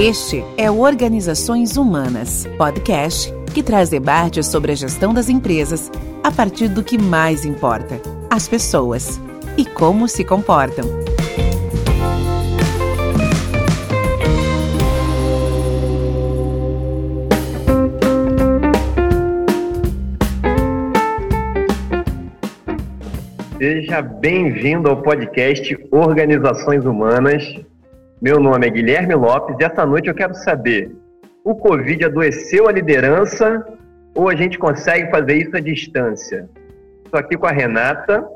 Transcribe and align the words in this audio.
Este 0.00 0.44
é 0.56 0.70
o 0.70 0.78
Organizações 0.78 1.76
Humanas, 1.76 2.46
podcast 2.56 3.34
que 3.52 3.64
traz 3.64 3.90
debates 3.90 4.46
sobre 4.46 4.70
a 4.70 4.74
gestão 4.76 5.12
das 5.12 5.28
empresas 5.28 5.90
a 6.22 6.30
partir 6.30 6.68
do 6.68 6.84
que 6.84 6.96
mais 6.96 7.44
importa: 7.44 8.00
as 8.30 8.46
pessoas 8.46 9.20
e 9.56 9.64
como 9.64 10.06
se 10.06 10.24
comportam. 10.24 10.84
Seja 23.58 24.00
bem-vindo 24.00 24.88
ao 24.88 25.02
podcast 25.02 25.76
Organizações 25.90 26.84
Humanas. 26.84 27.42
Meu 28.20 28.40
nome 28.40 28.66
é 28.66 28.70
Guilherme 28.70 29.14
Lopes 29.14 29.54
e 29.60 29.64
essa 29.64 29.86
noite 29.86 30.08
eu 30.08 30.14
quero 30.14 30.34
saber: 30.34 30.90
o 31.44 31.54
Covid 31.54 32.04
adoeceu 32.04 32.68
a 32.68 32.72
liderança 32.72 33.64
ou 34.12 34.28
a 34.28 34.34
gente 34.34 34.58
consegue 34.58 35.08
fazer 35.08 35.36
isso 35.36 35.56
à 35.56 35.60
distância? 35.60 36.50
Estou 37.04 37.20
aqui 37.20 37.36
com 37.36 37.46
a 37.46 37.52
Renata. 37.52 38.26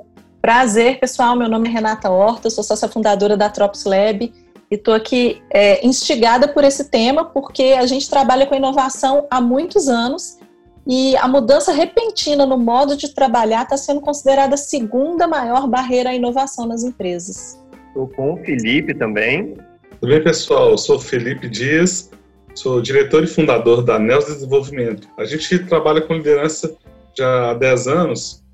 Prazer, 0.40 1.00
pessoal. 1.00 1.34
Meu 1.34 1.48
nome 1.48 1.68
é 1.68 1.73
Renata 1.73 2.09
Horta, 2.10 2.48
sou 2.48 2.62
sócia 2.62 2.87
fundadora 2.87 3.37
da 3.37 3.48
Trops 3.48 3.84
Lab 3.84 4.23
e 4.23 4.32
estou 4.70 4.95
aqui 4.95 5.42
é, 5.50 5.84
instigada 5.84 6.46
por 6.46 6.62
esse 6.62 6.88
tema 6.88 7.24
porque 7.24 7.74
a 7.76 7.84
gente 7.84 8.09
trabalha 8.09 8.46
com 8.46 8.54
inovação 8.54 9.26
há 9.28 9.40
muitos 9.40 9.88
anos 9.88 10.38
e 10.87 11.16
a 11.16 11.26
mudança 11.26 11.73
repentina 11.73 12.46
no 12.46 12.56
modo 12.56 12.96
de 12.96 13.12
trabalhar 13.12 13.64
está 13.64 13.76
sendo 13.76 14.01
considerada 14.01 14.54
a 14.54 14.59
segunda 14.59 15.26
maior 15.26 15.66
barreira 15.66 16.10
à 16.10 16.14
inovação 16.14 16.66
nas 16.66 16.84
empresas. 16.84 17.60
Estou 17.88 18.06
com 18.06 18.34
o 18.34 18.37
Felipe 18.37 18.95
também. 18.95 19.56
Tudo 20.02 20.15
bem, 20.15 20.20
pessoal? 20.24 20.70
Eu 20.70 20.79
sou 20.79 20.98
Felipe 20.98 21.48
Dias, 21.48 22.10
sou 22.56 22.83
diretor 22.83 23.23
e 23.23 23.29
fundador 23.29 23.84
da 23.84 24.01
Nels 24.01 24.24
Desenvolvimento. 24.24 25.07
A 25.16 25.24
gente 25.24 25.60
trabalha 25.60 26.01
com 26.01 26.15
liderança 26.15 26.76
já 27.16 27.52
há 27.52 27.54
10 27.54 27.87
anos 27.87 28.45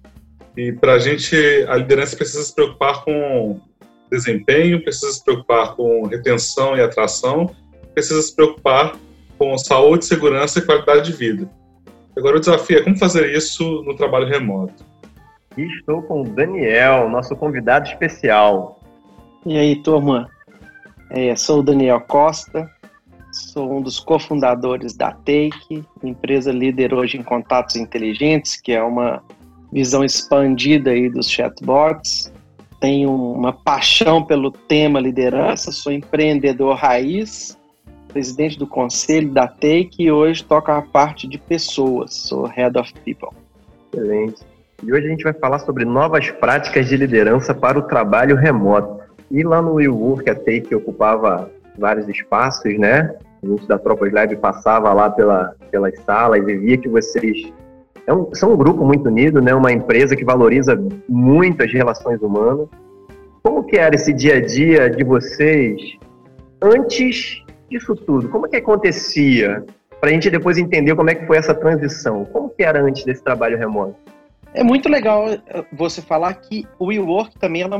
e 0.54 0.72
para 0.74 0.92
a 0.92 0.98
gente 0.98 1.34
a 1.66 1.76
liderança 1.76 2.14
precisa 2.18 2.44
se 2.44 2.54
preocupar 2.54 3.02
com 3.02 3.58
desempenho, 4.12 4.84
precisa 4.84 5.10
se 5.10 5.24
preocupar 5.24 5.74
com 5.74 6.06
retenção 6.06 6.76
e 6.76 6.82
atração, 6.82 7.50
precisa 7.94 8.20
se 8.20 8.36
preocupar 8.36 8.94
com 9.38 9.56
saúde, 9.56 10.04
segurança 10.04 10.58
e 10.58 10.62
qualidade 10.66 11.10
de 11.10 11.16
vida. 11.16 11.48
Agora 12.14 12.36
o 12.36 12.40
desafio 12.40 12.76
é 12.76 12.82
como 12.82 12.98
fazer 12.98 13.34
isso 13.34 13.82
no 13.84 13.96
trabalho 13.96 14.26
remoto. 14.26 14.84
E 15.56 15.62
estou 15.62 16.02
com 16.02 16.20
o 16.20 16.28
Daniel, 16.28 17.08
nosso 17.08 17.34
convidado 17.34 17.88
especial. 17.88 18.78
E 19.46 19.56
aí, 19.56 19.76
turma? 19.82 20.28
É, 21.10 21.34
sou 21.36 21.60
o 21.60 21.62
Daniel 21.62 22.00
Costa, 22.00 22.70
sou 23.32 23.78
um 23.78 23.80
dos 23.80 23.98
cofundadores 23.98 24.94
da 24.94 25.12
Take, 25.12 25.84
empresa 26.02 26.52
líder 26.52 26.92
hoje 26.92 27.16
em 27.16 27.22
contatos 27.22 27.76
inteligentes, 27.76 28.60
que 28.60 28.72
é 28.72 28.82
uma 28.82 29.22
visão 29.72 30.04
expandida 30.04 30.90
aí 30.90 31.08
dos 31.08 31.30
chatbots. 31.30 32.32
Tenho 32.80 33.10
uma 33.10 33.52
paixão 33.52 34.22
pelo 34.22 34.50
tema 34.50 35.00
liderança, 35.00 35.72
sou 35.72 35.92
empreendedor 35.92 36.76
raiz, 36.76 37.58
presidente 38.08 38.58
do 38.58 38.66
conselho 38.66 39.30
da 39.30 39.46
Take 39.46 40.02
e 40.02 40.12
hoje 40.12 40.44
toco 40.44 40.70
a 40.70 40.82
parte 40.82 41.26
de 41.26 41.38
pessoas, 41.38 42.14
sou 42.14 42.46
Head 42.46 42.78
of 42.78 42.92
People. 43.04 43.30
Excelente. 43.92 44.42
E 44.82 44.92
hoje 44.92 45.06
a 45.06 45.10
gente 45.10 45.24
vai 45.24 45.32
falar 45.32 45.58
sobre 45.58 45.84
novas 45.84 46.30
práticas 46.30 46.88
de 46.88 46.96
liderança 46.96 47.52
para 47.52 47.78
o 47.78 47.82
trabalho 47.82 48.36
remoto. 48.36 48.97
E 49.30 49.42
lá 49.42 49.60
no 49.60 49.74
WeWork, 49.74 50.28
a 50.30 50.34
Take 50.34 50.74
ocupava 50.74 51.50
vários 51.78 52.08
espaços, 52.08 52.78
né? 52.78 53.14
A 53.42 53.46
gente 53.46 53.66
da 53.68 53.78
Tropas 53.78 54.12
Lab 54.12 54.34
passava 54.36 54.92
lá 54.92 55.10
pela, 55.10 55.54
pelas 55.70 55.98
salas 56.00 56.46
e 56.48 56.56
via 56.56 56.78
que 56.78 56.88
vocês 56.88 57.52
é 58.06 58.12
um, 58.12 58.34
são 58.34 58.54
um 58.54 58.56
grupo 58.56 58.84
muito 58.86 59.06
unido, 59.06 59.40
né? 59.40 59.54
Uma 59.54 59.70
empresa 59.70 60.16
que 60.16 60.24
valoriza 60.24 60.82
muito 61.06 61.62
as 61.62 61.70
relações 61.70 62.20
humanas. 62.22 62.66
Como 63.42 63.62
que 63.64 63.76
era 63.76 63.94
esse 63.94 64.14
dia 64.14 64.36
a 64.36 64.40
dia 64.40 64.88
de 64.88 65.04
vocês 65.04 65.98
antes 66.60 67.44
disso 67.70 67.94
tudo? 67.94 68.30
Como 68.30 68.48
que 68.48 68.56
acontecia? 68.56 69.62
Para 70.00 70.08
a 70.10 70.12
gente 70.12 70.30
depois 70.30 70.56
entender 70.56 70.94
como 70.94 71.10
é 71.10 71.14
que 71.14 71.26
foi 71.26 71.36
essa 71.36 71.54
transição. 71.54 72.24
Como 72.24 72.48
que 72.48 72.62
era 72.62 72.82
antes 72.82 73.04
desse 73.04 73.22
trabalho 73.22 73.58
remoto? 73.58 73.94
É 74.54 74.64
muito 74.64 74.88
legal 74.88 75.28
eh, 75.28 75.64
você 75.72 76.00
falar 76.00 76.32
que 76.34 76.66
o 76.78 76.86
WeWork 76.86 77.38
também 77.38 77.62
ela 77.62 77.78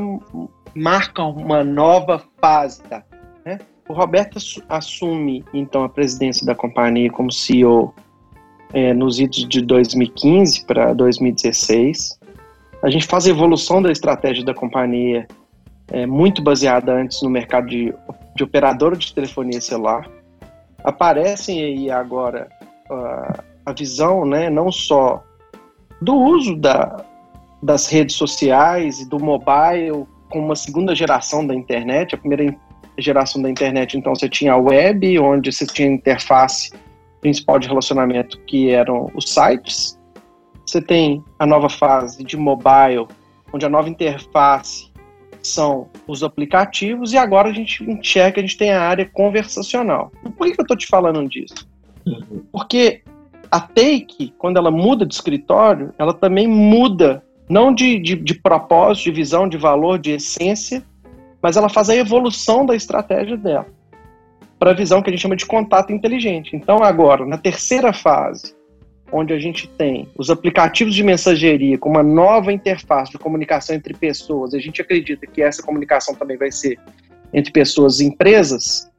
marca 0.75 1.23
uma 1.23 1.63
nova 1.63 2.21
fase. 2.41 2.81
Tá? 2.83 3.03
Né? 3.45 3.59
O 3.87 3.93
Roberto 3.93 4.37
assume, 4.67 5.43
então, 5.53 5.83
a 5.83 5.89
presidência 5.89 6.45
da 6.45 6.55
companhia 6.55 7.11
como 7.11 7.31
CEO 7.31 7.93
é, 8.73 8.93
nos 8.93 9.19
idos 9.19 9.47
de 9.47 9.61
2015 9.61 10.65
para 10.65 10.93
2016. 10.93 12.19
A 12.81 12.89
gente 12.89 13.07
faz 13.07 13.27
a 13.27 13.29
evolução 13.29 13.81
da 13.81 13.91
estratégia 13.91 14.43
da 14.43 14.53
companhia 14.53 15.27
é, 15.91 16.05
muito 16.05 16.41
baseada 16.41 16.93
antes 16.93 17.21
no 17.21 17.29
mercado 17.29 17.67
de, 17.67 17.93
de 18.35 18.43
operadora 18.43 18.95
de 18.95 19.13
telefonia 19.13 19.59
celular. 19.59 20.09
Aparecem 20.83 21.61
aí 21.61 21.91
agora 21.91 22.47
uh, 22.89 23.43
a 23.65 23.73
visão, 23.73 24.25
né, 24.25 24.49
não 24.49 24.71
só 24.71 25.23
do 26.01 26.15
uso 26.15 26.55
da, 26.55 27.03
das 27.61 27.87
redes 27.87 28.15
sociais 28.15 29.01
e 29.01 29.09
do 29.09 29.19
mobile 29.19 30.07
com 30.29 30.39
uma 30.39 30.55
segunda 30.55 30.95
geração 30.95 31.45
da 31.45 31.53
internet. 31.53 32.15
A 32.15 32.17
primeira 32.17 32.55
geração 32.97 33.41
da 33.41 33.49
internet, 33.49 33.97
então, 33.97 34.15
você 34.15 34.29
tinha 34.29 34.53
a 34.53 34.57
web, 34.57 35.19
onde 35.19 35.51
você 35.51 35.65
tinha 35.65 35.89
a 35.89 35.93
interface 35.93 36.71
principal 37.21 37.59
de 37.59 37.67
relacionamento, 37.67 38.39
que 38.41 38.69
eram 38.69 39.11
os 39.13 39.25
sites. 39.29 39.99
Você 40.65 40.81
tem 40.81 41.23
a 41.37 41.45
nova 41.45 41.69
fase 41.69 42.23
de 42.23 42.37
mobile, 42.37 43.07
onde 43.51 43.65
a 43.65 43.69
nova 43.69 43.89
interface 43.89 44.89
são 45.41 45.89
os 46.07 46.23
aplicativos, 46.23 47.13
e 47.13 47.17
agora 47.17 47.49
a 47.49 47.53
gente 47.53 47.83
enxerga 47.89 48.33
que 48.33 48.39
a 48.39 48.43
gente 48.43 48.57
tem 48.57 48.71
a 48.71 48.81
área 48.81 49.05
conversacional. 49.05 50.11
Por 50.37 50.47
que, 50.47 50.59
eu 50.59 50.63
estou 50.63 50.77
te 50.77 50.87
falando 50.87 51.27
disso? 51.27 51.67
Uhum. 52.05 52.43
Porque 52.51 53.01
a 53.51 53.59
Take, 53.59 54.33
quando 54.37 54.57
ela 54.57 54.69
muda 54.69 55.05
de 55.05 55.13
escritório, 55.13 55.93
ela 55.97 56.13
também 56.13 56.47
muda 56.47 57.23
não 57.49 57.73
de, 57.73 57.97
de, 57.99 58.15
de 58.15 58.35
propósito, 58.35 59.05
de 59.05 59.11
visão, 59.11 59.49
de 59.49 59.57
valor, 59.57 59.97
de 59.97 60.11
essência, 60.11 60.83
mas 61.41 61.57
ela 61.57 61.67
faz 61.67 61.89
a 61.89 61.95
evolução 61.95 62.65
da 62.65 62.75
estratégia 62.75 63.35
dela 63.35 63.65
para 64.59 64.71
a 64.71 64.73
visão 64.73 65.01
que 65.01 65.09
a 65.09 65.13
gente 65.13 65.21
chama 65.21 65.37
de 65.37 65.45
contato 65.45 65.93
inteligente. 65.93 66.53
Então, 66.53 66.83
agora, 66.83 67.25
na 67.25 67.37
terceira 67.37 67.93
fase, 67.93 68.53
onde 69.11 69.33
a 69.33 69.39
gente 69.39 69.67
tem 69.69 70.07
os 70.17 70.29
aplicativos 70.29 70.93
de 70.93 71.01
mensageria 71.01 71.77
com 71.77 71.89
uma 71.89 72.03
nova 72.03 72.51
interface 72.51 73.11
de 73.11 73.17
comunicação 73.17 73.75
entre 73.75 73.93
pessoas, 73.93 74.53
a 74.53 74.59
gente 74.59 74.81
acredita 74.81 75.25
que 75.25 75.41
essa 75.41 75.63
comunicação 75.63 76.13
também 76.13 76.37
vai 76.37 76.51
ser 76.51 76.77
entre 77.33 77.51
pessoas 77.51 77.99
e 77.99 78.05
empresas, 78.05 78.91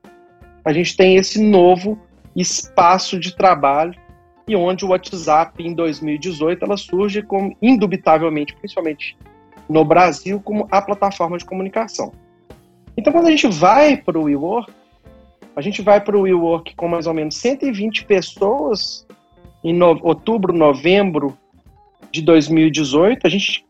a 0.65 0.73
gente 0.73 0.97
tem 0.97 1.17
esse 1.17 1.41
novo 1.41 1.99
espaço 2.35 3.19
de 3.19 3.37
trabalho 3.37 3.95
e 4.51 4.57
onde 4.57 4.85
o 4.85 4.89
WhatsApp 4.89 5.63
em 5.63 5.73
2018 5.73 6.65
ela 6.65 6.77
surge 6.77 7.23
como 7.23 7.57
indubitavelmente, 7.63 8.53
principalmente 8.57 9.17
no 9.69 9.85
Brasil, 9.85 10.41
como 10.41 10.67
a 10.73 10.83
plataforma 10.83 11.39
de 11.39 11.45
comunicação. 11.45 12.13
Então, 12.97 13.13
quando 13.13 13.29
a 13.29 13.31
gente 13.31 13.47
vai 13.47 13.97
para 13.97 14.19
o 14.19 14.25
WeWork, 14.25 14.73
a 15.55 15.61
gente 15.61 15.83
vai 15.83 16.01
para 16.01 16.19
o 16.19 16.23
WeWork 16.23 16.75
com 16.75 16.89
mais 16.89 17.07
ou 17.07 17.15
menos 17.15 17.37
120 17.37 18.05
pessoas 18.07 19.07
em 19.63 19.73
no, 19.73 19.97
outubro, 20.03 20.53
novembro 20.53 21.39
de 22.11 22.21
2018. 22.23 23.25
A 23.25 23.31
gente 23.31 23.65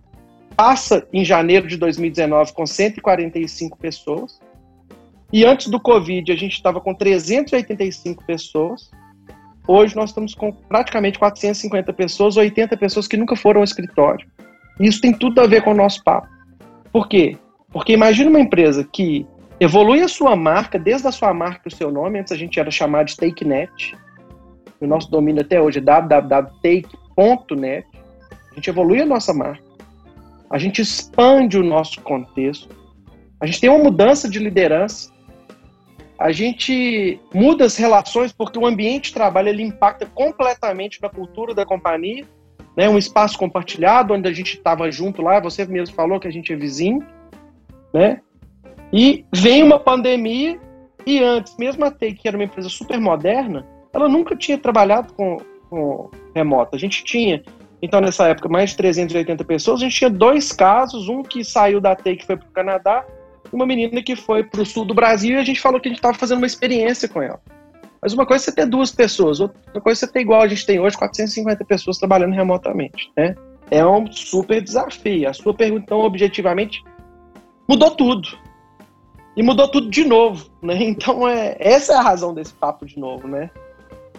passa 0.56 1.06
em 1.12 1.22
janeiro 1.22 1.68
de 1.68 1.76
2019 1.76 2.54
com 2.54 2.64
145 2.64 3.76
pessoas. 3.76 4.40
E 5.30 5.44
antes 5.44 5.66
do 5.66 5.78
Covid, 5.78 6.32
a 6.32 6.36
gente 6.36 6.54
estava 6.54 6.80
com 6.80 6.94
385 6.94 8.24
pessoas. 8.24 8.90
Hoje 9.72 9.94
nós 9.94 10.10
estamos 10.10 10.34
com 10.34 10.50
praticamente 10.50 11.16
450 11.16 11.92
pessoas, 11.92 12.36
80 12.36 12.76
pessoas 12.76 13.06
que 13.06 13.16
nunca 13.16 13.36
foram 13.36 13.60
ao 13.60 13.64
escritório. 13.64 14.26
Isso 14.80 15.00
tem 15.00 15.12
tudo 15.12 15.40
a 15.40 15.46
ver 15.46 15.62
com 15.62 15.70
o 15.70 15.76
nosso 15.76 16.02
papo. 16.02 16.26
Por 16.92 17.06
quê? 17.06 17.38
Porque 17.72 17.92
imagine 17.92 18.28
uma 18.28 18.40
empresa 18.40 18.82
que 18.82 19.24
evolui 19.60 20.02
a 20.02 20.08
sua 20.08 20.34
marca, 20.34 20.76
desde 20.76 21.06
a 21.06 21.12
sua 21.12 21.32
marca 21.32 21.68
o 21.68 21.72
seu 21.72 21.92
nome, 21.92 22.18
antes 22.18 22.32
a 22.32 22.36
gente 22.36 22.58
era 22.58 22.68
chamado 22.68 23.06
de 23.06 23.16
TakeNet. 23.16 23.96
O 24.80 24.88
nosso 24.88 25.08
domínio 25.08 25.42
até 25.42 25.62
hoje 25.62 25.78
é 25.78 25.82
www.take.net. 25.82 27.86
A 28.50 28.54
gente 28.56 28.70
evolui 28.70 29.00
a 29.00 29.06
nossa 29.06 29.32
marca. 29.32 29.62
A 30.50 30.58
gente 30.58 30.82
expande 30.82 31.56
o 31.56 31.62
nosso 31.62 32.00
contexto. 32.00 32.74
A 33.38 33.46
gente 33.46 33.60
tem 33.60 33.70
uma 33.70 33.84
mudança 33.84 34.28
de 34.28 34.40
liderança 34.40 35.12
a 36.20 36.32
gente 36.32 37.18
muda 37.32 37.64
as 37.64 37.78
relações 37.78 38.30
porque 38.30 38.58
o 38.58 38.66
ambiente 38.66 39.04
de 39.04 39.14
trabalho 39.14 39.48
ele 39.48 39.62
impacta 39.62 40.04
completamente 40.04 41.00
na 41.00 41.08
cultura 41.08 41.54
da 41.54 41.64
companhia, 41.64 42.26
né? 42.76 42.90
Um 42.90 42.98
espaço 42.98 43.38
compartilhado 43.38 44.12
onde 44.12 44.28
a 44.28 44.32
gente 44.32 44.58
estava 44.58 44.90
junto 44.92 45.22
lá, 45.22 45.40
você 45.40 45.64
mesmo 45.64 45.96
falou 45.96 46.20
que 46.20 46.28
a 46.28 46.30
gente 46.30 46.52
é 46.52 46.56
vizinho, 46.56 47.02
né? 47.94 48.20
E 48.92 49.24
vem 49.32 49.62
uma 49.62 49.78
pandemia 49.78 50.60
E 51.06 51.24
antes, 51.24 51.56
mesmo 51.56 51.86
a 51.86 51.90
Take, 51.90 52.16
que 52.16 52.28
era 52.28 52.36
uma 52.36 52.44
empresa 52.44 52.68
super 52.68 53.00
moderna, 53.00 53.66
ela 53.90 54.06
nunca 54.06 54.36
tinha 54.36 54.58
trabalhado 54.58 55.14
com, 55.14 55.38
com 55.70 56.10
remoto. 56.34 56.76
A 56.76 56.78
gente 56.78 57.02
tinha, 57.02 57.42
então 57.80 57.98
nessa 57.98 58.28
época, 58.28 58.46
mais 58.46 58.70
de 58.70 58.76
380 58.76 59.42
pessoas. 59.44 59.80
A 59.80 59.84
gente 59.84 59.96
tinha 59.96 60.10
dois 60.10 60.52
casos, 60.52 61.08
um 61.08 61.22
que 61.22 61.42
saiu 61.42 61.80
da 61.80 61.96
Take 61.96 62.22
e 62.22 62.26
foi 62.26 62.36
para 62.36 62.46
o 62.46 62.52
Canadá, 62.52 63.06
uma 63.52 63.66
menina 63.66 64.02
que 64.02 64.16
foi 64.16 64.44
para 64.44 64.62
o 64.62 64.66
sul 64.66 64.84
do 64.84 64.94
Brasil, 64.94 65.36
e 65.36 65.40
a 65.40 65.44
gente 65.44 65.60
falou 65.60 65.80
que 65.80 65.88
a 65.88 65.90
gente 65.90 65.98
estava 65.98 66.16
fazendo 66.16 66.38
uma 66.38 66.46
experiência 66.46 67.08
com 67.08 67.22
ela. 67.22 67.40
Mas 68.00 68.14
uma 68.14 68.24
coisa 68.24 68.44
é 68.44 68.46
você 68.46 68.52
ter 68.52 68.66
duas 68.66 68.90
pessoas, 68.90 69.40
outra 69.40 69.80
coisa 69.80 70.04
é 70.04 70.06
você 70.06 70.12
ter 70.12 70.20
igual 70.20 70.40
a 70.40 70.48
gente 70.48 70.64
tem 70.64 70.80
hoje, 70.80 70.96
450 70.96 71.64
pessoas 71.64 71.98
trabalhando 71.98 72.34
remotamente, 72.34 73.10
né? 73.16 73.34
É 73.70 73.84
um 73.86 74.10
super 74.10 74.62
desafio. 74.62 75.28
A 75.28 75.32
sua 75.32 75.54
pergunta, 75.54 75.84
então, 75.84 76.00
objetivamente, 76.00 76.82
mudou 77.68 77.90
tudo. 77.90 78.28
E 79.36 79.42
mudou 79.42 79.68
tudo 79.68 79.90
de 79.90 80.04
novo, 80.04 80.50
né? 80.62 80.76
Então, 80.82 81.28
é, 81.28 81.56
essa 81.60 81.92
é 81.92 81.96
a 81.96 82.02
razão 82.02 82.32
desse 82.32 82.54
papo 82.54 82.86
de 82.86 82.98
novo, 82.98 83.28
né? 83.28 83.50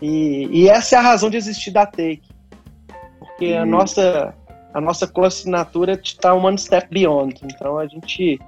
E, 0.02 0.48
e 0.52 0.70
essa 0.70 0.96
é 0.96 1.00
a 1.00 1.02
razão 1.02 1.30
de 1.30 1.38
existir 1.38 1.72
da 1.72 1.86
Take. 1.86 2.22
Porque 3.20 3.54
a 3.54 3.66
nossa, 3.66 4.34
a 4.74 4.80
nossa 4.80 5.12
assinatura 5.26 6.00
está 6.02 6.34
one 6.34 6.58
step 6.58 6.88
beyond. 6.92 7.40
Então, 7.44 7.78
a 7.78 7.88
gente 7.88 8.40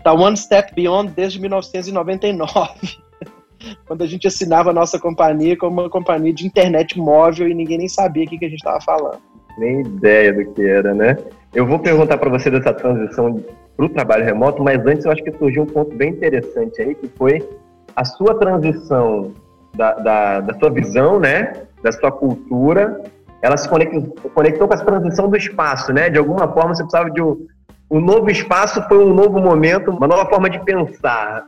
está 0.00 0.12
one 0.12 0.36
step 0.36 0.74
beyond 0.74 1.12
desde 1.12 1.40
1999 1.40 2.98
quando 3.86 4.02
a 4.02 4.06
gente 4.06 4.26
assinava 4.26 4.70
a 4.70 4.72
nossa 4.72 4.98
companhia 4.98 5.56
como 5.56 5.80
uma 5.80 5.90
companhia 5.90 6.32
de 6.32 6.46
internet 6.46 6.98
móvel 6.98 7.48
e 7.48 7.54
ninguém 7.54 7.78
nem 7.78 7.88
sabia 7.88 8.24
o 8.24 8.28
que, 8.28 8.38
que 8.38 8.46
a 8.46 8.48
gente 8.48 8.58
estava 8.58 8.80
falando. 8.80 9.18
Nem 9.58 9.80
ideia 9.80 10.32
do 10.32 10.52
que 10.52 10.64
era, 10.64 10.94
né? 10.94 11.16
Eu 11.54 11.66
vou 11.66 11.78
perguntar 11.78 12.16
para 12.16 12.30
você 12.30 12.50
dessa 12.50 12.72
transição 12.72 13.44
para 13.76 13.86
o 13.86 13.88
trabalho 13.88 14.24
remoto, 14.24 14.62
mas 14.62 14.84
antes 14.86 15.04
eu 15.04 15.12
acho 15.12 15.22
que 15.22 15.32
surgiu 15.32 15.64
um 15.64 15.66
ponto 15.66 15.94
bem 15.94 16.10
interessante 16.10 16.80
aí, 16.80 16.94
que 16.94 17.08
foi 17.08 17.46
a 17.94 18.04
sua 18.04 18.38
transição 18.38 19.32
da, 19.76 19.94
da, 19.94 20.40
da 20.40 20.58
sua 20.58 20.70
visão, 20.70 21.18
né? 21.18 21.52
Da 21.82 21.92
sua 21.92 22.12
cultura, 22.12 23.02
ela 23.42 23.56
se 23.56 23.68
conectou, 23.68 24.30
conectou 24.34 24.68
com 24.68 24.74
essa 24.74 24.84
transição 24.84 25.28
do 25.28 25.36
espaço, 25.36 25.92
né? 25.92 26.08
De 26.08 26.18
alguma 26.18 26.46
forma 26.48 26.74
você 26.74 26.82
precisava 26.82 27.10
de 27.10 27.20
um, 27.20 27.46
um 27.90 28.00
novo 28.00 28.30
espaço, 28.30 28.80
foi 28.88 28.98
um 28.98 29.12
novo 29.12 29.40
momento, 29.40 29.90
uma 29.90 30.06
nova 30.06 30.26
forma 30.26 30.48
de 30.48 30.62
pensar. 30.64 31.44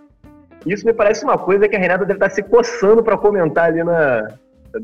Isso 0.67 0.85
me 0.85 0.93
parece 0.93 1.25
uma 1.25 1.39
coisa 1.39 1.69
que 1.69 1.77
a 1.77 1.79
Renata 1.79 2.05
deve 2.05 2.15
estar 2.15 2.31
se 2.31 2.43
coçando 2.43 3.03
para 3.03 3.17
comentar 3.17 3.67
ali 3.67 3.83
na, 3.85 4.29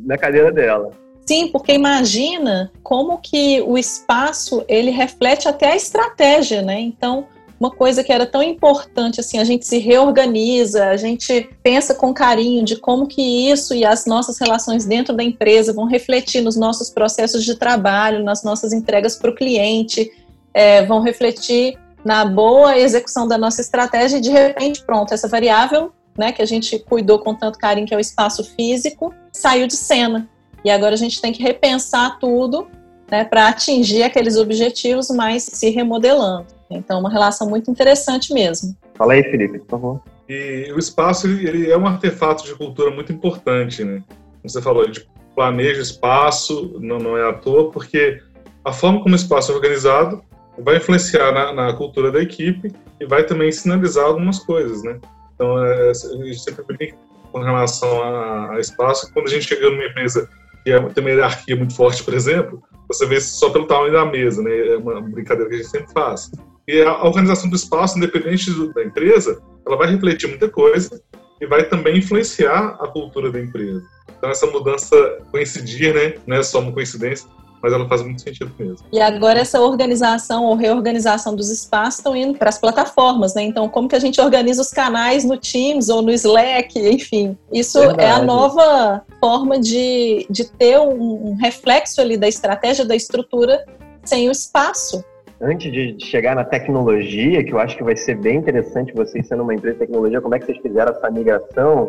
na 0.05 0.17
cadeira 0.17 0.53
dela. 0.53 0.91
Sim, 1.27 1.49
porque 1.49 1.73
imagina 1.73 2.71
como 2.83 3.19
que 3.19 3.61
o 3.63 3.77
espaço 3.77 4.65
ele 4.67 4.91
reflete 4.91 5.47
até 5.47 5.73
a 5.73 5.77
estratégia, 5.77 6.63
né? 6.63 6.81
Então, 6.81 7.27
uma 7.61 7.71
coisa 7.71 8.03
que 8.05 8.13
era 8.13 8.25
tão 8.25 8.43
importante 8.43 9.21
assim, 9.21 9.39
a 9.39 9.45
gente 9.45 9.67
se 9.67 9.79
reorganiza, 9.79 10.87
a 10.87 10.97
gente 10.97 11.51
pensa 11.63 11.95
com 11.95 12.15
carinho 12.15 12.65
de 12.65 12.77
como 12.77 13.07
que 13.07 13.51
isso 13.51 13.75
e 13.75 13.85
as 13.85 14.07
nossas 14.07 14.39
relações 14.39 14.87
dentro 14.87 15.15
da 15.15 15.23
empresa 15.23 15.73
vão 15.73 15.85
refletir 15.85 16.41
nos 16.41 16.57
nossos 16.57 16.89
processos 16.89 17.45
de 17.45 17.57
trabalho, 17.57 18.23
nas 18.23 18.45
nossas 18.45 18.73
entregas 18.73 19.17
para 19.17 19.31
o 19.31 19.35
cliente, 19.35 20.11
é, 20.53 20.85
vão 20.85 21.00
refletir 21.00 21.79
na 22.05 22.25
boa 22.25 22.79
execução 22.79 23.27
da 23.27 23.37
nossa 23.37 23.61
estratégia 23.61 24.19
e 24.19 24.21
de 24.21 24.31
repente, 24.31 24.83
pronto, 24.85 25.12
essa 25.12 25.29
variável, 25.29 25.93
né, 26.17 26.33
que 26.33 26.43
a 26.43 26.47
gente 26.47 26.79
cuidou 26.79 27.19
com 27.19 27.35
tanto 27.35 27.59
carinho, 27.59 27.87
que 27.87 27.95
é 27.95 27.97
o 27.97 28.00
espaço 28.00 28.45
físico, 28.56 29.15
saiu 29.33 29.67
de 29.67 29.77
cena. 29.77 30.29
E 30.65 30.71
agora 30.71 30.95
a 30.95 30.99
gente 30.99 31.21
tem 31.21 31.33
que 31.33 31.43
repensar 31.43 32.19
tudo, 32.19 32.67
né, 33.11 33.25
para 33.25 33.49
atingir 33.49 34.03
aqueles 34.03 34.37
objetivos, 34.37 35.11
mas 35.11 35.45
se 35.45 35.71
remodelando. 35.71 36.47
Então, 36.71 37.00
uma 37.00 37.11
relação 37.11 37.49
muito 37.49 37.71
interessante 37.71 38.35
mesmo. 38.35 38.77
Fala 38.95 39.15
aí, 39.15 39.23
Felipe, 39.23 39.61
por 39.61 39.69
favor. 39.69 40.03
E 40.29 40.71
o 40.75 40.79
espaço, 40.79 41.27
ele 41.27 41.71
é 41.71 41.77
um 41.79 41.87
artefato 41.87 42.45
de 42.45 42.55
cultura 42.55 42.91
muito 42.91 43.12
importante, 43.12 43.83
né? 43.83 44.03
Como 44.09 44.50
você 44.50 44.61
falou, 44.61 44.87
de 44.91 45.09
planeja 45.35 45.81
espaço, 45.81 46.79
não, 46.81 46.99
não 46.99 47.17
é 47.17 47.29
à 47.29 47.33
toa, 47.33 47.71
porque 47.71 48.21
a 48.65 48.73
forma 48.73 49.00
como 49.03 49.15
o 49.15 49.17
espaço 49.17 49.53
é 49.53 49.55
organizado 49.55 50.23
vai 50.63 50.77
influenciar 50.77 51.33
na, 51.33 51.53
na, 51.53 51.73
cultura 51.73 52.11
da 52.11 52.21
equipe 52.21 52.73
e 53.01 53.07
vai 53.07 53.25
também 53.25 53.51
sinalizar 53.53 54.05
algumas 54.05 54.39
coisas, 54.41 54.83
né? 54.83 54.99
Então, 55.35 55.65
é, 55.65 55.91
a 55.91 55.93
gente 55.93 56.41
sempre 56.41 56.65
brinca 56.65 56.97
com 57.33 57.41
relação 57.41 58.03
a, 58.03 58.53
a, 58.53 58.61
espaço. 58.61 59.13
Quando 59.13 59.27
a 59.27 59.31
gente 59.31 59.47
chega 59.47 59.71
numa 59.71 59.85
empresa 59.85 60.29
que 60.65 60.73
é, 60.73 60.81
tem 60.81 61.05
uma 61.05 61.11
hierarquia 61.11 61.57
muito 61.57 61.75
forte, 61.75 62.03
por 62.03 62.15
exemplo, 62.15 62.63
você 62.89 63.07
vê 63.07 63.21
só 63.21 63.51
pelo 63.51 63.67
tamanho 63.67 63.93
da 63.93 64.05
mesa, 64.05 64.43
né? 64.43 64.69
É 64.69 64.77
uma 64.77 65.01
brincadeira 65.01 65.49
que 65.49 65.57
a 65.57 65.59
gente 65.59 65.71
sempre 65.71 65.93
faz. 65.93 66.31
E 66.67 66.83
a 66.83 67.05
organização 67.05 67.49
do 67.49 67.57
espaço, 67.57 67.97
independente 67.97 68.51
da 68.75 68.83
empresa, 68.83 69.41
ela 69.67 69.77
vai 69.77 69.91
refletir 69.91 70.29
muita 70.29 70.49
coisa 70.49 71.01
e 71.41 71.47
vai 71.47 71.65
também 71.65 71.99
influenciar 71.99 72.77
a 72.81 72.89
cultura 72.89 73.31
da 73.31 73.41
empresa. 73.41 73.83
Então, 74.17 74.31
essa 74.31 74.47
mudança 74.47 74.97
coincidir, 75.31 75.95
né? 75.95 76.15
Não 76.27 76.37
é 76.37 76.43
só 76.43 76.59
uma 76.61 76.73
coincidência, 76.73 77.29
mas 77.63 77.73
ela 77.73 77.89
faz 77.89 78.03
muito 78.03 78.23
sentido 78.23 78.51
mesmo. 78.59 78.87
E 78.93 79.01
agora 79.01 79.41
essa 79.41 79.61
organização 79.61 80.45
ou 80.45 80.55
reorganização 80.55 81.35
dos 81.35 81.51
espaços 81.51 81.99
estão 81.99 82.17
indo 82.17 82.39
para 82.39 82.49
as 82.49 82.59
plataformas, 82.59 83.35
né? 83.35 83.43
Então, 83.43 83.69
como 83.69 83.89
que 83.89 83.97
a 83.97 83.99
gente 83.99 84.21
organiza 84.21 84.63
os 84.63 84.71
canais 84.71 85.25
no 85.25 85.37
Teams 85.37 85.89
ou 85.89 86.03
no 86.03 86.11
Slack, 86.11 86.79
enfim. 86.79 87.37
Isso 87.53 87.79
Verdade. 87.81 88.03
é 88.03 88.11
a 88.11 88.23
nova 88.23 89.03
forma 89.21 89.59
de, 89.59 90.27
de 90.31 90.45
ter 90.45 90.79
um, 90.79 91.31
um 91.31 91.37
reflexo 91.37 92.01
ali 92.01 92.17
da 92.17 92.29
estratégia, 92.29 92.85
da 92.85 92.95
estrutura 92.95 93.65
sem 94.05 94.29
o 94.29 94.33
espaço. 94.33 95.05
Antes 95.41 95.71
de 95.71 95.97
chegar 96.05 96.35
na 96.35 96.45
tecnologia, 96.45 97.45
que 97.45 97.53
eu 97.53 97.61
acho 97.61 97.77
que 97.77 97.85
vai 97.85 97.97
ser 97.97 98.17
bem 98.17 98.39
interessante 98.39 98.93
vocês 98.93 99.27
sendo 99.29 99.45
uma 99.45 99.55
empresa 99.55 99.75
de 99.75 99.81
tecnologia, 99.81 100.21
como 100.21 100.35
é 100.35 100.39
que 100.39 100.47
vocês 100.47 100.59
fizeram 100.59 100.91
essa 100.91 101.09
migração? 101.11 101.89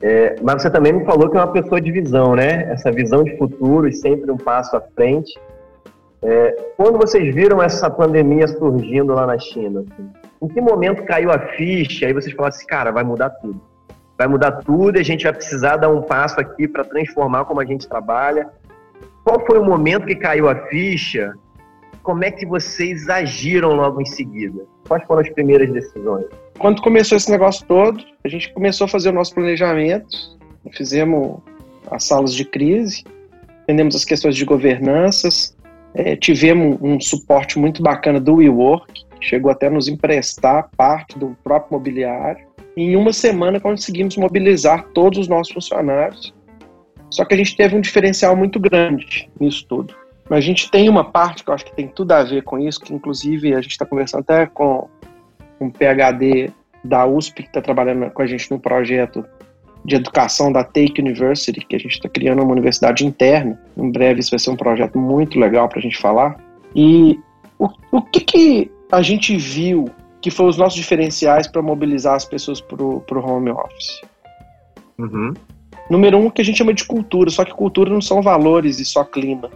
É, 0.00 0.36
mas 0.42 0.62
você 0.62 0.70
também 0.70 0.92
me 0.92 1.04
falou 1.04 1.30
que 1.30 1.36
é 1.36 1.40
uma 1.40 1.52
pessoa 1.52 1.80
de 1.80 1.90
visão, 1.90 2.34
né? 2.34 2.70
Essa 2.70 2.92
visão 2.92 3.24
de 3.24 3.36
futuro 3.36 3.88
e 3.88 3.92
sempre 3.92 4.30
um 4.30 4.36
passo 4.36 4.76
à 4.76 4.80
frente. 4.80 5.38
É, 6.22 6.56
quando 6.76 6.98
vocês 6.98 7.34
viram 7.34 7.62
essa 7.62 7.88
pandemia 7.90 8.48
surgindo 8.48 9.14
lá 9.14 9.26
na 9.26 9.38
China, 9.38 9.80
assim, 9.80 10.10
em 10.42 10.48
que 10.48 10.60
momento 10.60 11.04
caiu 11.04 11.30
a 11.30 11.38
ficha 11.38 12.08
e 12.08 12.12
vocês 12.12 12.34
falaram 12.34 12.54
assim, 12.54 12.66
cara, 12.66 12.90
vai 12.90 13.04
mudar 13.04 13.30
tudo? 13.30 13.60
Vai 14.18 14.26
mudar 14.26 14.52
tudo 14.52 14.96
e 14.96 15.00
a 15.00 15.04
gente 15.04 15.24
vai 15.24 15.32
precisar 15.32 15.76
dar 15.76 15.88
um 15.88 16.02
passo 16.02 16.40
aqui 16.40 16.66
para 16.66 16.84
transformar 16.84 17.44
como 17.44 17.60
a 17.60 17.64
gente 17.64 17.88
trabalha. 17.88 18.48
Qual 19.24 19.44
foi 19.46 19.58
o 19.58 19.64
momento 19.64 20.06
que 20.06 20.14
caiu 20.14 20.48
a 20.48 20.54
ficha? 20.66 21.34
Como 22.02 22.24
é 22.24 22.30
que 22.30 22.46
vocês 22.46 23.08
agiram 23.08 23.74
logo 23.74 24.00
em 24.00 24.06
seguida? 24.06 24.64
Quais 24.86 25.04
foram 25.04 25.22
as 25.22 25.30
primeiras 25.30 25.70
decisões? 25.70 26.26
Quando 26.58 26.80
começou 26.80 27.16
esse 27.16 27.30
negócio 27.30 27.66
todo, 27.66 28.02
a 28.24 28.28
gente 28.28 28.52
começou 28.52 28.86
a 28.86 28.88
fazer 28.88 29.10
o 29.10 29.12
nosso 29.12 29.34
planejamento, 29.34 30.36
fizemos 30.72 31.40
as 31.90 32.04
salas 32.04 32.34
de 32.34 32.44
crise, 32.44 33.04
entendemos 33.62 33.94
as 33.94 34.04
questões 34.04 34.34
de 34.34 34.44
governanças, 34.44 35.56
é, 35.94 36.16
tivemos 36.16 36.78
um 36.80 37.00
suporte 37.00 37.58
muito 37.58 37.82
bacana 37.82 38.20
do 38.20 38.36
WeWork, 38.36 39.04
que 39.18 39.26
chegou 39.26 39.50
até 39.50 39.66
a 39.66 39.70
nos 39.70 39.88
emprestar 39.88 40.68
parte 40.76 41.18
do 41.18 41.36
próprio 41.42 41.78
mobiliário. 41.78 42.46
E 42.76 42.82
em 42.82 42.96
uma 42.96 43.12
semana 43.12 43.58
conseguimos 43.58 44.16
mobilizar 44.16 44.88
todos 44.94 45.20
os 45.20 45.28
nossos 45.28 45.52
funcionários. 45.52 46.34
Só 47.10 47.24
que 47.24 47.34
a 47.34 47.36
gente 47.36 47.56
teve 47.56 47.74
um 47.74 47.80
diferencial 47.80 48.36
muito 48.36 48.60
grande 48.60 49.30
nisso 49.40 49.64
tudo. 49.68 49.94
Mas 50.28 50.38
a 50.38 50.42
gente 50.42 50.70
tem 50.70 50.88
uma 50.88 51.04
parte 51.04 51.44
que 51.44 51.50
eu 51.50 51.54
acho 51.54 51.64
que 51.64 51.74
tem 51.74 51.88
tudo 51.88 52.12
a 52.12 52.24
ver 52.24 52.42
com 52.42 52.58
isso, 52.58 52.80
que 52.80 52.92
inclusive 52.92 53.54
a 53.54 53.60
gente 53.60 53.70
está 53.70 53.86
conversando 53.86 54.20
até 54.20 54.46
com 54.46 54.88
um 55.60 55.70
PhD 55.70 56.50
da 56.84 57.06
USP 57.06 57.42
que 57.42 57.48
está 57.48 57.60
trabalhando 57.60 58.10
com 58.10 58.22
a 58.22 58.26
gente 58.26 58.50
num 58.50 58.58
projeto 58.58 59.24
de 59.84 59.94
educação 59.94 60.52
da 60.52 60.64
Take 60.64 61.00
University, 61.00 61.64
que 61.64 61.76
a 61.76 61.78
gente 61.78 61.92
está 61.92 62.08
criando 62.08 62.42
uma 62.42 62.52
universidade 62.52 63.06
interna. 63.06 63.60
Em 63.76 63.90
breve 63.90 64.20
isso 64.20 64.30
vai 64.30 64.38
ser 64.38 64.50
um 64.50 64.56
projeto 64.56 64.98
muito 64.98 65.38
legal 65.38 65.68
para 65.68 65.78
a 65.78 65.82
gente 65.82 65.96
falar. 65.96 66.36
E 66.74 67.18
o, 67.58 67.68
o 67.92 68.02
que, 68.02 68.20
que 68.20 68.70
a 68.90 69.00
gente 69.00 69.36
viu 69.36 69.86
que 70.20 70.30
foram 70.30 70.50
os 70.50 70.56
nossos 70.56 70.76
diferenciais 70.76 71.46
para 71.46 71.62
mobilizar 71.62 72.14
as 72.14 72.24
pessoas 72.24 72.60
para 72.60 72.82
o 72.82 73.04
home 73.10 73.50
office? 73.50 74.00
Uhum. 74.98 75.34
Número 75.88 76.18
um, 76.18 76.30
que 76.30 76.40
a 76.40 76.44
gente 76.44 76.58
chama 76.58 76.74
de 76.74 76.84
cultura, 76.84 77.30
só 77.30 77.44
que 77.44 77.54
cultura 77.54 77.90
não 77.90 78.00
são 78.00 78.20
valores 78.20 78.80
e 78.80 78.84
só 78.84 79.04
clima. 79.04 79.50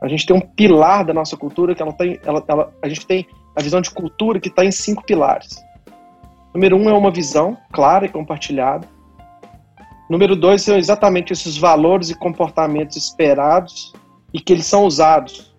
A 0.00 0.08
gente 0.08 0.24
tem 0.24 0.34
um 0.34 0.40
pilar 0.40 1.04
da 1.04 1.12
nossa 1.12 1.36
cultura 1.36 1.74
que 1.74 1.82
ela 1.82 1.92
tem, 1.92 2.18
ela, 2.24 2.42
ela, 2.48 2.72
a 2.80 2.88
gente 2.88 3.06
tem 3.06 3.26
a 3.56 3.62
visão 3.62 3.80
de 3.80 3.90
cultura 3.90 4.40
que 4.40 4.48
está 4.48 4.64
em 4.64 4.70
cinco 4.70 5.04
pilares. 5.04 5.62
Número 6.54 6.76
um 6.76 6.88
é 6.88 6.92
uma 6.92 7.10
visão 7.10 7.56
clara 7.72 8.06
e 8.06 8.08
compartilhada. 8.08 8.88
Número 10.08 10.34
dois 10.34 10.62
são 10.62 10.76
exatamente 10.76 11.32
esses 11.32 11.56
valores 11.56 12.08
e 12.10 12.14
comportamentos 12.14 12.96
esperados 12.96 13.92
e 14.32 14.40
que 14.40 14.52
eles 14.52 14.66
são 14.66 14.84
usados 14.84 15.54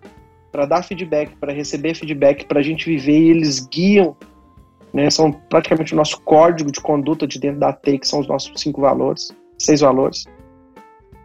para 0.50 0.66
dar 0.66 0.82
feedback, 0.82 1.36
para 1.36 1.52
receber 1.52 1.94
feedback, 1.94 2.44
para 2.46 2.58
a 2.58 2.62
gente 2.62 2.86
viver 2.86 3.18
e 3.18 3.30
eles 3.30 3.60
guiam, 3.68 4.16
né, 4.92 5.08
são 5.08 5.30
praticamente 5.30 5.92
o 5.92 5.96
nosso 5.96 6.20
código 6.22 6.72
de 6.72 6.80
conduta 6.80 7.26
de 7.26 7.38
dentro 7.38 7.60
da 7.60 7.72
TEI, 7.72 7.98
que 7.98 8.08
são 8.08 8.20
os 8.20 8.26
nossos 8.26 8.52
cinco 8.60 8.80
valores, 8.80 9.30
seis 9.56 9.80
valores. 9.80 10.24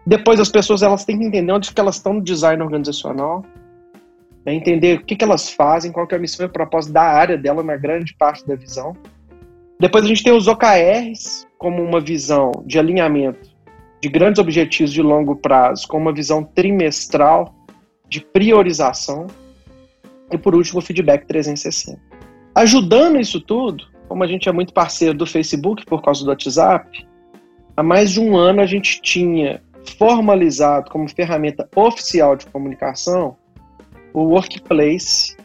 Depois 0.05 0.39
as 0.39 0.49
pessoas 0.49 0.83
elas 0.83 1.03
têm 1.03 1.17
que 1.17 1.25
entender 1.25 1.51
onde 1.51 1.73
que 1.73 1.81
elas 1.81 1.95
estão 1.95 2.13
no 2.13 2.21
design 2.21 2.61
organizacional, 2.61 3.43
é 4.45 4.53
entender 4.53 4.99
o 4.99 5.03
que, 5.03 5.15
que 5.15 5.23
elas 5.23 5.49
fazem, 5.49 5.91
qual 5.91 6.05
que 6.05 6.13
é 6.13 6.17
a 6.17 6.21
missão 6.21 6.45
e 6.45 6.49
o 6.49 6.51
propósito 6.51 6.93
da 6.93 7.01
área 7.01 7.37
dela 7.37 7.63
na 7.63 7.75
grande 7.75 8.15
parte 8.15 8.45
da 8.47 8.55
visão. 8.55 8.95
Depois 9.79 10.05
a 10.05 10.07
gente 10.07 10.23
tem 10.23 10.31
os 10.31 10.47
OKRs 10.47 11.47
como 11.57 11.81
uma 11.81 11.99
visão 11.99 12.51
de 12.65 12.77
alinhamento 12.77 13.55
de 14.01 14.09
grandes 14.09 14.39
objetivos 14.39 14.93
de 14.93 15.01
longo 15.01 15.35
prazo, 15.35 15.87
com 15.87 15.97
uma 15.97 16.13
visão 16.13 16.43
trimestral 16.43 17.55
de 18.07 18.21
priorização. 18.21 19.25
E 20.31 20.37
por 20.37 20.53
último, 20.53 20.79
o 20.79 20.81
feedback 20.81 21.25
360. 21.25 21.99
Ajudando 22.53 23.19
isso 23.19 23.41
tudo, 23.41 23.85
como 24.07 24.23
a 24.23 24.27
gente 24.27 24.47
é 24.47 24.51
muito 24.51 24.73
parceiro 24.73 25.15
do 25.15 25.25
Facebook 25.25 25.85
por 25.85 26.03
causa 26.03 26.23
do 26.23 26.29
WhatsApp, 26.29 27.05
há 27.75 27.81
mais 27.81 28.11
de 28.11 28.19
um 28.19 28.37
ano 28.37 28.61
a 28.61 28.65
gente 28.65 29.01
tinha 29.01 29.61
formalizado 29.97 30.89
como 30.91 31.09
ferramenta 31.09 31.67
oficial 31.75 32.35
de 32.35 32.45
comunicação 32.45 33.35
o 34.15 34.23
Workplace 34.29 35.35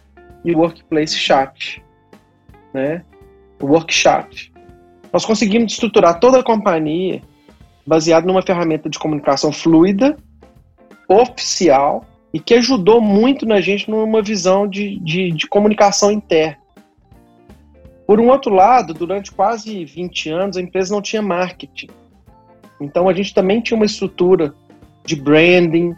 e 0.44 0.54
o 0.54 0.58
Workplace 0.58 1.18
Chat, 1.18 1.82
né? 2.72 3.04
O 3.60 3.66
Workchat. 3.66 4.52
Nós 5.12 5.24
conseguimos 5.24 5.72
estruturar 5.72 6.20
toda 6.20 6.38
a 6.38 6.42
companhia 6.42 7.20
baseado 7.84 8.26
numa 8.26 8.42
ferramenta 8.42 8.88
de 8.88 8.96
comunicação 8.96 9.50
fluida, 9.50 10.16
oficial 11.08 12.04
e 12.32 12.38
que 12.38 12.54
ajudou 12.54 13.00
muito 13.00 13.44
na 13.44 13.60
gente 13.60 13.90
numa 13.90 14.22
visão 14.22 14.68
de, 14.68 15.00
de, 15.00 15.32
de 15.32 15.48
comunicação 15.48 16.12
interna. 16.12 16.60
Por 18.06 18.20
um 18.20 18.28
outro 18.28 18.54
lado, 18.54 18.94
durante 18.94 19.32
quase 19.32 19.84
20 19.84 20.30
anos, 20.30 20.56
a 20.56 20.60
empresa 20.60 20.94
não 20.94 21.02
tinha 21.02 21.20
marketing. 21.20 21.88
Então 22.80 23.08
a 23.08 23.12
gente 23.12 23.34
também 23.34 23.60
tinha 23.60 23.76
uma 23.76 23.86
estrutura 23.86 24.54
de 25.04 25.16
branding, 25.16 25.92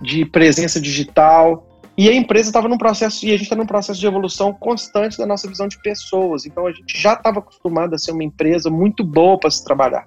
de 0.00 0.24
presença 0.24 0.80
digital, 0.80 1.66
e 1.96 2.08
a 2.10 2.14
empresa 2.14 2.50
estava 2.50 2.68
num 2.68 2.76
processo, 2.76 3.24
e 3.24 3.30
a 3.30 3.32
gente 3.32 3.44
está 3.44 3.56
num 3.56 3.64
processo 3.64 3.98
de 3.98 4.06
evolução 4.06 4.52
constante 4.52 5.16
da 5.16 5.24
nossa 5.24 5.48
visão 5.48 5.66
de 5.66 5.80
pessoas. 5.80 6.44
Então 6.44 6.66
a 6.66 6.72
gente 6.72 7.00
já 7.00 7.14
estava 7.14 7.38
acostumado 7.38 7.94
a 7.94 7.98
ser 7.98 8.12
uma 8.12 8.24
empresa 8.24 8.68
muito 8.68 9.02
boa 9.02 9.38
para 9.38 9.50
se 9.50 9.64
trabalhar. 9.64 10.06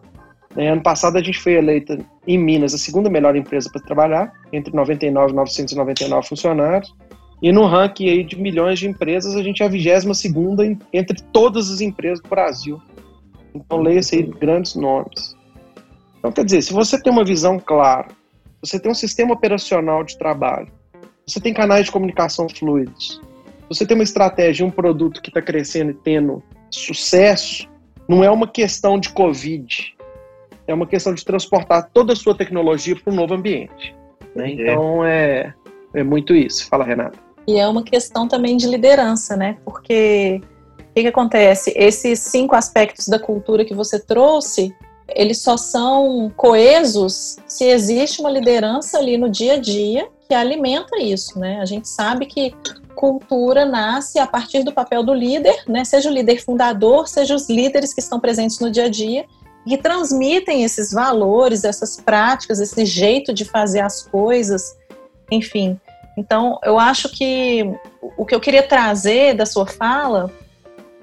É, 0.55 0.67
ano 0.69 0.81
passado 0.81 1.17
a 1.17 1.21
gente 1.21 1.39
foi 1.39 1.53
eleita 1.53 1.97
em 2.27 2.37
Minas 2.37 2.73
a 2.73 2.77
segunda 2.77 3.09
melhor 3.09 3.35
empresa 3.35 3.69
para 3.71 3.81
trabalhar, 3.81 4.31
entre 4.53 4.73
99 4.75 5.31
e 5.31 5.35
999 5.35 6.27
funcionários. 6.27 6.95
E 7.41 7.51
no 7.51 7.65
ranking 7.65 8.09
aí 8.09 8.23
de 8.23 8.39
milhões 8.39 8.79
de 8.79 8.87
empresas, 8.87 9.35
a 9.35 9.41
gente 9.41 9.63
é 9.63 9.65
a 9.65 9.69
22 9.69 10.17
segunda 10.17 10.77
entre 10.93 11.21
todas 11.31 11.71
as 11.71 11.81
empresas 11.81 12.21
do 12.21 12.29
Brasil. 12.29 12.81
Então 13.55 13.81
leia-se 13.81 14.15
aí 14.15 14.23
grandes 14.23 14.75
nomes. 14.75 15.35
Então 16.19 16.31
quer 16.31 16.45
dizer, 16.45 16.61
se 16.61 16.73
você 16.73 17.01
tem 17.01 17.11
uma 17.11 17.23
visão 17.23 17.57
clara, 17.59 18.07
você 18.61 18.79
tem 18.79 18.91
um 18.91 18.95
sistema 18.95 19.33
operacional 19.33 20.03
de 20.03 20.17
trabalho, 20.17 20.67
você 21.29 21.39
tem 21.39 21.53
canais 21.53 21.85
de 21.85 21.91
comunicação 21.91 22.47
fluidos, 22.49 23.21
você 23.67 23.85
tem 23.85 23.95
uma 23.95 24.03
estratégia, 24.03 24.65
um 24.65 24.71
produto 24.71 25.21
que 25.21 25.29
está 25.29 25.41
crescendo 25.41 25.91
e 25.91 25.93
tendo 25.93 26.43
sucesso, 26.71 27.69
não 28.07 28.23
é 28.23 28.31
uma 28.31 28.47
questão 28.47 28.99
de 28.99 29.09
Covid, 29.09 29.95
é 30.67 30.73
uma 30.73 30.87
questão 30.87 31.13
de 31.13 31.23
transportar 31.23 31.89
toda 31.93 32.13
a 32.13 32.15
sua 32.15 32.35
tecnologia 32.35 32.95
para 32.95 33.13
um 33.13 33.15
novo 33.15 33.35
ambiente. 33.35 33.95
Né? 34.35 34.51
Então 34.51 35.05
é, 35.05 35.53
é 35.93 36.03
muito 36.03 36.35
isso. 36.35 36.67
Fala, 36.67 36.83
Renata. 36.83 37.17
E 37.47 37.57
é 37.57 37.67
uma 37.67 37.83
questão 37.83 38.27
também 38.27 38.57
de 38.57 38.67
liderança, 38.67 39.35
né? 39.35 39.57
Porque 39.65 40.41
o 40.79 40.93
que, 40.93 41.01
que 41.01 41.07
acontece? 41.07 41.73
Esses 41.75 42.19
cinco 42.19 42.55
aspectos 42.55 43.07
da 43.07 43.17
cultura 43.17 43.65
que 43.65 43.73
você 43.73 43.99
trouxe, 43.99 44.75
eles 45.07 45.39
só 45.39 45.57
são 45.57 46.31
coesos 46.35 47.37
se 47.47 47.65
existe 47.65 48.21
uma 48.21 48.29
liderança 48.29 48.99
ali 48.99 49.17
no 49.17 49.29
dia 49.29 49.53
a 49.53 49.57
dia 49.57 50.07
que 50.29 50.35
alimenta 50.35 51.01
isso, 51.01 51.39
né? 51.39 51.59
A 51.59 51.65
gente 51.65 51.89
sabe 51.89 52.27
que 52.27 52.53
cultura 52.93 53.65
nasce 53.65 54.19
a 54.19 54.27
partir 54.27 54.63
do 54.63 54.71
papel 54.71 55.01
do 55.01 55.11
líder, 55.11 55.63
né? 55.67 55.83
Seja 55.83 56.07
o 56.07 56.13
líder 56.13 56.39
fundador, 56.43 57.07
seja 57.07 57.33
os 57.33 57.49
líderes 57.49 57.95
que 57.95 57.99
estão 57.99 58.19
presentes 58.19 58.59
no 58.59 58.69
dia 58.69 58.85
a 58.85 58.89
dia 58.89 59.25
que 59.67 59.77
transmitem 59.77 60.63
esses 60.63 60.91
valores, 60.91 61.63
essas 61.63 61.97
práticas, 61.97 62.59
esse 62.59 62.85
jeito 62.85 63.33
de 63.33 63.45
fazer 63.45 63.81
as 63.81 64.01
coisas, 64.01 64.75
enfim. 65.31 65.79
Então, 66.17 66.59
eu 66.63 66.79
acho 66.79 67.09
que 67.09 67.63
o 68.17 68.25
que 68.25 68.33
eu 68.33 68.39
queria 68.39 68.63
trazer 68.63 69.35
da 69.35 69.45
sua 69.45 69.67
fala 69.67 70.31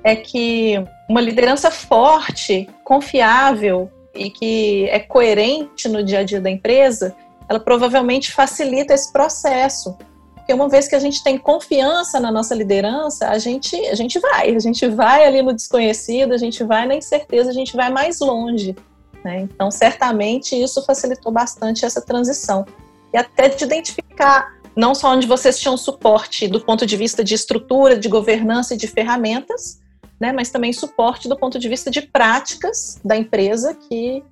é 0.03 0.17
que 0.17 0.83
uma 1.09 1.21
liderança 1.21 1.71
forte, 1.71 2.69
confiável 2.83 3.91
e 4.15 4.31
que 4.31 4.89
é 4.91 4.99
coerente 4.99 5.89
no 5.89 6.03
dia 6.03 6.21
a 6.21 6.25
dia 6.25 6.41
da 6.41 6.51
empresa, 6.51 7.15
ela 7.49 7.61
provavelmente 7.61 8.33
facilita 8.33 8.95
esse 8.95 9.13
processo. 9.13 9.97
Porque 10.35 10.53
uma 10.53 10.69
vez 10.69 10.87
que 10.87 10.95
a 10.95 11.01
gente 11.01 11.25
tem 11.25 11.37
confiança 11.37 12.21
na 12.21 12.31
nossa 12.31 12.55
liderança, 12.55 13.29
a 13.29 13.39
gente, 13.39 13.75
a 13.89 13.95
gente 13.95 14.19
vai, 14.19 14.55
a 14.55 14.59
gente 14.61 14.87
vai 14.89 15.27
ali 15.27 15.43
no 15.43 15.53
desconhecido, 15.53 16.33
a 16.33 16.39
gente 16.39 16.63
vai 16.63 16.87
na 16.87 16.95
incerteza, 16.95 17.51
a 17.51 17.55
gente 17.55 17.77
vai 17.77 17.91
mais 17.91 18.21
longe. 18.21 18.77
Né? 19.25 19.41
Então, 19.41 19.71
certamente, 19.73 20.55
isso 20.55 20.85
facilitou 20.85 21.33
bastante 21.33 21.85
essa 21.85 22.01
transição. 22.01 22.65
E 23.13 23.19
até 23.19 23.49
de 23.49 23.65
identificar 23.65 24.55
não 24.77 24.95
só 24.95 25.13
onde 25.15 25.27
vocês 25.27 25.59
tinham 25.59 25.77
suporte 25.77 26.47
do 26.47 26.61
ponto 26.61 26.87
de 26.87 26.97
vista 26.97 27.25
de 27.25 27.35
estrutura, 27.35 27.99
de 27.99 28.09
governança 28.09 28.75
e 28.75 28.77
de 28.77 28.87
ferramentas, 28.87 29.81
né, 30.21 30.33
mas 30.33 30.51
também 30.51 30.73
suporte 30.73 31.29
do 31.29 31.37
ponto 31.37 31.59
de 31.59 31.69
vista 31.69 31.91
de 31.91 32.03
práticas 32.03 33.01
da 33.05 33.17
empresa 33.17 33.75
que, 33.75 34.23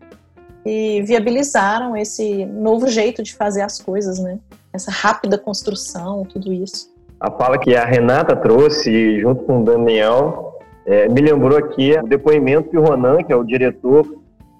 que 0.64 1.02
viabilizaram 1.02 1.96
esse 1.96 2.46
novo 2.46 2.88
jeito 2.88 3.22
de 3.22 3.34
fazer 3.34 3.62
as 3.62 3.80
coisas, 3.80 4.18
né? 4.18 4.38
essa 4.72 4.90
rápida 4.90 5.38
construção, 5.38 6.24
tudo 6.24 6.52
isso. 6.52 6.92
A 7.20 7.30
fala 7.30 7.58
que 7.58 7.76
a 7.76 7.84
Renata 7.84 8.34
trouxe, 8.34 9.20
junto 9.20 9.44
com 9.44 9.60
o 9.60 9.64
Daniel, 9.64 10.58
é, 10.84 11.08
me 11.08 11.20
lembrou 11.20 11.56
aqui 11.56 11.92
o 11.92 12.06
depoimento 12.06 12.70
que 12.70 12.76
o 12.76 12.82
Ronan, 12.82 13.22
que 13.22 13.32
é 13.32 13.36
o 13.36 13.44
diretor 13.44 14.04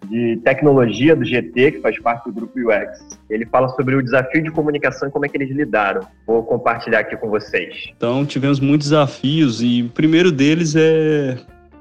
de 0.09 0.39
tecnologia 0.45 1.17
do 1.17 1.25
GT, 1.25 1.73
que 1.73 1.81
faz 1.81 1.99
parte 1.99 2.27
do 2.27 2.33
grupo 2.33 2.53
UX. 2.59 3.19
Ele 3.29 3.47
fala 3.47 3.69
sobre 3.71 3.97
o 3.97 4.03
desafio 4.03 4.43
de 4.43 4.51
comunicação 4.51 5.09
e 5.09 5.11
como 5.11 5.25
é 5.25 5.29
que 5.29 5.37
eles 5.37 5.51
lidaram. 5.51 6.03
Vou 6.27 6.43
compartilhar 6.43 7.01
aqui 7.01 7.17
com 7.17 7.29
vocês. 7.29 7.91
Então, 7.97 8.25
tivemos 8.25 8.61
muitos 8.61 8.91
desafios 8.91 9.63
e 9.63 9.83
o 9.83 9.89
primeiro 9.89 10.31
deles 10.31 10.75
é 10.77 11.39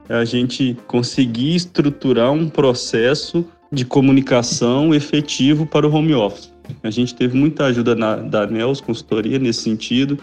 a 0.09 0.25
gente 0.25 0.77
conseguir 0.87 1.55
estruturar 1.55 2.31
um 2.31 2.49
processo 2.49 3.45
de 3.73 3.83
comunicação 3.83 4.93
efetivo 4.93 5.65
para 5.65 5.87
o 5.87 5.93
home 5.93 6.13
office. 6.13 6.53
A 6.83 6.91
gente 6.91 7.15
teve 7.15 7.35
muita 7.35 7.65
ajuda 7.65 7.95
na, 7.95 8.15
da 8.17 8.45
NELS 8.45 8.79
Consultoria 8.79 9.39
nesse 9.39 9.61
sentido, 9.61 10.17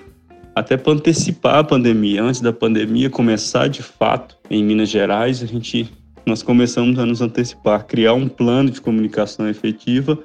até 0.55 0.77
para 0.77 0.93
antecipar 0.93 1.57
a 1.57 1.65
pandemia. 1.65 2.23
Antes 2.23 2.41
da 2.41 2.53
pandemia 2.53 3.11
começar 3.11 3.69
de 3.69 3.83
fato 3.83 4.37
em 4.49 4.65
Minas 4.65 4.89
Gerais, 4.89 5.43
a 5.43 5.47
gente 5.47 5.89
nós 6.27 6.43
começamos 6.43 6.99
a 6.99 7.05
nos 7.05 7.21
antecipar, 7.21 7.87
criar 7.87 8.15
um 8.15 8.29
plano 8.29 8.71
de 8.71 8.81
comunicação 8.81 9.49
efetiva 9.49 10.17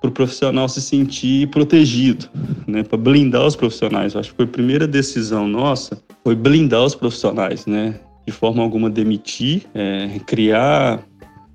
para 0.00 0.08
o 0.08 0.12
profissional 0.12 0.68
se 0.68 0.80
sentir 0.80 1.48
protegido, 1.48 2.28
né, 2.66 2.82
para 2.82 2.96
blindar 2.96 3.44
os 3.44 3.56
profissionais. 3.56 4.14
Acho 4.14 4.30
que 4.30 4.36
foi 4.36 4.44
a 4.44 4.48
primeira 4.48 4.86
decisão 4.86 5.48
nossa, 5.48 6.00
foi 6.22 6.34
blindar 6.36 6.84
os 6.84 6.94
profissionais, 6.94 7.66
né, 7.66 7.98
de 8.26 8.32
forma 8.32 8.62
alguma 8.62 8.88
demitir, 8.88 9.62
é, 9.74 10.20
criar 10.24 11.02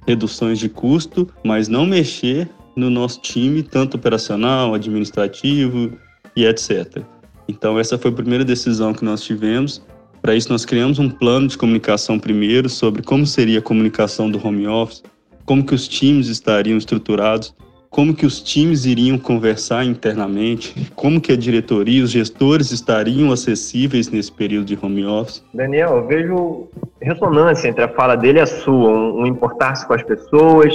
reduções 0.06 0.60
de 0.60 0.70
custo, 0.70 1.28
mas 1.44 1.68
não 1.68 1.86
mexer 1.86 2.50
no 2.76 2.90
nosso 2.90 3.22
time, 3.22 3.64
tanto 3.64 3.96
operacional, 3.96 4.74
administrativo 4.74 5.98
e 6.36 6.46
etc. 6.46 7.04
Então, 7.48 7.80
essa 7.80 7.98
foi 7.98 8.12
a 8.12 8.14
primeira 8.14 8.44
decisão 8.44 8.94
que 8.94 9.06
nós 9.06 9.22
tivemos. 9.22 9.82
Para 10.22 10.36
isso, 10.36 10.52
nós 10.52 10.66
criamos 10.66 11.00
um 11.00 11.10
plano 11.10 11.48
de 11.48 11.58
comunicação 11.58 12.20
primeiro 12.20 12.68
sobre 12.70 13.02
como 13.02 13.26
seria 13.26 13.60
a 13.60 13.62
comunicação 13.62 14.30
do 14.30 14.46
home 14.46 14.68
office, 14.68 15.04
como 15.46 15.64
que 15.64 15.76
os 15.76 15.88
times 15.88 16.28
estariam 16.28 16.78
estruturados, 16.78 17.54
como 17.96 18.14
que 18.14 18.26
os 18.26 18.42
times 18.42 18.86
iriam 18.86 19.18
conversar 19.18 19.86
internamente, 19.86 20.92
como 20.98 21.22
que 21.22 21.32
a 21.32 21.38
diretoria, 21.38 22.04
os 22.04 22.12
gestores 22.12 22.70
estariam 22.72 23.32
acessíveis 23.32 24.10
nesse 24.10 24.30
período 24.30 24.66
de 24.66 24.78
home 24.82 25.06
office. 25.06 25.42
Daniel, 25.54 25.96
eu 25.96 26.06
vejo 26.06 26.68
ressonância 27.02 27.70
entre 27.70 27.86
a 27.86 27.88
fala 27.88 28.18
dele 28.18 28.40
e 28.40 28.42
a 28.42 28.46
sua, 28.46 28.90
um, 28.90 29.26
importar-se 29.26 29.88
com 29.88 29.94
as 29.94 30.04
pessoas, 30.04 30.74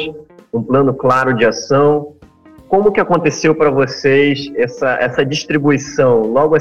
um 0.51 0.63
plano 0.63 0.95
claro 0.95 1.37
de 1.37 1.45
ação. 1.45 2.15
Como 2.69 2.91
que 2.91 3.01
aconteceu 3.01 3.55
para 3.55 3.69
vocês 3.69 4.51
essa, 4.57 4.95
essa 4.95 5.23
distribuição? 5.23 6.23
Logo, 6.23 6.57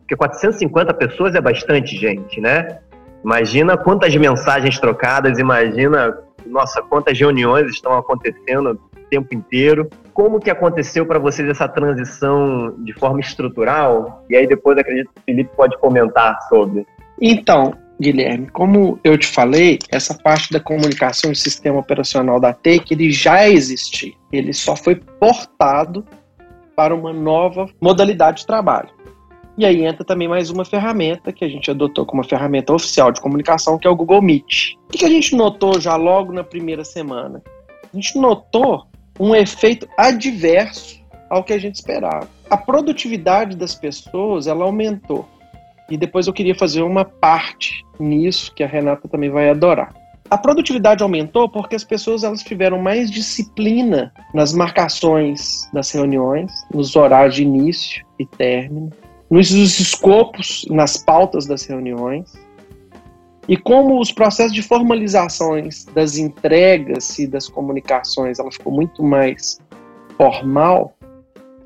porque 0.00 0.16
450 0.16 0.94
pessoas 0.94 1.36
é 1.36 1.40
bastante 1.40 1.94
gente, 1.94 2.40
né? 2.40 2.80
Imagina 3.24 3.76
quantas 3.76 4.16
mensagens 4.16 4.80
trocadas, 4.80 5.38
imagina, 5.38 6.18
nossa, 6.44 6.82
quantas 6.82 7.16
reuniões 7.16 7.70
estão 7.70 7.96
acontecendo 7.96 8.80
tempo 9.12 9.34
inteiro. 9.34 9.90
Como 10.14 10.40
que 10.40 10.50
aconteceu 10.50 11.04
para 11.04 11.18
vocês 11.18 11.46
essa 11.46 11.68
transição 11.68 12.74
de 12.78 12.94
forma 12.94 13.20
estrutural? 13.20 14.24
E 14.30 14.36
aí 14.36 14.46
depois 14.46 14.78
acredito 14.78 15.10
que 15.14 15.20
o 15.20 15.24
Felipe 15.26 15.50
pode 15.54 15.76
comentar 15.78 16.40
sobre. 16.48 16.86
Então, 17.20 17.74
Guilherme, 18.00 18.48
como 18.48 18.98
eu 19.04 19.18
te 19.18 19.26
falei, 19.26 19.78
essa 19.90 20.14
parte 20.14 20.50
da 20.50 20.58
comunicação 20.58 21.30
e 21.30 21.36
sistema 21.36 21.78
operacional 21.78 22.40
da 22.40 22.54
Take, 22.54 22.94
ele 22.94 23.12
já 23.12 23.46
existe. 23.46 24.16
Ele 24.32 24.54
só 24.54 24.74
foi 24.74 24.96
portado 24.96 26.04
para 26.74 26.94
uma 26.94 27.12
nova 27.12 27.68
modalidade 27.80 28.38
de 28.38 28.46
trabalho. 28.46 28.88
E 29.58 29.66
aí 29.66 29.84
entra 29.84 30.02
também 30.02 30.26
mais 30.26 30.48
uma 30.48 30.64
ferramenta 30.64 31.30
que 31.30 31.44
a 31.44 31.48
gente 31.48 31.70
adotou 31.70 32.06
como 32.06 32.22
uma 32.22 32.28
ferramenta 32.28 32.72
oficial 32.72 33.12
de 33.12 33.20
comunicação, 33.20 33.78
que 33.78 33.86
é 33.86 33.90
o 33.90 33.94
Google 33.94 34.22
Meet. 34.22 34.76
O 34.88 34.96
que 34.96 35.04
a 35.04 35.10
gente 35.10 35.36
notou 35.36 35.78
já 35.78 35.96
logo 35.96 36.32
na 36.32 36.42
primeira 36.42 36.82
semana? 36.82 37.42
A 37.92 37.94
gente 37.94 38.18
notou 38.18 38.86
um 39.18 39.34
efeito 39.34 39.88
adverso 39.96 41.00
ao 41.28 41.42
que 41.42 41.52
a 41.52 41.58
gente 41.58 41.76
esperava. 41.76 42.28
A 42.50 42.56
produtividade 42.56 43.56
das 43.56 43.74
pessoas, 43.74 44.46
ela 44.46 44.64
aumentou. 44.64 45.26
E 45.90 45.96
depois 45.96 46.26
eu 46.26 46.32
queria 46.32 46.54
fazer 46.54 46.82
uma 46.82 47.04
parte 47.04 47.84
nisso 47.98 48.54
que 48.54 48.62
a 48.62 48.66
Renata 48.66 49.08
também 49.08 49.30
vai 49.30 49.50
adorar. 49.50 49.94
A 50.30 50.38
produtividade 50.38 51.02
aumentou 51.02 51.48
porque 51.48 51.76
as 51.76 51.84
pessoas 51.84 52.24
elas 52.24 52.42
tiveram 52.42 52.78
mais 52.78 53.10
disciplina 53.10 54.12
nas 54.32 54.54
marcações 54.54 55.68
das 55.72 55.90
reuniões, 55.90 56.50
nos 56.72 56.96
horários 56.96 57.34
de 57.34 57.42
início 57.42 58.02
e 58.18 58.24
término, 58.24 58.90
nos 59.30 59.50
escopos, 59.50 60.64
nas 60.70 60.96
pautas 60.96 61.46
das 61.46 61.66
reuniões. 61.66 62.32
E 63.48 63.56
como 63.56 64.00
os 64.00 64.12
processos 64.12 64.52
de 64.52 64.62
formalizações 64.62 65.84
das 65.86 66.16
entregas 66.16 67.18
e 67.18 67.26
das 67.26 67.48
comunicações 67.48 68.38
ela 68.38 68.50
ficou 68.52 68.72
muito 68.72 69.02
mais 69.02 69.60
formal, 70.16 70.94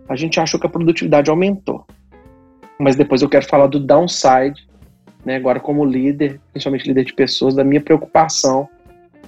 a 0.09 0.17
gente 0.17 0.41
achou 0.41 0.59
que 0.59 0.67
a 0.67 0.71
produtividade 0.71 1.29
aumentou. 1.29 1.85
Mas 2.79 2.97
depois 2.97 3.23
eu 3.23 3.29
quero 3.29 3.47
falar 3.47 3.67
do 3.67 3.79
downside, 3.79 4.67
né, 5.25 5.37
agora 5.37 5.61
como 5.61 5.85
líder, 5.85 6.41
principalmente 6.53 6.87
líder 6.87 7.05
de 7.05 7.13
pessoas, 7.13 7.55
da 7.55 7.65
minha 7.65 7.81
preocupação 7.81 8.69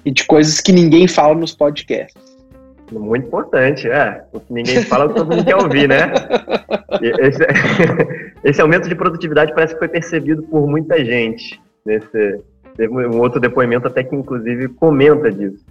e 0.05 0.11
de 0.11 0.25
coisas 0.25 0.61
que 0.61 0.73
ninguém 0.73 1.07
fala 1.09 1.35
nos 1.35 1.55
podcasts. 1.55 2.29
Muito 2.91 3.27
importante, 3.27 3.87
é. 3.89 4.25
O 4.33 4.41
que 4.41 4.53
ninguém 4.53 4.83
fala, 4.83 5.13
todo 5.13 5.31
mundo 5.31 5.45
quer 5.45 5.57
ouvir, 5.57 5.89
né? 5.89 6.11
Esse, 7.03 7.43
esse, 8.45 8.61
aumento 8.63 8.89
de 8.89 8.95
produtividade 8.95 9.53
parece 9.53 9.75
que 9.75 9.79
foi 9.79 9.89
percebido 9.89 10.43
por 10.45 10.67
muita 10.67 11.05
gente. 11.05 11.61
Nesse, 11.85 12.43
um 12.91 13.19
outro 13.21 13.41
depoimento 13.41 13.87
até 13.87 14.05
que, 14.05 14.15
inclusive, 14.15 14.69
comenta 14.69 15.31
disso. 15.31 15.65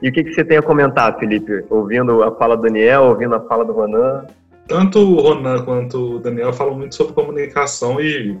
E 0.00 0.08
o 0.08 0.12
que, 0.12 0.24
que 0.24 0.32
você 0.32 0.44
tem 0.44 0.58
a 0.58 0.62
comentar, 0.62 1.18
Felipe? 1.18 1.64
Ouvindo 1.70 2.22
a 2.22 2.34
fala 2.34 2.56
do 2.56 2.62
Daniel, 2.62 3.04
ouvindo 3.04 3.34
a 3.34 3.40
fala 3.40 3.64
do 3.64 3.72
Ronan? 3.72 4.26
Tanto 4.66 4.98
o 4.98 5.20
Ronan 5.20 5.64
quanto 5.64 6.16
o 6.16 6.18
Daniel 6.18 6.52
falam 6.52 6.74
muito 6.74 6.94
sobre 6.94 7.14
comunicação 7.14 8.00
e 8.00 8.38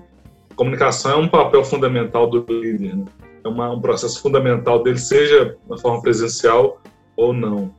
comunicação 0.56 1.12
é 1.12 1.16
um 1.16 1.28
papel 1.28 1.64
fundamental 1.64 2.28
do 2.28 2.44
líder. 2.48 2.96
Né? 2.96 3.04
É 3.44 3.48
uma, 3.48 3.70
um 3.70 3.80
processo 3.80 4.20
fundamental 4.20 4.82
dele, 4.82 4.98
seja 4.98 5.56
na 5.68 5.76
forma 5.76 6.00
presencial 6.02 6.80
ou 7.16 7.32
não. 7.32 7.72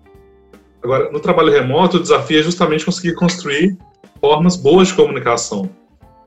Agora, 0.83 1.09
no 1.11 1.19
trabalho 1.19 1.51
remoto, 1.51 1.97
o 1.97 2.01
desafio 2.01 2.39
é 2.39 2.43
justamente 2.43 2.85
conseguir 2.85 3.15
construir 3.15 3.77
formas 4.19 4.55
boas 4.55 4.89
de 4.89 4.95
comunicação. 4.95 5.69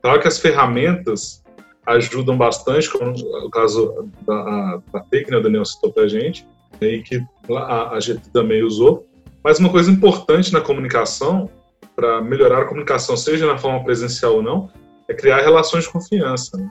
Claro 0.01 0.19
que 0.19 0.27
as 0.27 0.39
ferramentas 0.39 1.43
ajudam 1.87 2.37
bastante, 2.37 2.89
como 2.89 3.11
o 3.11 3.49
caso 3.49 4.09
da, 4.25 4.81
da 4.91 4.99
TEC, 4.99 5.31
né, 5.31 5.37
o 5.37 5.41
Daniel 5.41 5.63
citou 5.63 5.91
para 5.91 6.03
a 6.03 6.07
gente, 6.07 6.45
né, 6.81 6.87
e 6.89 7.01
que 7.01 7.23
a, 7.49 7.95
a 7.95 7.99
GT 7.99 8.29
também 8.33 8.61
usou. 8.61 9.07
Mas 9.41 9.57
uma 9.59 9.69
coisa 9.69 9.89
importante 9.89 10.51
na 10.51 10.59
comunicação, 10.59 11.49
para 11.95 12.21
melhorar 12.21 12.63
a 12.63 12.65
comunicação, 12.65 13.15
seja 13.15 13.47
na 13.47 13.57
forma 13.57 13.83
presencial 13.83 14.35
ou 14.35 14.43
não, 14.43 14.69
é 15.07 15.13
criar 15.13 15.39
relações 15.39 15.85
de 15.85 15.89
confiança. 15.89 16.57
Né? 16.57 16.69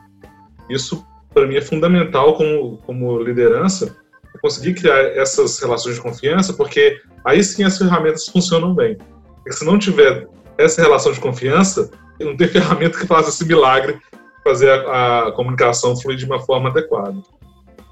Isso, 0.69 1.03
para 1.33 1.47
mim, 1.47 1.57
é 1.57 1.63
fundamental 1.63 2.37
como, 2.37 2.77
como 2.85 3.19
liderança, 3.19 3.97
é 4.35 4.39
conseguir 4.39 4.75
criar 4.75 4.99
essas 5.17 5.59
relações 5.59 5.95
de 5.95 6.03
confiança, 6.03 6.53
porque 6.53 7.01
aí 7.25 7.43
sim 7.43 7.65
as 7.65 7.79
ferramentas 7.79 8.27
funcionam 8.27 8.75
bem. 8.75 8.99
Porque 9.37 9.53
se 9.53 9.65
não 9.65 9.79
tiver 9.79 10.29
essa 10.59 10.83
relação 10.83 11.11
de 11.11 11.21
confiança, 11.21 11.91
não 12.21 12.37
tem 12.37 12.49
ferramenta 12.49 12.99
que 12.99 13.07
faça 13.07 13.31
esse 13.31 13.47
milagre 13.47 13.99
fazer 14.47 14.71
a, 14.71 15.27
a 15.27 15.33
comunicação 15.33 15.97
fluir 15.97 16.17
de 16.17 16.25
uma 16.25 16.41
forma 16.41 16.69
adequada. 16.69 17.17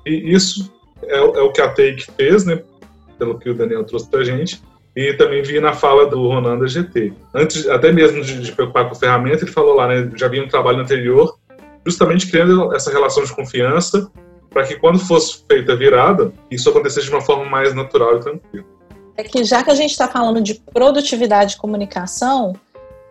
E 0.06 0.32
isso 0.32 0.72
é, 1.02 1.18
é, 1.18 1.40
o 1.42 1.50
que 1.50 1.60
a 1.60 1.68
Take 1.68 2.06
fez, 2.16 2.44
né, 2.44 2.62
pelo 3.18 3.38
que 3.38 3.50
o 3.50 3.54
Daniel 3.54 3.84
trouxe 3.84 4.08
para 4.08 4.20
a 4.20 4.24
gente, 4.24 4.62
e 4.94 5.12
também 5.14 5.42
vi 5.42 5.58
na 5.58 5.72
fala 5.72 6.06
do 6.06 6.28
Ronan 6.28 6.58
da 6.58 6.66
GT. 6.66 7.12
Antes, 7.34 7.68
até 7.68 7.90
mesmo 7.90 8.22
de, 8.22 8.40
de 8.40 8.52
preocupar 8.52 8.88
com 8.88 8.94
ferramenta, 8.94 9.44
ele 9.44 9.50
falou 9.50 9.74
lá, 9.74 9.88
né, 9.88 10.10
já 10.14 10.26
havia 10.26 10.42
um 10.42 10.48
trabalho 10.48 10.80
anterior, 10.80 11.36
justamente 11.84 12.30
criando 12.30 12.72
essa 12.74 12.90
relação 12.90 13.24
de 13.24 13.34
confiança 13.34 14.08
para 14.50 14.64
que 14.64 14.76
quando 14.76 15.00
fosse 15.00 15.44
feita 15.50 15.72
a 15.72 15.76
virada, 15.76 16.32
isso 16.48 16.70
acontecesse 16.70 17.08
de 17.08 17.12
uma 17.12 17.20
forma 17.20 17.44
mais 17.44 17.74
natural 17.74 18.16
e 18.16 18.20
tranquila. 18.20 18.64
É 19.16 19.24
que 19.24 19.42
já 19.42 19.64
que 19.64 19.70
a 19.70 19.74
gente 19.74 19.90
está 19.90 20.06
falando 20.06 20.40
de 20.40 20.54
produtividade 20.54 21.52
de 21.52 21.56
comunicação, 21.56 22.54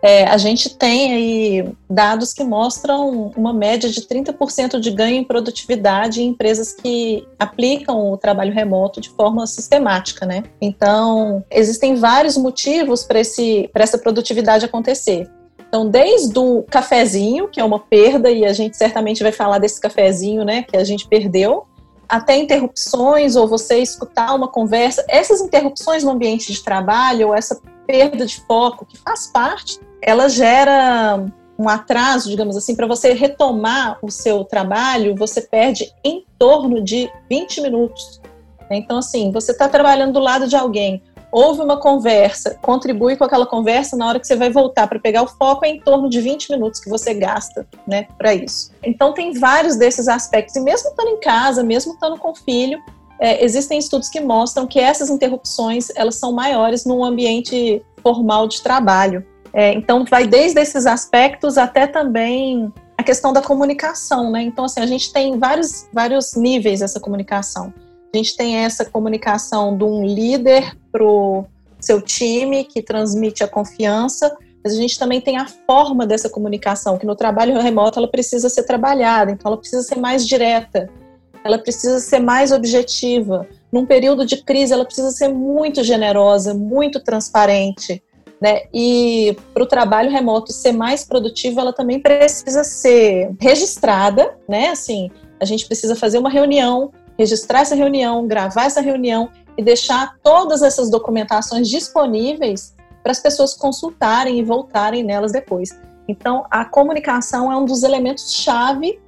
é, 0.04 0.24
a 0.24 0.36
gente 0.36 0.76
tem 0.76 1.14
aí 1.14 1.72
dados 1.88 2.34
que 2.34 2.44
mostram 2.44 3.32
uma 3.34 3.54
média 3.54 3.88
de 3.88 4.02
30% 4.02 4.78
de 4.78 4.90
ganho 4.90 5.16
em 5.16 5.24
produtividade 5.24 6.20
em 6.20 6.28
empresas 6.28 6.74
que 6.74 7.26
aplicam 7.38 8.12
o 8.12 8.18
trabalho 8.18 8.52
remoto 8.52 9.00
de 9.00 9.08
forma 9.08 9.46
sistemática, 9.46 10.26
né? 10.26 10.42
Então, 10.60 11.42
existem 11.50 11.94
vários 11.94 12.36
motivos 12.36 13.02
para 13.02 13.18
essa 13.18 13.96
produtividade 13.96 14.66
acontecer. 14.66 15.26
Então, 15.66 15.88
desde 15.88 16.38
o 16.38 16.62
cafezinho, 16.64 17.48
que 17.48 17.58
é 17.58 17.64
uma 17.64 17.78
perda, 17.78 18.30
e 18.30 18.44
a 18.44 18.52
gente 18.52 18.76
certamente 18.76 19.22
vai 19.22 19.32
falar 19.32 19.58
desse 19.58 19.80
cafezinho, 19.80 20.44
né, 20.44 20.64
que 20.64 20.76
a 20.76 20.84
gente 20.84 21.08
perdeu, 21.08 21.64
até 22.06 22.36
interrupções 22.36 23.36
ou 23.36 23.48
você 23.48 23.78
escutar 23.78 24.34
uma 24.34 24.48
conversa. 24.48 25.02
Essas 25.08 25.40
interrupções 25.40 26.04
no 26.04 26.10
ambiente 26.10 26.52
de 26.52 26.62
trabalho, 26.62 27.28
ou 27.28 27.34
essa 27.34 27.58
perda 27.86 28.26
de 28.26 28.40
foco, 28.42 28.84
que 28.84 28.98
faz 28.98 29.26
parte, 29.28 29.80
ela 30.04 30.28
gera 30.28 31.24
um 31.58 31.68
atraso, 31.68 32.28
digamos 32.28 32.56
assim, 32.56 32.76
para 32.76 32.86
você 32.86 33.12
retomar 33.12 33.98
o 34.02 34.10
seu 34.10 34.44
trabalho, 34.44 35.16
você 35.16 35.40
perde 35.40 35.92
em 36.04 36.24
torno 36.38 36.82
de 36.82 37.10
20 37.30 37.62
minutos. 37.62 38.20
Então, 38.70 38.98
assim, 38.98 39.32
você 39.32 39.52
está 39.52 39.68
trabalhando 39.68 40.12
do 40.12 40.20
lado 40.20 40.46
de 40.46 40.56
alguém, 40.56 41.02
houve 41.32 41.62
uma 41.62 41.78
conversa, 41.78 42.58
contribui 42.60 43.16
com 43.16 43.24
aquela 43.24 43.46
conversa, 43.46 43.96
na 43.96 44.06
hora 44.06 44.20
que 44.20 44.26
você 44.26 44.36
vai 44.36 44.50
voltar 44.50 44.86
para 44.88 44.98
pegar 44.98 45.22
o 45.22 45.26
foco, 45.26 45.64
é 45.64 45.68
em 45.68 45.80
torno 45.80 46.08
de 46.08 46.20
20 46.20 46.50
minutos 46.50 46.80
que 46.80 46.90
você 46.90 47.14
gasta 47.14 47.66
né, 47.86 48.06
para 48.18 48.34
isso. 48.34 48.72
Então, 48.82 49.14
tem 49.14 49.32
vários 49.32 49.76
desses 49.76 50.06
aspectos. 50.06 50.56
E 50.56 50.60
mesmo 50.60 50.90
estando 50.90 51.08
em 51.08 51.20
casa, 51.20 51.62
mesmo 51.62 51.94
estando 51.94 52.18
com 52.18 52.34
filho, 52.34 52.78
é, 53.20 53.44
existem 53.44 53.78
estudos 53.78 54.08
que 54.08 54.20
mostram 54.20 54.66
que 54.66 54.80
essas 54.80 55.08
interrupções 55.08 55.88
elas 55.94 56.16
são 56.16 56.32
maiores 56.32 56.84
num 56.84 57.04
ambiente 57.04 57.82
formal 58.02 58.46
de 58.46 58.60
trabalho. 58.60 59.24
É, 59.54 59.72
então, 59.72 60.04
vai 60.04 60.26
desde 60.26 60.60
esses 60.60 60.84
aspectos 60.84 61.56
até 61.56 61.86
também 61.86 62.72
a 62.98 63.04
questão 63.04 63.32
da 63.32 63.40
comunicação, 63.40 64.30
né? 64.32 64.42
Então, 64.42 64.64
assim, 64.64 64.80
a 64.80 64.86
gente 64.86 65.12
tem 65.12 65.38
vários, 65.38 65.88
vários 65.92 66.34
níveis 66.34 66.80
dessa 66.80 66.98
comunicação. 66.98 67.72
A 68.12 68.16
gente 68.16 68.36
tem 68.36 68.56
essa 68.56 68.84
comunicação 68.84 69.76
de 69.76 69.84
um 69.84 70.04
líder 70.04 70.76
para 70.90 71.04
o 71.04 71.44
seu 71.80 72.02
time, 72.02 72.64
que 72.64 72.82
transmite 72.82 73.44
a 73.44 73.48
confiança, 73.48 74.36
mas 74.64 74.72
a 74.72 74.76
gente 74.76 74.98
também 74.98 75.20
tem 75.20 75.36
a 75.36 75.46
forma 75.46 76.06
dessa 76.06 76.28
comunicação, 76.28 76.98
que 76.98 77.06
no 77.06 77.14
trabalho 77.14 77.60
remoto 77.60 77.98
ela 77.98 78.08
precisa 78.08 78.48
ser 78.48 78.64
trabalhada, 78.64 79.30
então 79.30 79.50
ela 79.50 79.58
precisa 79.58 79.82
ser 79.82 79.96
mais 79.96 80.26
direta, 80.26 80.88
ela 81.44 81.58
precisa 81.58 82.00
ser 82.00 82.18
mais 82.18 82.50
objetiva. 82.50 83.46
Num 83.70 83.84
período 83.84 84.24
de 84.24 84.42
crise, 84.42 84.72
ela 84.72 84.84
precisa 84.84 85.10
ser 85.10 85.28
muito 85.28 85.84
generosa, 85.84 86.54
muito 86.54 86.98
transparente. 87.00 88.02
Né? 88.40 88.62
E 88.72 89.36
para 89.52 89.62
o 89.62 89.66
trabalho 89.66 90.10
remoto 90.10 90.52
ser 90.52 90.72
mais 90.72 91.04
produtivo, 91.04 91.60
ela 91.60 91.72
também 91.72 92.00
precisa 92.00 92.64
ser 92.64 93.30
registrada, 93.40 94.36
né? 94.48 94.68
Assim, 94.68 95.10
a 95.40 95.44
gente 95.44 95.66
precisa 95.66 95.96
fazer 95.96 96.18
uma 96.18 96.28
reunião 96.28 96.92
registrar 97.18 97.60
essa 97.60 97.74
reunião, 97.74 98.26
gravar 98.26 98.64
essa 98.64 98.80
reunião 98.80 99.30
e 99.56 99.62
deixar 99.62 100.16
todas 100.22 100.62
essas 100.62 100.90
documentações 100.90 101.68
disponíveis 101.68 102.74
para 103.02 103.12
as 103.12 103.20
pessoas 103.20 103.54
consultarem 103.54 104.38
e 104.38 104.42
voltarem 104.42 105.04
nelas 105.04 105.32
depois. 105.32 105.70
Então, 106.08 106.44
a 106.50 106.64
comunicação 106.64 107.50
é 107.52 107.56
um 107.56 107.64
dos 107.64 107.82
elementos 107.82 108.32
chave 108.34 109.00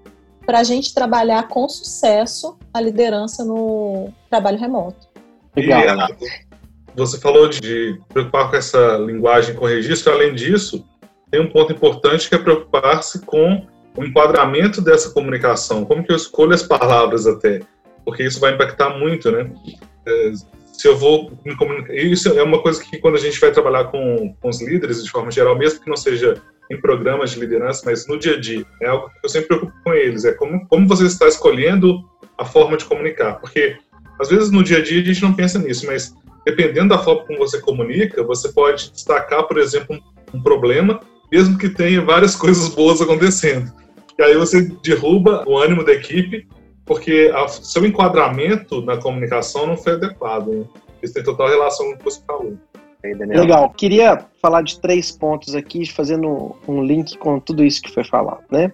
para 0.45 0.61
a 0.61 0.63
gente 0.63 0.95
trabalhar 0.95 1.49
com 1.49 1.69
sucesso 1.69 2.57
a 2.73 2.81
liderança 2.81 3.45
no 3.45 4.09
trabalho 4.31 4.59
remoto. 4.59 5.09
Legal. 5.57 5.81
E, 5.81 6.46
você 6.97 7.19
falou 7.19 7.49
de 7.49 8.01
preocupar 8.13 8.51
com 8.51 8.57
essa 8.57 8.97
linguagem 8.99 9.55
com 9.55 9.67
registro. 9.67 10.13
Além 10.13 10.35
disso, 10.35 10.85
tem 11.31 11.41
um 11.41 11.51
ponto 11.51 11.73
importante 11.73 12.29
que 12.29 12.35
é 12.35 12.39
preocupar-se 12.39 13.21
com 13.21 13.67
o 13.97 14.05
enquadramento 14.05 14.81
dessa 14.81 15.11
comunicação. 15.11 15.85
Como 15.85 16.05
que 16.05 16.13
eu 16.13 16.17
escolho 16.17 16.55
as 16.55 16.63
palavras 16.63 17.27
até? 17.27 17.61
porque 18.07 18.23
isso 18.23 18.39
vai 18.39 18.55
impactar 18.55 18.97
muito, 18.97 19.33
né? 19.33 19.51
É, 20.07 20.33
se 20.73 20.87
eu 20.87 20.97
vou 20.97 21.37
me 21.45 21.57
comunicar. 21.57 21.93
Isso 21.93 22.29
é 22.29 22.43
uma 22.43 22.63
coisa 22.63 22.83
que, 22.83 22.99
quando 22.99 23.17
a 23.17 23.21
gente 23.21 23.41
vai 23.41 23.51
trabalhar 23.51 23.87
com, 23.87 24.33
com 24.41 24.49
os 24.49 24.63
líderes, 24.63 25.03
de 25.03 25.11
forma 25.11 25.31
geral, 25.31 25.59
mesmo 25.59 25.81
que 25.81 25.91
não 25.91 25.97
seja 25.97 26.41
em 26.71 26.81
programas 26.81 27.33
de 27.33 27.41
liderança, 27.41 27.83
mas 27.85 28.07
no 28.07 28.17
dia 28.17 28.35
a 28.35 28.41
dia, 28.41 28.65
é 28.81 28.87
algo 28.87 29.09
que 29.09 29.19
eu 29.25 29.29
sempre 29.29 29.49
preocupo 29.49 29.73
com 29.83 29.93
eles: 29.93 30.25
é 30.25 30.33
como, 30.33 30.65
como 30.69 30.87
você 30.87 31.05
está 31.05 31.27
escolhendo 31.27 32.09
a 32.39 32.45
forma 32.45 32.77
de 32.77 32.85
comunicar. 32.85 33.41
Porque, 33.41 33.77
às 34.21 34.29
vezes, 34.29 34.53
no 34.53 34.63
dia 34.63 34.79
a 34.79 34.83
dia, 34.83 35.03
a 35.03 35.05
gente 35.05 35.23
não 35.23 35.35
pensa 35.35 35.59
nisso, 35.59 35.85
mas 35.87 36.15
dependendo 36.47 36.91
da 36.91 36.99
forma 36.99 37.25
como 37.25 37.41
você 37.41 37.61
comunica, 37.61 38.23
você 38.23 38.53
pode 38.53 38.93
destacar, 38.93 39.43
por 39.49 39.59
exemplo, 39.59 39.97
um, 40.33 40.39
um 40.39 40.43
problema 40.43 41.01
mesmo 41.31 41.59
que 41.59 41.69
tenha 41.69 42.01
várias 42.01 42.35
coisas 42.39 42.69
boas 42.69 43.03
acontecendo. 43.03 43.73
E 44.17 44.23
aí 44.23 44.35
você 44.37 44.63
derruba 44.83 45.45
o 45.47 45.59
ânimo 45.59 45.85
da 45.85 45.93
equipe, 45.93 46.47
porque 46.85 47.31
o 47.33 47.49
seu 47.49 47.85
enquadramento 47.85 48.81
na 48.81 48.97
comunicação 48.97 49.67
não 49.67 49.77
foi 49.77 49.95
adequado. 49.95 50.47
Né? 50.47 50.65
Isso 51.03 51.13
tem 51.13 51.25
total 51.25 51.49
relação 51.49 51.87
com 51.87 51.93
o 51.95 51.99
que 51.99 52.05
você 52.05 52.21
falou. 52.25 52.57
Legal. 53.03 53.71
Queria 53.71 54.25
falar 54.41 54.63
de 54.63 54.81
três 54.81 55.13
pontos 55.13 55.55
aqui, 55.55 55.85
fazendo 55.91 56.57
um 56.67 56.83
link 56.83 57.19
com 57.19 57.39
tudo 57.39 57.65
isso 57.65 57.83
que 57.83 57.93
foi 57.93 58.05
falado, 58.05 58.43
né? 58.51 58.73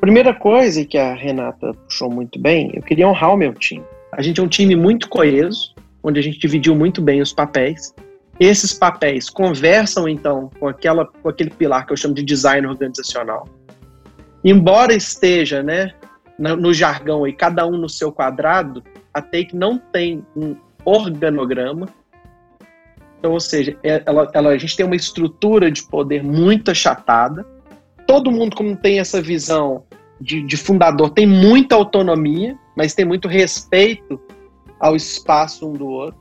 Primeira 0.00 0.34
coisa 0.34 0.84
que 0.84 0.98
a 0.98 1.14
Renata 1.14 1.72
puxou 1.72 2.10
muito 2.10 2.38
bem, 2.38 2.70
eu 2.74 2.82
queria 2.82 3.08
honrar 3.08 3.32
o 3.32 3.36
meu 3.36 3.54
time. 3.54 3.82
A 4.12 4.22
gente 4.22 4.40
é 4.40 4.42
um 4.42 4.48
time 4.48 4.76
muito 4.76 5.08
coeso, 5.08 5.74
onde 6.06 6.20
a 6.20 6.22
gente 6.22 6.38
dividiu 6.38 6.76
muito 6.76 7.02
bem 7.02 7.20
os 7.20 7.32
papéis. 7.32 7.92
Esses 8.38 8.72
papéis 8.72 9.28
conversam 9.28 10.08
então 10.08 10.48
com 10.60 10.68
aquela 10.68 11.04
com 11.04 11.28
aquele 11.28 11.50
pilar 11.50 11.84
que 11.84 11.92
eu 11.92 11.96
chamo 11.96 12.14
de 12.14 12.22
design 12.22 12.64
organizacional. 12.64 13.48
Embora 14.44 14.94
esteja, 14.94 15.64
né, 15.64 15.92
no 16.38 16.72
jargão 16.72 17.24
aí, 17.24 17.32
cada 17.32 17.66
um 17.66 17.76
no 17.76 17.88
seu 17.88 18.12
quadrado, 18.12 18.84
a 19.12 19.20
Take 19.20 19.56
não 19.56 19.78
tem 19.78 20.24
um 20.36 20.54
organograma, 20.84 21.88
então, 23.18 23.32
ou 23.32 23.40
seja, 23.40 23.76
é, 23.82 24.00
ela, 24.06 24.30
ela, 24.32 24.50
a 24.50 24.58
gente 24.58 24.76
tem 24.76 24.86
uma 24.86 24.94
estrutura 24.94 25.68
de 25.68 25.82
poder 25.82 26.22
muito 26.22 26.70
achatada. 26.70 27.44
Todo 28.06 28.30
mundo, 28.30 28.54
como 28.54 28.76
tem 28.76 29.00
essa 29.00 29.20
visão 29.20 29.82
de, 30.20 30.42
de 30.42 30.56
fundador, 30.56 31.10
tem 31.10 31.26
muita 31.26 31.74
autonomia, 31.74 32.56
mas 32.76 32.94
tem 32.94 33.04
muito 33.04 33.26
respeito 33.26 34.20
ao 34.78 34.96
espaço 34.96 35.68
um 35.68 35.72
do 35.72 35.86
outro. 35.86 36.20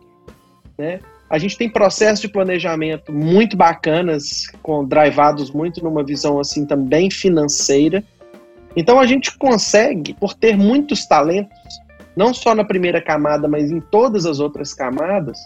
Né? 0.77 0.99
A 1.29 1.37
gente 1.37 1.57
tem 1.57 1.69
processos 1.69 2.21
de 2.21 2.27
planejamento 2.27 3.11
muito 3.11 3.57
bacanas, 3.57 4.47
com 4.61 4.85
drivados 4.85 5.51
muito 5.51 5.83
numa 5.83 6.03
visão 6.03 6.39
assim 6.39 6.65
também 6.65 7.09
financeira. 7.09 8.03
Então 8.75 8.99
a 8.99 9.05
gente 9.05 9.37
consegue, 9.37 10.13
por 10.13 10.33
ter 10.33 10.57
muitos 10.57 11.05
talentos, 11.05 11.57
não 12.15 12.33
só 12.33 12.53
na 12.53 12.63
primeira 12.63 13.01
camada, 13.01 13.47
mas 13.47 13.71
em 13.71 13.79
todas 13.79 14.25
as 14.25 14.39
outras 14.39 14.73
camadas, 14.73 15.39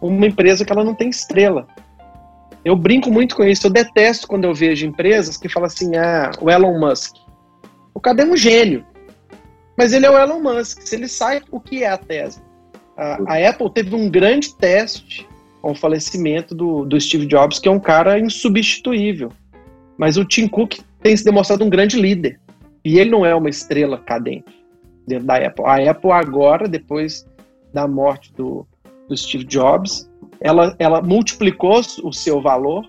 uma 0.00 0.26
empresa 0.26 0.64
que 0.64 0.72
ela 0.72 0.84
não 0.84 0.94
tem 0.94 1.08
estrela. 1.08 1.66
Eu 2.64 2.76
brinco 2.76 3.10
muito 3.10 3.36
com 3.36 3.44
isso, 3.44 3.66
eu 3.66 3.70
detesto 3.70 4.26
quando 4.26 4.44
eu 4.44 4.54
vejo 4.54 4.86
empresas 4.86 5.36
que 5.36 5.48
falam 5.48 5.66
assim, 5.66 5.96
ah, 5.96 6.30
o 6.40 6.50
Elon 6.50 6.78
Musk. 6.78 7.16
O 7.94 8.00
cara 8.00 8.22
é 8.22 8.24
um 8.24 8.36
gênio, 8.36 8.84
mas 9.78 9.92
ele 9.92 10.04
é 10.04 10.10
o 10.10 10.18
Elon 10.18 10.40
Musk. 10.40 10.82
Se 10.82 10.96
ele 10.96 11.06
sai, 11.06 11.40
o 11.52 11.60
que 11.60 11.84
é 11.84 11.88
a 11.88 11.96
tese? 11.96 12.42
A, 12.96 13.32
a 13.32 13.48
Apple 13.48 13.70
teve 13.70 13.94
um 13.94 14.10
grande 14.10 14.52
teste 14.56 15.24
com 15.62 15.70
o 15.70 15.74
falecimento 15.74 16.52
do, 16.52 16.84
do 16.84 17.00
Steve 17.00 17.26
Jobs, 17.26 17.60
que 17.60 17.68
é 17.68 17.70
um 17.70 17.78
cara 17.78 18.18
insubstituível. 18.18 19.30
Mas 19.96 20.16
o 20.16 20.24
Tim 20.24 20.48
Cook 20.48 20.80
tem 21.00 21.16
se 21.16 21.24
demonstrado 21.24 21.64
um 21.64 21.70
grande 21.70 21.96
líder. 21.96 22.40
E 22.84 22.98
ele 22.98 23.10
não 23.10 23.24
é 23.24 23.32
uma 23.34 23.48
estrela 23.48 23.98
cadente 23.98 24.52
dentro 25.06 25.26
da 25.26 25.36
Apple. 25.36 25.64
A 25.64 25.90
Apple 25.90 26.10
agora, 26.10 26.66
depois 26.66 27.24
da 27.72 27.86
morte 27.86 28.32
do, 28.32 28.66
do 29.08 29.16
Steve 29.16 29.44
Jobs, 29.44 30.10
ela, 30.40 30.74
ela 30.80 31.00
multiplicou 31.00 31.80
o 32.02 32.12
seu 32.12 32.40
valor 32.40 32.84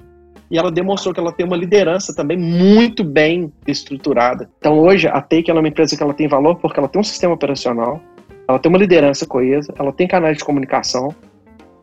e 0.49 0.57
ela 0.57 0.71
demonstrou 0.71 1.13
que 1.13 1.19
ela 1.19 1.31
tem 1.31 1.45
uma 1.45 1.55
liderança 1.55 2.13
também 2.15 2.37
muito 2.37 3.03
bem 3.03 3.51
estruturada. 3.67 4.49
Então 4.57 4.79
hoje 4.79 5.07
a 5.07 5.21
Take 5.21 5.51
é 5.51 5.53
uma 5.53 5.67
empresa 5.67 5.95
que 5.95 6.01
ela 6.01 6.13
tem 6.13 6.27
valor 6.27 6.55
porque 6.55 6.79
ela 6.79 6.87
tem 6.87 6.99
um 6.99 7.03
sistema 7.03 7.33
operacional, 7.33 8.01
ela 8.47 8.57
tem 8.57 8.69
uma 8.69 8.79
liderança 8.79 9.27
coesa, 9.27 9.73
ela 9.77 9.93
tem 9.93 10.07
canais 10.07 10.37
de 10.37 10.43
comunicação, 10.43 11.13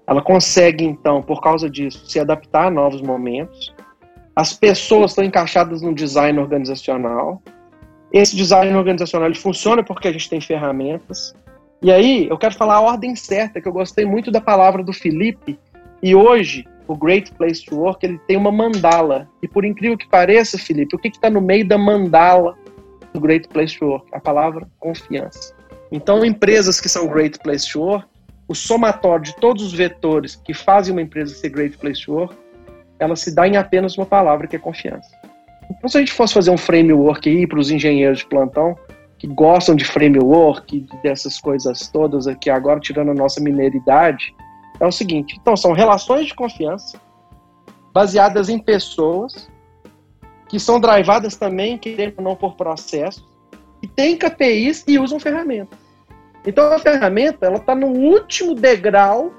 ela 0.07 0.23
consegue 0.23 0.85
então, 0.85 1.21
por 1.21 1.41
causa 1.41 1.69
disso, 1.69 2.07
se 2.07 2.19
adaptar 2.21 2.67
a 2.67 2.71
novos 2.71 3.03
momentos. 3.03 3.75
As 4.35 4.53
pessoas 4.53 5.11
estão 5.11 5.25
encaixadas 5.25 5.83
no 5.83 5.95
design 5.95 6.39
organizacional. 6.39 7.43
Esse 8.13 8.37
design 8.37 8.75
organizacional 8.77 9.29
ele 9.29 9.39
funciona 9.39 9.83
porque 9.83 10.07
a 10.07 10.13
gente 10.13 10.31
tem 10.31 10.41
ferramentas. 10.41 11.35
E 11.83 11.91
aí, 11.91 12.29
eu 12.29 12.39
quero 12.39 12.55
falar 12.55 12.77
a 12.77 12.81
ordem 12.81 13.17
certa, 13.17 13.61
que 13.61 13.67
eu 13.67 13.73
gostei 13.73 14.05
muito 14.05 14.31
da 14.31 14.41
palavra 14.41 14.83
do 14.83 14.93
Felipe. 14.93 15.59
E 16.03 16.15
hoje, 16.15 16.65
o 16.89 16.97
Great 16.97 17.33
Place 17.33 17.65
to 17.65 17.77
Work, 17.77 18.05
ele 18.05 18.19
tem 18.27 18.37
uma 18.37 18.53
mandala. 18.53 19.29
E 19.43 19.49
por 19.49 19.65
incrível 19.65 19.97
que 19.97 20.09
pareça, 20.09 20.59
Felipe, 20.59 20.95
o 20.95 20.99
que 20.99 21.09
está 21.09 21.29
no 21.29 21.41
meio 21.41 21.67
da 21.67 21.77
mandala 21.77 22.57
do 23.13 23.21
Great 23.21 23.49
Place 23.49 23.79
to 23.79 23.87
Work? 23.87 24.07
A 24.13 24.21
palavra 24.21 24.69
confiança. 24.79 25.55
Então, 25.91 26.25
empresas 26.25 26.81
que 26.81 26.89
são 26.89 27.09
Great 27.09 27.39
Place 27.41 27.71
to 27.71 27.81
Work, 27.81 28.07
o 28.49 28.55
somatório 28.55 29.25
de 29.25 29.37
todos 29.37 29.63
os 29.63 29.73
vetores 29.73 30.37
que 30.37 30.55
fazem 30.55 30.93
uma 30.93 31.03
empresa 31.03 31.35
ser 31.35 31.49
Great 31.49 31.77
Place 31.79 32.05
to 32.05 32.13
Work, 32.13 32.37
ela 32.99 33.17
se 33.17 33.35
dá 33.35 33.47
em 33.47 33.57
apenas 33.57 33.97
uma 33.97 34.07
palavra, 34.07 34.47
que 34.47 34.57
é 34.57 34.59
confiança. 34.59 35.11
Então, 35.71 35.89
se 35.89 35.97
a 35.97 36.01
gente 36.01 36.13
fosse 36.13 36.35
fazer 36.35 36.51
um 36.51 36.57
framework 36.57 37.29
aí 37.29 37.47
para 37.47 37.59
os 37.59 37.71
engenheiros 37.71 38.19
de 38.19 38.27
plantão, 38.27 38.77
que 39.19 39.27
gostam 39.27 39.75
de 39.75 39.85
framework, 39.85 40.87
dessas 41.03 41.41
coisas 41.41 41.89
todas 41.89 42.27
aqui 42.27 42.51
agora, 42.51 42.79
tirando 42.79 43.11
a 43.11 43.15
nossa 43.15 43.41
mineridade, 43.41 44.35
é 44.81 44.87
o 44.87 44.93
seguinte: 44.93 45.37
então, 45.41 45.57
são 45.57 45.73
relações 45.73 46.27
de 46.27 46.35
confiança 46.35 47.01
baseadas 47.93 48.49
em 48.49 48.59
pessoas 48.59 49.51
que 50.49 50.61
são 50.61 50.79
drivadas 50.79 51.37
também, 51.37 51.77
querendo 51.79 52.15
ou 52.19 52.25
não, 52.25 52.37
por 52.37 52.55
processos, 52.55 53.27
que 53.81 53.89
têm 53.89 54.17
KPIs 54.17 54.85
e 54.87 54.99
usam 54.99 55.19
ferramentas. 55.19 55.79
Então, 56.47 56.73
a 56.73 56.79
ferramenta 56.79 57.47
ela 57.47 57.57
está 57.57 57.75
no 57.75 57.89
último 57.89 58.55
degrau 58.55 59.33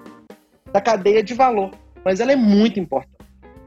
da 0.73 0.81
cadeia 0.81 1.23
de 1.23 1.33
valor, 1.33 1.71
mas 2.03 2.19
ela 2.19 2.33
é 2.33 2.35
muito 2.35 2.79
importante, 2.79 3.25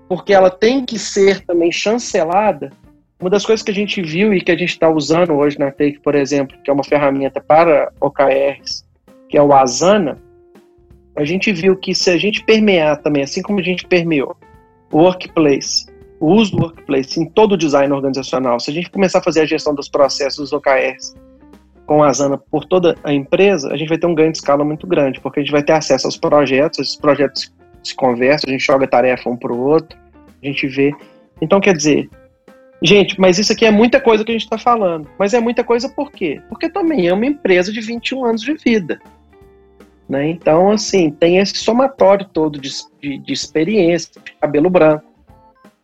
porque 0.08 0.34
ela 0.34 0.50
tem 0.50 0.84
que 0.84 0.98
ser 0.98 1.40
também 1.46 1.72
chancelada 1.72 2.70
uma 3.20 3.30
das 3.30 3.44
coisas 3.44 3.62
que 3.62 3.70
a 3.70 3.74
gente 3.74 4.00
viu 4.00 4.32
e 4.32 4.40
que 4.40 4.50
a 4.50 4.56
gente 4.56 4.70
está 4.70 4.88
usando 4.88 5.34
hoje 5.34 5.58
na 5.58 5.70
Take, 5.70 6.00
por 6.00 6.14
exemplo, 6.14 6.56
que 6.62 6.70
é 6.70 6.72
uma 6.72 6.84
ferramenta 6.84 7.40
para 7.40 7.92
OKRs, 8.00 8.84
que 9.28 9.36
é 9.36 9.42
o 9.42 9.52
Asana, 9.52 10.18
a 11.16 11.24
gente 11.24 11.52
viu 11.52 11.76
que 11.76 11.94
se 11.94 12.10
a 12.10 12.16
gente 12.16 12.44
permear 12.44 13.02
também, 13.02 13.22
assim 13.22 13.42
como 13.42 13.58
a 13.58 13.62
gente 13.62 13.86
permeou 13.86 14.36
o 14.92 14.98
workplace, 14.98 15.86
o 16.18 16.34
uso 16.34 16.52
do 16.52 16.62
workplace 16.62 17.20
em 17.20 17.26
todo 17.26 17.52
o 17.52 17.56
design 17.56 17.92
organizacional, 17.92 18.60
se 18.60 18.70
a 18.70 18.74
gente 18.74 18.90
começar 18.90 19.18
a 19.18 19.22
fazer 19.22 19.40
a 19.40 19.46
gestão 19.46 19.74
dos 19.74 19.88
processos 19.88 20.38
dos 20.38 20.52
OKRs 20.52 21.14
com 21.86 22.02
a 22.02 22.08
Asana 22.08 22.38
por 22.38 22.64
toda 22.64 22.96
a 23.02 23.12
empresa, 23.12 23.72
a 23.72 23.76
gente 23.76 23.88
vai 23.88 23.98
ter 23.98 24.06
um 24.06 24.14
ganho 24.14 24.30
de 24.30 24.38
escala 24.38 24.64
muito 24.64 24.86
grande, 24.86 25.20
porque 25.20 25.40
a 25.40 25.42
gente 25.42 25.52
vai 25.52 25.62
ter 25.62 25.72
acesso 25.72 26.06
aos 26.06 26.16
projetos, 26.16 26.78
esses 26.78 26.96
projetos 26.96 27.52
se 27.82 27.94
conversam, 27.94 28.48
a 28.48 28.52
gente 28.52 28.64
joga 28.64 28.86
tarefa 28.86 29.28
um 29.28 29.36
para 29.36 29.52
o 29.52 29.58
outro, 29.58 29.98
a 30.42 30.46
gente 30.46 30.66
vê. 30.68 30.92
Então, 31.40 31.60
quer 31.60 31.74
dizer, 31.74 32.08
Gente, 32.82 33.20
mas 33.20 33.38
isso 33.38 33.52
aqui 33.52 33.66
é 33.66 33.70
muita 33.70 34.00
coisa 34.00 34.24
que 34.24 34.30
a 34.30 34.34
gente 34.34 34.44
está 34.44 34.56
falando. 34.56 35.06
Mas 35.18 35.34
é 35.34 35.40
muita 35.40 35.62
coisa 35.62 35.88
por 35.88 36.10
quê? 36.10 36.40
Porque 36.48 36.68
também 36.68 37.08
é 37.08 37.12
uma 37.12 37.26
empresa 37.26 37.70
de 37.70 37.80
21 37.80 38.24
anos 38.24 38.40
de 38.40 38.54
vida. 38.54 38.98
Né? 40.10 40.28
Então, 40.28 40.72
assim, 40.72 41.08
tem 41.08 41.38
esse 41.38 41.54
somatório 41.58 42.26
todo 42.26 42.58
de, 42.58 42.68
de, 43.00 43.16
de 43.16 43.32
experiência, 43.32 44.10
de 44.24 44.32
cabelo 44.32 44.68
branco, 44.68 45.04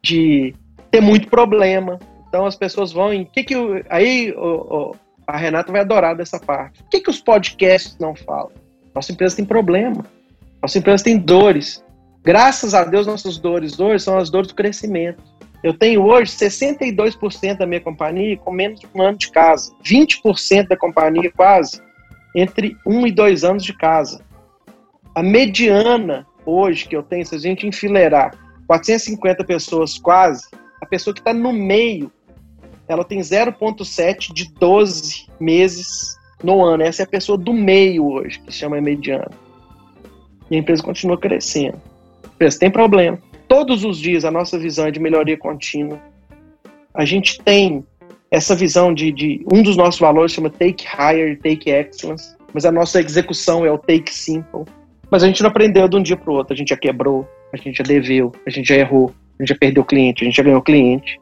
de 0.03 0.53
ter 0.91 1.01
muito 1.01 1.29
problema. 1.29 2.01
Então, 2.29 2.45
as 2.45 2.57
pessoas 2.57 2.91
vão 2.91 3.15
em. 3.15 3.25
Que 3.25 3.45
que 3.45 3.55
aí 3.89 4.33
o, 4.33 4.41
o, 4.91 4.97
a 5.29 5.37
Renata 5.37 5.71
vai 5.71 5.83
adorar 5.83 6.17
dessa 6.17 6.41
parte. 6.41 6.83
O 6.83 6.89
que, 6.91 7.03
que 7.03 7.09
os 7.09 7.21
podcasts 7.21 7.97
não 8.01 8.17
falam? 8.17 8.51
Nossa 8.93 9.13
empresa 9.13 9.37
tem 9.37 9.45
problema. 9.45 10.05
Nossa 10.61 10.77
empresa 10.77 11.05
tem 11.05 11.17
dores. 11.19 11.85
Graças 12.25 12.75
a 12.75 12.83
Deus, 12.83 13.07
nossas 13.07 13.39
dores 13.39 13.79
hoje 13.79 14.03
são 14.03 14.19
as 14.19 14.29
dores 14.29 14.49
do 14.49 14.57
crescimento. 14.57 15.23
Eu 15.63 15.73
tenho 15.73 16.03
hoje 16.03 16.33
62% 16.33 17.59
da 17.59 17.67
minha 17.67 17.81
companhia 17.81 18.37
com 18.39 18.51
menos 18.51 18.81
de 18.81 18.89
um 18.93 19.03
ano 19.03 19.19
de 19.19 19.31
casa, 19.31 19.73
20% 19.85 20.67
da 20.67 20.77
companhia 20.77 21.31
quase 21.31 21.86
entre 22.37 22.77
um 22.87 23.07
e 23.07 23.11
dois 23.11 23.43
anos 23.43 23.65
de 23.65 23.73
casa. 23.73 24.21
A 25.15 25.23
mediana 25.23 26.27
hoje 26.45 26.87
que 26.87 26.95
eu 26.95 27.03
tenho, 27.03 27.25
se 27.25 27.35
a 27.35 27.39
gente 27.39 27.67
enfileirar 27.67 28.37
450 28.67 29.43
pessoas 29.45 29.99
quase, 29.99 30.47
a 30.81 30.87
pessoa 30.87 31.15
que 31.15 31.21
está 31.21 31.33
no 31.33 31.53
meio, 31.53 32.13
ela 32.87 33.05
tem 33.05 33.19
0,7 33.19 34.33
de 34.33 34.53
12 34.53 35.27
meses 35.41 36.17
no 36.45 36.63
ano. 36.63 36.83
Essa 36.83 37.03
é 37.03 37.05
a 37.05 37.09
pessoa 37.09 37.39
do 37.39 37.53
meio 37.53 38.07
hoje, 38.07 38.39
que 38.41 38.53
se 38.53 38.59
chama 38.59 38.81
mediana. 38.81 39.31
E 40.51 40.55
a 40.55 40.59
empresa 40.59 40.83
continua 40.83 41.19
crescendo. 41.19 41.81
A 42.23 42.29
empresa 42.29 42.59
tem 42.59 42.71
problema 42.71 43.19
todos 43.49 43.85
os 43.85 43.99
dias 43.99 44.25
a 44.25 44.31
nossa 44.31 44.59
visão 44.59 44.87
é 44.87 44.91
de 44.91 45.01
melhoria 45.01 45.37
contínua. 45.37 46.01
A 46.93 47.05
gente 47.05 47.41
tem 47.43 47.85
essa 48.31 48.55
visão 48.55 48.93
de, 48.93 49.13
de 49.13 49.45
um 49.53 49.63
dos 49.63 49.77
nossos 49.77 50.01
valores 50.01 50.33
chama 50.33 50.51
take 50.51 50.85
higher, 50.87 51.39
take 51.39 51.71
excellence, 51.71 52.37
mas 52.53 52.65
a 52.65 52.73
nossa 52.73 53.01
execução 53.01 53.65
é 53.65 53.71
o 53.71 53.79
take 53.79 54.13
simple. 54.13 54.65
Mas 55.11 55.23
a 55.23 55.27
gente 55.27 55.43
não 55.43 55.51
aprendeu 55.51 55.89
de 55.89 55.97
um 55.97 56.03
dia 56.03 56.17
para 56.17 56.31
o 56.31 56.35
outro. 56.35 56.53
A 56.53 56.57
gente 56.57 56.71
já 56.71 56.77
quebrou, 56.77 57.29
a 57.53 57.57
gente 57.57 57.79
já 57.79 57.85
deveu, 57.85 58.33
a 58.45 58.51
gente 58.51 58.69
já 58.69 58.77
errou, 58.77 59.13
a 59.39 59.43
gente 59.43 59.51
já 59.51 59.57
perdeu 59.59 59.85
cliente, 59.85 60.23
a 60.23 60.27
gente 60.27 60.37
já 60.37 60.43
ganhou 60.43 60.61
cliente. 60.61 61.21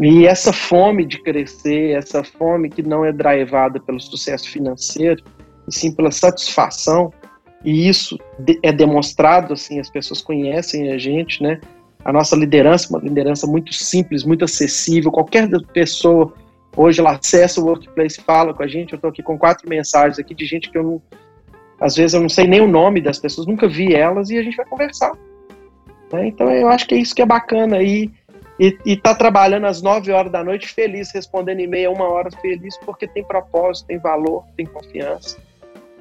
E 0.00 0.26
essa 0.26 0.52
fome 0.52 1.04
de 1.04 1.22
crescer, 1.22 1.96
essa 1.96 2.22
fome 2.22 2.68
que 2.68 2.82
não 2.82 3.04
é 3.04 3.12
drivada 3.12 3.80
pelo 3.80 4.00
sucesso 4.00 4.50
financeiro, 4.50 5.22
e 5.68 5.74
sim 5.74 5.92
pela 5.92 6.10
satisfação, 6.10 7.12
e 7.64 7.88
isso 7.88 8.18
é 8.62 8.72
demonstrado, 8.72 9.54
assim, 9.54 9.80
as 9.80 9.90
pessoas 9.90 10.20
conhecem 10.20 10.92
a 10.92 10.98
gente, 10.98 11.42
né? 11.42 11.60
A 12.06 12.12
nossa 12.12 12.36
liderança, 12.36 12.88
uma 12.88 13.00
liderança 13.00 13.48
muito 13.48 13.74
simples, 13.74 14.22
muito 14.22 14.44
acessível. 14.44 15.10
Qualquer 15.10 15.48
pessoa 15.72 16.32
hoje 16.76 17.00
ela 17.00 17.16
acessa 17.16 17.60
o 17.60 17.64
Workplace, 17.64 18.20
fala 18.20 18.54
com 18.54 18.62
a 18.62 18.68
gente. 18.68 18.92
Eu 18.92 18.96
estou 18.96 19.10
aqui 19.10 19.24
com 19.24 19.36
quatro 19.36 19.68
mensagens 19.68 20.16
aqui 20.16 20.32
de 20.32 20.46
gente 20.46 20.70
que 20.70 20.78
eu 20.78 20.84
não, 20.84 21.02
às 21.80 21.96
vezes 21.96 22.14
eu 22.14 22.20
não 22.20 22.28
sei 22.28 22.46
nem 22.46 22.60
o 22.60 22.68
nome 22.68 23.00
das 23.00 23.18
pessoas, 23.18 23.48
nunca 23.48 23.66
vi 23.66 23.92
elas 23.92 24.30
e 24.30 24.38
a 24.38 24.42
gente 24.44 24.56
vai 24.56 24.64
conversar. 24.66 25.14
Né? 26.12 26.28
Então 26.28 26.48
eu 26.48 26.68
acho 26.68 26.86
que 26.86 26.94
é 26.94 26.98
isso 26.98 27.12
que 27.12 27.22
é 27.22 27.26
bacana 27.26 27.78
aí. 27.78 28.08
E, 28.58 28.78
e 28.86 28.96
tá 28.96 29.12
trabalhando 29.12 29.66
às 29.66 29.82
9 29.82 30.12
horas 30.12 30.30
da 30.30 30.44
noite 30.44 30.68
feliz, 30.68 31.10
respondendo 31.12 31.58
e-mail 31.58 31.92
uma 31.92 32.08
hora 32.08 32.30
feliz, 32.30 32.78
porque 32.86 33.08
tem 33.08 33.24
propósito, 33.24 33.88
tem 33.88 33.98
valor, 33.98 34.44
tem 34.56 34.64
confiança. 34.64 35.38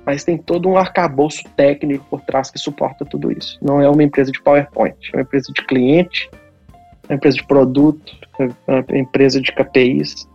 Mas 0.06 0.24
tem 0.24 0.38
todo 0.38 0.70
um 0.70 0.78
arcabouço 0.78 1.44
técnico 1.56 2.06
por 2.10 2.22
trás 2.22 2.52
que 2.52 2.60
suporta 2.60 3.04
tudo 3.04 3.32
isso. 3.32 3.58
Não 3.62 3.82
é 3.82 3.90
uma 3.90 4.04
empresa 4.04 4.32
de 4.32 4.42
PowerPoint, 4.42 4.96
é 5.14 5.18
uma 5.18 5.24
empresa 5.24 5.52
de 5.52 5.66
cliente, 5.66 6.30
é 7.08 7.14
uma 7.14 7.16
empresa 7.16 7.38
de 7.38 7.48
produto, 7.48 8.14
é 8.40 8.50
uma 8.68 9.00
empresa 9.00 9.42
de 9.42 9.52
KPIs. 9.52 10.28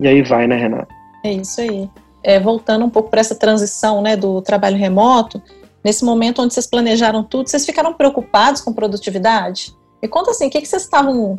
E 0.00 0.08
aí 0.08 0.22
vai, 0.22 0.46
né, 0.46 0.56
Renata? 0.56 0.88
É 1.24 1.32
isso 1.32 1.60
aí. 1.60 1.88
É, 2.24 2.40
voltando 2.40 2.84
um 2.84 2.90
pouco 2.90 3.10
para 3.10 3.20
essa 3.20 3.34
transição 3.34 4.00
né, 4.00 4.16
do 4.16 4.40
trabalho 4.40 4.76
remoto, 4.76 5.42
nesse 5.84 6.04
momento 6.04 6.40
onde 6.40 6.54
vocês 6.54 6.66
planejaram 6.66 7.22
tudo, 7.22 7.48
vocês 7.48 7.66
ficaram 7.66 7.92
preocupados 7.94 8.60
com 8.60 8.72
produtividade? 8.72 9.74
Me 10.00 10.08
conta 10.08 10.30
assim, 10.30 10.46
o 10.46 10.50
que, 10.50 10.60
que 10.60 10.68
vocês 10.68 10.82
estavam 10.82 11.38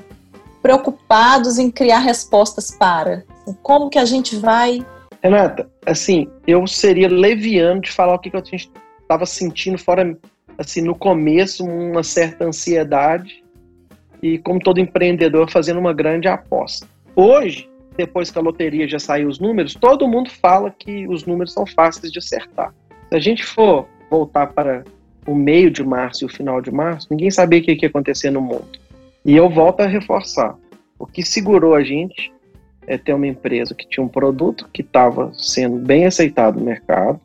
preocupados 0.61 1.57
em 1.57 1.69
criar 1.69 1.99
respostas 1.99 2.71
para? 2.71 3.25
Como 3.61 3.89
que 3.89 3.99
a 3.99 4.05
gente 4.05 4.35
vai... 4.35 4.85
Renata, 5.23 5.69
assim, 5.85 6.27
eu 6.45 6.67
seria 6.67 7.07
leviano 7.07 7.79
de 7.79 7.89
falar 7.89 8.15
o 8.15 8.19
que, 8.19 8.29
que 8.29 8.35
a 8.35 8.43
gente 8.43 8.69
estava 9.01 9.25
sentindo 9.25 9.77
fora, 9.77 10.17
assim, 10.57 10.81
no 10.81 10.93
começo, 10.93 11.65
uma 11.65 12.03
certa 12.03 12.43
ansiedade 12.43 13.41
e 14.21 14.37
como 14.37 14.59
todo 14.59 14.81
empreendedor 14.81 15.49
fazendo 15.49 15.79
uma 15.79 15.93
grande 15.93 16.27
aposta. 16.27 16.85
Hoje, 17.15 17.69
depois 17.95 18.29
que 18.29 18.37
a 18.37 18.41
loteria 18.41 18.85
já 18.85 18.99
saiu 18.99 19.29
os 19.29 19.39
números, 19.39 19.75
todo 19.75 20.07
mundo 20.09 20.29
fala 20.29 20.69
que 20.69 21.07
os 21.07 21.25
números 21.25 21.53
são 21.53 21.65
fáceis 21.65 22.11
de 22.11 22.19
acertar. 22.19 22.73
Se 23.07 23.15
a 23.15 23.19
gente 23.19 23.45
for 23.45 23.87
voltar 24.09 24.47
para 24.47 24.83
o 25.25 25.33
meio 25.33 25.71
de 25.71 25.83
março 25.85 26.23
e 26.23 26.25
o 26.25 26.29
final 26.29 26.59
de 26.61 26.69
março, 26.69 27.07
ninguém 27.09 27.31
sabia 27.31 27.61
o 27.61 27.63
que 27.63 27.77
ia 27.81 27.87
acontecer 27.87 28.29
no 28.29 28.41
mundo. 28.41 28.77
E 29.23 29.35
eu 29.35 29.49
volto 29.49 29.81
a 29.81 29.87
reforçar: 29.87 30.55
o 30.99 31.05
que 31.05 31.23
segurou 31.23 31.75
a 31.75 31.83
gente 31.83 32.33
é 32.87 32.97
ter 32.97 33.13
uma 33.13 33.27
empresa 33.27 33.73
que 33.73 33.87
tinha 33.87 34.03
um 34.03 34.09
produto 34.09 34.69
que 34.71 34.81
estava 34.81 35.31
sendo 35.33 35.77
bem 35.77 36.05
aceitado 36.05 36.59
no 36.59 36.65
mercado, 36.65 37.19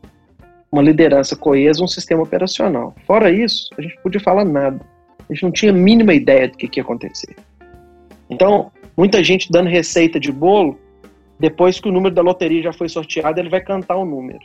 uma 0.71 0.83
liderança 0.83 1.35
coesa, 1.35 1.83
um 1.83 1.89
sistema 1.89 2.23
operacional. 2.23 2.95
Fora 3.07 3.31
isso, 3.31 3.71
a 3.77 3.83
gente 3.83 3.99
podia 4.03 4.21
falar 4.21 4.45
nada. 4.45 4.81
A 5.29 5.33
gente 5.33 5.43
não 5.43 5.53
tinha 5.53 5.73
a 5.73 5.75
mínima 5.75 6.15
ideia 6.15 6.49
do 6.49 6.57
que, 6.57 6.79
ia 6.79 6.83
acontecer. 6.83 7.37
Então, 8.31 8.71
muita 8.97 9.23
gente 9.23 9.51
dando 9.51 9.69
receita 9.69 10.21
de 10.21 10.31
bolo, 10.31 10.79
depois 11.39 11.81
que 11.81 11.89
o 11.89 11.93
número 11.93 12.15
da 12.15 12.23
loteria 12.23 12.63
já 12.63 12.73
foi 12.73 12.89
sorteado, 12.89 13.41
ele 13.41 13.49
vai 13.49 13.61
cantar 13.61 13.97
o 13.97 14.05
número. 14.05 14.41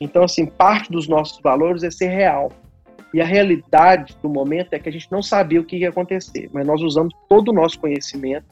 Então, 0.00 0.24
assim, 0.24 0.46
parte 0.46 0.90
dos 0.90 1.08
nossos 1.08 1.40
valores 1.40 1.82
é 1.82 1.90
ser 1.90 2.08
real. 2.08 2.50
E 3.14 3.20
a 3.20 3.24
realidade 3.24 4.16
do 4.22 4.28
momento 4.28 4.72
é 4.72 4.78
que 4.78 4.88
a 4.88 4.92
gente 4.92 5.10
não 5.12 5.22
sabia 5.22 5.60
o 5.60 5.64
que 5.64 5.76
ia 5.76 5.90
acontecer, 5.90 6.48
mas 6.52 6.66
nós 6.66 6.80
usamos 6.80 7.14
todo 7.28 7.50
o 7.50 7.52
nosso 7.52 7.78
conhecimento 7.78 8.46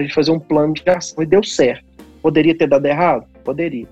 a 0.00 0.02
gente 0.02 0.14
fazer 0.14 0.30
um 0.30 0.38
plano 0.38 0.74
de 0.74 0.88
ação 0.88 1.22
e 1.22 1.26
deu 1.26 1.42
certo. 1.42 1.84
Poderia 2.22 2.56
ter 2.56 2.68
dado 2.68 2.86
errado? 2.86 3.26
Poderia. 3.44 3.88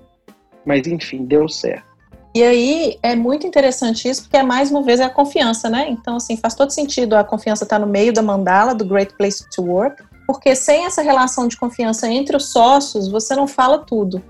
Mas, 0.65 0.85
enfim, 0.87 1.25
deu 1.25 1.47
certo. 1.47 1.87
E 2.35 2.43
aí 2.43 2.99
é 3.01 3.15
muito 3.15 3.47
interessante 3.47 4.07
isso, 4.07 4.23
porque 4.23 4.37
é 4.37 4.43
mais 4.43 4.69
uma 4.69 4.83
vez 4.83 4.99
é 4.99 5.03
a 5.03 5.09
confiança, 5.09 5.69
né? 5.69 5.87
Então, 5.89 6.17
assim, 6.17 6.37
faz 6.37 6.53
todo 6.53 6.71
sentido 6.71 7.15
a 7.15 7.23
confiança 7.23 7.63
estar 7.63 7.79
tá 7.79 7.85
no 7.85 7.91
meio 7.91 8.13
da 8.13 8.21
mandala, 8.21 8.75
do 8.75 8.85
Great 8.85 9.15
Place 9.15 9.43
to 9.49 9.63
Work, 9.63 10.03
porque 10.27 10.55
sem 10.55 10.85
essa 10.85 11.01
relação 11.01 11.47
de 11.47 11.57
confiança 11.57 12.07
entre 12.07 12.35
os 12.35 12.51
sócios, 12.51 13.07
você 13.07 13.35
não 13.35 13.47
fala 13.47 13.79
tudo. 13.79 14.21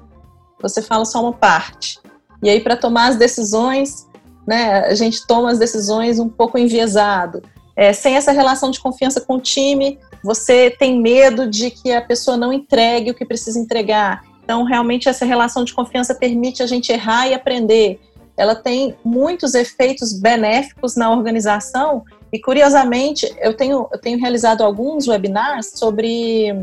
Você 0.62 0.82
fala 0.82 1.04
só 1.06 1.22
uma 1.22 1.34
parte. 1.34 2.00
E 2.42 2.50
aí, 2.50 2.62
para 2.62 2.78
tomar 2.78 3.08
as 3.08 3.18
decisões, 3.18 4.08
né, 4.48 4.86
a 4.86 4.94
gente 4.94 5.26
toma 5.28 5.52
as 5.52 5.60
decisões 5.60 6.20
um 6.20 6.30
pouco 6.30 6.58
enviesado. 6.58 7.42
É, 7.76 7.92
sem 7.94 8.16
essa 8.16 8.32
relação 8.32 8.72
de 8.72 8.80
confiança 8.80 9.20
com 9.20 9.36
o 9.36 9.42
time, 9.42 10.00
você 10.28 10.70
tem 10.70 11.02
medo 11.02 11.50
de 11.50 11.72
que 11.72 11.92
a 11.92 12.02
pessoa 12.02 12.36
não 12.36 12.52
entregue 12.52 13.12
o 13.12 13.14
que 13.14 13.26
precisa 13.26 13.58
entregar. 13.58 14.24
Então, 14.44 14.64
realmente, 14.64 15.10
essa 15.10 15.26
relação 15.26 15.64
de 15.64 15.74
confiança 15.74 16.14
permite 16.14 16.62
a 16.62 16.68
gente 16.68 16.92
errar 16.92 17.28
e 17.28 17.34
aprender. 17.34 18.00
Ela 18.36 18.54
tem 18.54 18.96
muitos 19.04 19.56
efeitos 19.56 20.14
benéficos 20.14 20.96
na 20.96 21.12
organização. 21.12 22.04
E, 22.32 22.40
curiosamente, 22.40 23.34
eu 23.40 23.56
tenho, 23.56 23.88
eu 23.92 24.00
tenho 24.00 24.20
realizado 24.20 24.64
alguns 24.64 25.08
webinars 25.08 25.72
sobre 25.76 26.54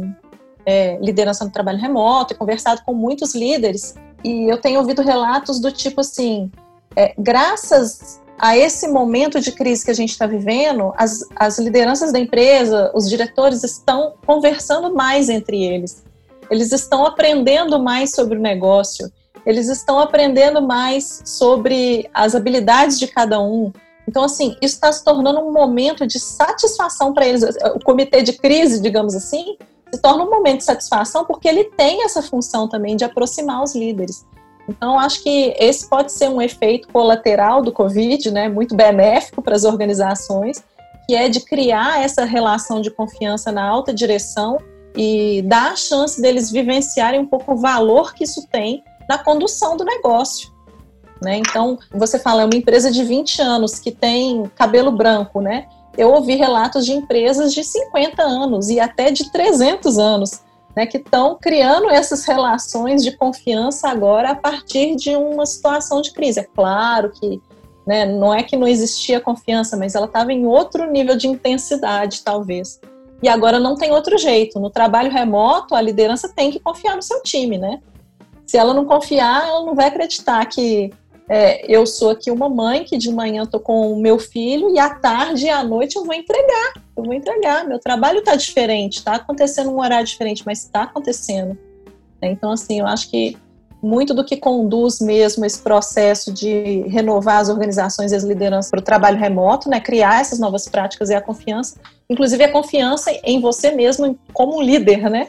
é, 0.64 0.98
liderança 1.00 1.44
no 1.44 1.50
trabalho 1.50 1.78
remoto 1.78 2.32
e 2.32 2.36
conversado 2.36 2.82
com 2.84 2.94
muitos 2.94 3.34
líderes 3.34 3.94
e 4.24 4.50
eu 4.50 4.58
tenho 4.58 4.80
ouvido 4.80 5.02
relatos 5.02 5.60
do 5.60 5.70
tipo 5.70 6.00
assim: 6.00 6.50
é, 6.96 7.14
graças 7.18 8.20
a 8.38 8.56
esse 8.56 8.88
momento 8.88 9.40
de 9.40 9.52
crise 9.52 9.84
que 9.84 9.90
a 9.90 9.94
gente 9.94 10.10
está 10.10 10.26
vivendo, 10.26 10.92
as, 10.96 11.26
as 11.36 11.58
lideranças 11.58 12.12
da 12.12 12.18
empresa, 12.18 12.90
os 12.94 13.08
diretores 13.08 13.62
estão 13.62 14.14
conversando 14.26 14.92
mais 14.92 15.28
entre 15.28 15.62
eles. 15.62 16.02
Eles 16.50 16.72
estão 16.72 17.06
aprendendo 17.06 17.78
mais 17.78 18.10
sobre 18.10 18.36
o 18.36 18.40
negócio, 18.40 19.10
eles 19.46 19.68
estão 19.68 19.98
aprendendo 19.98 20.60
mais 20.60 21.22
sobre 21.24 22.08
as 22.12 22.34
habilidades 22.34 22.98
de 22.98 23.06
cada 23.06 23.40
um. 23.40 23.72
Então, 24.06 24.24
assim, 24.24 24.56
isso 24.60 24.74
está 24.74 24.92
se 24.92 25.02
tornando 25.02 25.40
um 25.40 25.52
momento 25.52 26.06
de 26.06 26.18
satisfação 26.18 27.12
para 27.14 27.26
eles. 27.26 27.42
O 27.74 27.80
comitê 27.82 28.22
de 28.22 28.34
crise, 28.34 28.80
digamos 28.80 29.14
assim, 29.14 29.56
se 29.92 30.00
torna 30.00 30.24
um 30.24 30.30
momento 30.30 30.58
de 30.58 30.64
satisfação 30.64 31.24
porque 31.24 31.48
ele 31.48 31.64
tem 31.64 32.04
essa 32.04 32.20
função 32.22 32.68
também 32.68 32.96
de 32.96 33.04
aproximar 33.04 33.62
os 33.62 33.74
líderes. 33.74 34.26
Então, 34.68 34.98
acho 34.98 35.22
que 35.22 35.54
esse 35.58 35.88
pode 35.88 36.12
ser 36.12 36.28
um 36.28 36.40
efeito 36.40 36.88
colateral 36.88 37.62
do 37.62 37.72
Covid, 37.72 38.30
né, 38.30 38.48
muito 38.48 38.74
benéfico 38.74 39.42
para 39.42 39.54
as 39.54 39.64
organizações, 39.64 40.62
que 41.06 41.14
é 41.14 41.28
de 41.28 41.40
criar 41.40 42.02
essa 42.02 42.24
relação 42.24 42.80
de 42.80 42.90
confiança 42.90 43.52
na 43.52 43.62
alta 43.62 43.92
direção 43.92 44.58
e 44.96 45.42
dar 45.42 45.72
a 45.72 45.76
chance 45.76 46.20
deles 46.20 46.50
vivenciarem 46.50 47.20
um 47.20 47.26
pouco 47.26 47.52
o 47.52 47.56
valor 47.56 48.14
que 48.14 48.24
isso 48.24 48.46
tem 48.50 48.82
na 49.08 49.18
condução 49.18 49.76
do 49.76 49.84
negócio. 49.84 50.50
Né? 51.20 51.36
Então, 51.38 51.78
você 51.92 52.18
fala, 52.18 52.42
é 52.42 52.44
uma 52.44 52.56
empresa 52.56 52.90
de 52.90 53.04
20 53.04 53.42
anos 53.42 53.78
que 53.78 53.90
tem 53.90 54.50
cabelo 54.54 54.90
branco, 54.90 55.40
né? 55.40 55.66
eu 55.96 56.12
ouvi 56.12 56.34
relatos 56.34 56.84
de 56.84 56.92
empresas 56.92 57.52
de 57.52 57.62
50 57.62 58.22
anos 58.22 58.68
e 58.68 58.80
até 58.80 59.10
de 59.10 59.30
300 59.30 59.98
anos, 59.98 60.40
né, 60.76 60.86
que 60.86 60.96
estão 60.96 61.38
criando 61.40 61.88
essas 61.90 62.24
relações 62.24 63.02
de 63.02 63.16
confiança 63.16 63.88
agora 63.88 64.30
a 64.30 64.34
partir 64.34 64.96
de 64.96 65.14
uma 65.16 65.46
situação 65.46 66.00
de 66.00 66.12
crise. 66.12 66.40
É 66.40 66.44
claro 66.44 67.10
que 67.10 67.40
né, 67.86 68.06
não 68.06 68.34
é 68.34 68.42
que 68.42 68.56
não 68.56 68.66
existia 68.66 69.20
confiança, 69.20 69.76
mas 69.76 69.94
ela 69.94 70.06
estava 70.06 70.32
em 70.32 70.46
outro 70.46 70.90
nível 70.90 71.16
de 71.16 71.28
intensidade, 71.28 72.22
talvez. 72.22 72.80
E 73.22 73.28
agora 73.28 73.60
não 73.60 73.76
tem 73.76 73.92
outro 73.92 74.18
jeito. 74.18 74.58
No 74.58 74.70
trabalho 74.70 75.10
remoto, 75.10 75.74
a 75.74 75.80
liderança 75.80 76.28
tem 76.28 76.50
que 76.50 76.58
confiar 76.58 76.96
no 76.96 77.02
seu 77.02 77.22
time, 77.22 77.58
né? 77.58 77.80
Se 78.46 78.56
ela 78.58 78.74
não 78.74 78.84
confiar, 78.84 79.48
ela 79.48 79.64
não 79.64 79.74
vai 79.74 79.86
acreditar 79.86 80.44
que 80.46 80.92
é, 81.28 81.64
eu 81.72 81.86
sou 81.86 82.10
aqui 82.10 82.30
uma 82.30 82.48
mãe 82.48 82.84
que 82.84 82.98
de 82.98 83.10
manhã 83.10 83.44
estou 83.44 83.60
com 83.60 83.92
o 83.92 83.98
meu 83.98 84.18
filho 84.18 84.74
e 84.74 84.78
à 84.78 84.90
tarde 84.90 85.46
e 85.46 85.50
à 85.50 85.64
noite 85.64 85.96
eu 85.96 86.04
vou 86.04 86.14
entregar. 86.14 86.74
Eu 86.96 87.02
vou 87.02 87.14
entregar. 87.14 87.66
Meu 87.66 87.78
trabalho 87.78 88.18
está 88.18 88.36
diferente, 88.36 88.98
está 88.98 89.14
acontecendo 89.14 89.70
um 89.70 89.80
horário 89.80 90.06
diferente, 90.06 90.42
mas 90.44 90.58
está 90.58 90.82
acontecendo. 90.82 91.56
É, 92.20 92.30
então, 92.30 92.50
assim, 92.50 92.80
eu 92.80 92.86
acho 92.86 93.10
que 93.10 93.36
muito 93.82 94.14
do 94.14 94.24
que 94.24 94.36
conduz 94.36 94.98
mesmo 95.00 95.44
esse 95.44 95.60
processo 95.60 96.32
de 96.32 96.82
renovar 96.88 97.40
as 97.40 97.48
organizações 97.48 98.12
e 98.12 98.16
as 98.16 98.22
lideranças 98.22 98.70
para 98.70 98.80
o 98.80 98.82
trabalho 98.82 99.18
remoto, 99.18 99.68
né, 99.68 99.78
criar 99.78 100.22
essas 100.22 100.38
novas 100.38 100.66
práticas 100.66 101.10
é 101.10 101.16
a 101.16 101.20
confiança, 101.20 101.78
inclusive 102.08 102.42
a 102.44 102.50
confiança 102.50 103.10
em 103.22 103.40
você 103.40 103.72
mesmo 103.72 104.18
como 104.32 104.62
líder, 104.62 105.10
né? 105.10 105.28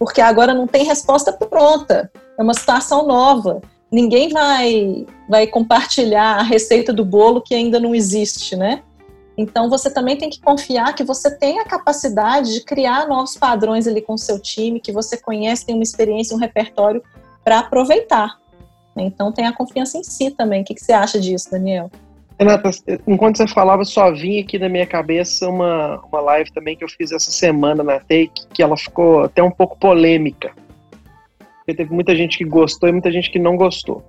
Porque 0.00 0.20
agora 0.20 0.52
não 0.52 0.66
tem 0.66 0.84
resposta 0.84 1.32
pronta, 1.32 2.10
é 2.36 2.42
uma 2.42 2.54
situação 2.54 3.06
nova 3.06 3.60
ninguém 3.92 4.30
vai, 4.30 5.06
vai 5.28 5.46
compartilhar 5.46 6.38
a 6.38 6.42
receita 6.42 6.92
do 6.92 7.04
bolo 7.04 7.42
que 7.42 7.54
ainda 7.54 7.78
não 7.78 7.94
existe, 7.94 8.56
né? 8.56 8.82
Então 9.36 9.68
você 9.68 9.90
também 9.90 10.16
tem 10.16 10.30
que 10.30 10.40
confiar 10.40 10.94
que 10.94 11.04
você 11.04 11.30
tem 11.30 11.58
a 11.58 11.64
capacidade 11.64 12.52
de 12.52 12.64
criar 12.64 13.06
novos 13.06 13.36
padrões 13.36 13.86
ali 13.86 14.00
com 14.00 14.14
o 14.14 14.18
seu 14.18 14.38
time, 14.38 14.80
que 14.80 14.92
você 14.92 15.16
conhece, 15.16 15.66
tem 15.66 15.74
uma 15.74 15.84
experiência, 15.84 16.34
um 16.34 16.40
repertório 16.40 17.02
para 17.44 17.58
aproveitar. 17.58 18.38
Então 18.96 19.32
tem 19.32 19.46
a 19.46 19.52
confiança 19.52 19.98
em 19.98 20.04
si 20.04 20.30
também. 20.30 20.62
O 20.62 20.64
que, 20.64 20.74
que 20.74 20.82
você 20.82 20.92
acha 20.92 21.18
disso, 21.18 21.50
Daniel? 21.50 21.90
Renata, 22.38 22.70
enquanto 23.06 23.36
você 23.36 23.46
falava, 23.46 23.84
só 23.84 24.12
vinha 24.12 24.42
aqui 24.42 24.58
na 24.58 24.68
minha 24.68 24.86
cabeça 24.86 25.48
uma, 25.48 26.00
uma 26.10 26.20
live 26.20 26.52
também 26.52 26.76
que 26.76 26.84
eu 26.84 26.88
fiz 26.88 27.12
essa 27.12 27.30
semana 27.30 27.82
na 27.82 28.00
Take, 28.00 28.46
que 28.52 28.62
ela 28.62 28.76
ficou 28.76 29.22
até 29.22 29.42
um 29.42 29.50
pouco 29.50 29.78
polêmica 29.78 30.52
porque 31.62 31.74
teve 31.74 31.94
muita 31.94 32.14
gente 32.14 32.38
que 32.38 32.44
gostou 32.44 32.88
e 32.88 32.92
muita 32.92 33.10
gente 33.10 33.30
que 33.30 33.38
não 33.38 33.56
gostou. 33.56 34.04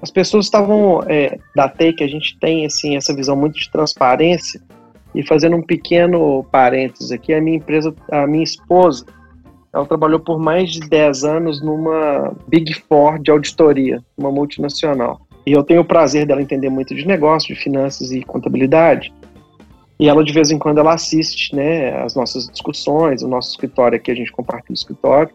As 0.00 0.10
pessoas 0.10 0.46
estavam, 0.46 1.02
é, 1.08 1.38
da 1.54 1.68
que 1.68 2.04
a 2.04 2.06
gente 2.06 2.38
tem 2.38 2.64
assim, 2.64 2.96
essa 2.96 3.14
visão 3.14 3.36
muito 3.36 3.58
de 3.58 3.70
transparência, 3.70 4.60
E 5.14 5.26
fazendo 5.26 5.56
um 5.56 5.62
pequeno 5.62 6.44
parênteses 6.52 7.10
aqui, 7.10 7.32
a 7.32 7.40
minha 7.40 7.56
empresa, 7.56 7.94
a 8.12 8.26
minha 8.26 8.44
esposa, 8.44 9.06
ela 9.72 9.86
trabalhou 9.86 10.20
por 10.20 10.38
mais 10.38 10.70
de 10.70 10.80
10 10.80 11.24
anos 11.24 11.62
numa 11.62 12.34
Big 12.46 12.72
Four 12.86 13.18
de 13.18 13.30
auditoria, 13.30 14.04
uma 14.16 14.30
multinacional. 14.30 15.20
E 15.46 15.52
eu 15.52 15.62
tenho 15.64 15.80
o 15.80 15.84
prazer 15.84 16.26
dela 16.26 16.42
entender 16.42 16.68
muito 16.68 16.94
de 16.94 17.06
negócio, 17.06 17.54
de 17.54 17.60
finanças 17.60 18.10
e 18.10 18.22
contabilidade. 18.22 19.12
E 19.98 20.08
ela, 20.08 20.22
de 20.22 20.32
vez 20.32 20.50
em 20.50 20.58
quando, 20.58 20.78
ela 20.78 20.92
assiste 20.92 21.54
né, 21.56 21.96
as 22.02 22.14
nossas 22.14 22.46
discussões, 22.48 23.22
o 23.22 23.28
nosso 23.28 23.50
escritório 23.50 23.96
aqui, 23.96 24.10
a 24.10 24.14
gente 24.14 24.30
compartilha 24.30 24.72
o 24.72 24.74
escritório. 24.74 25.30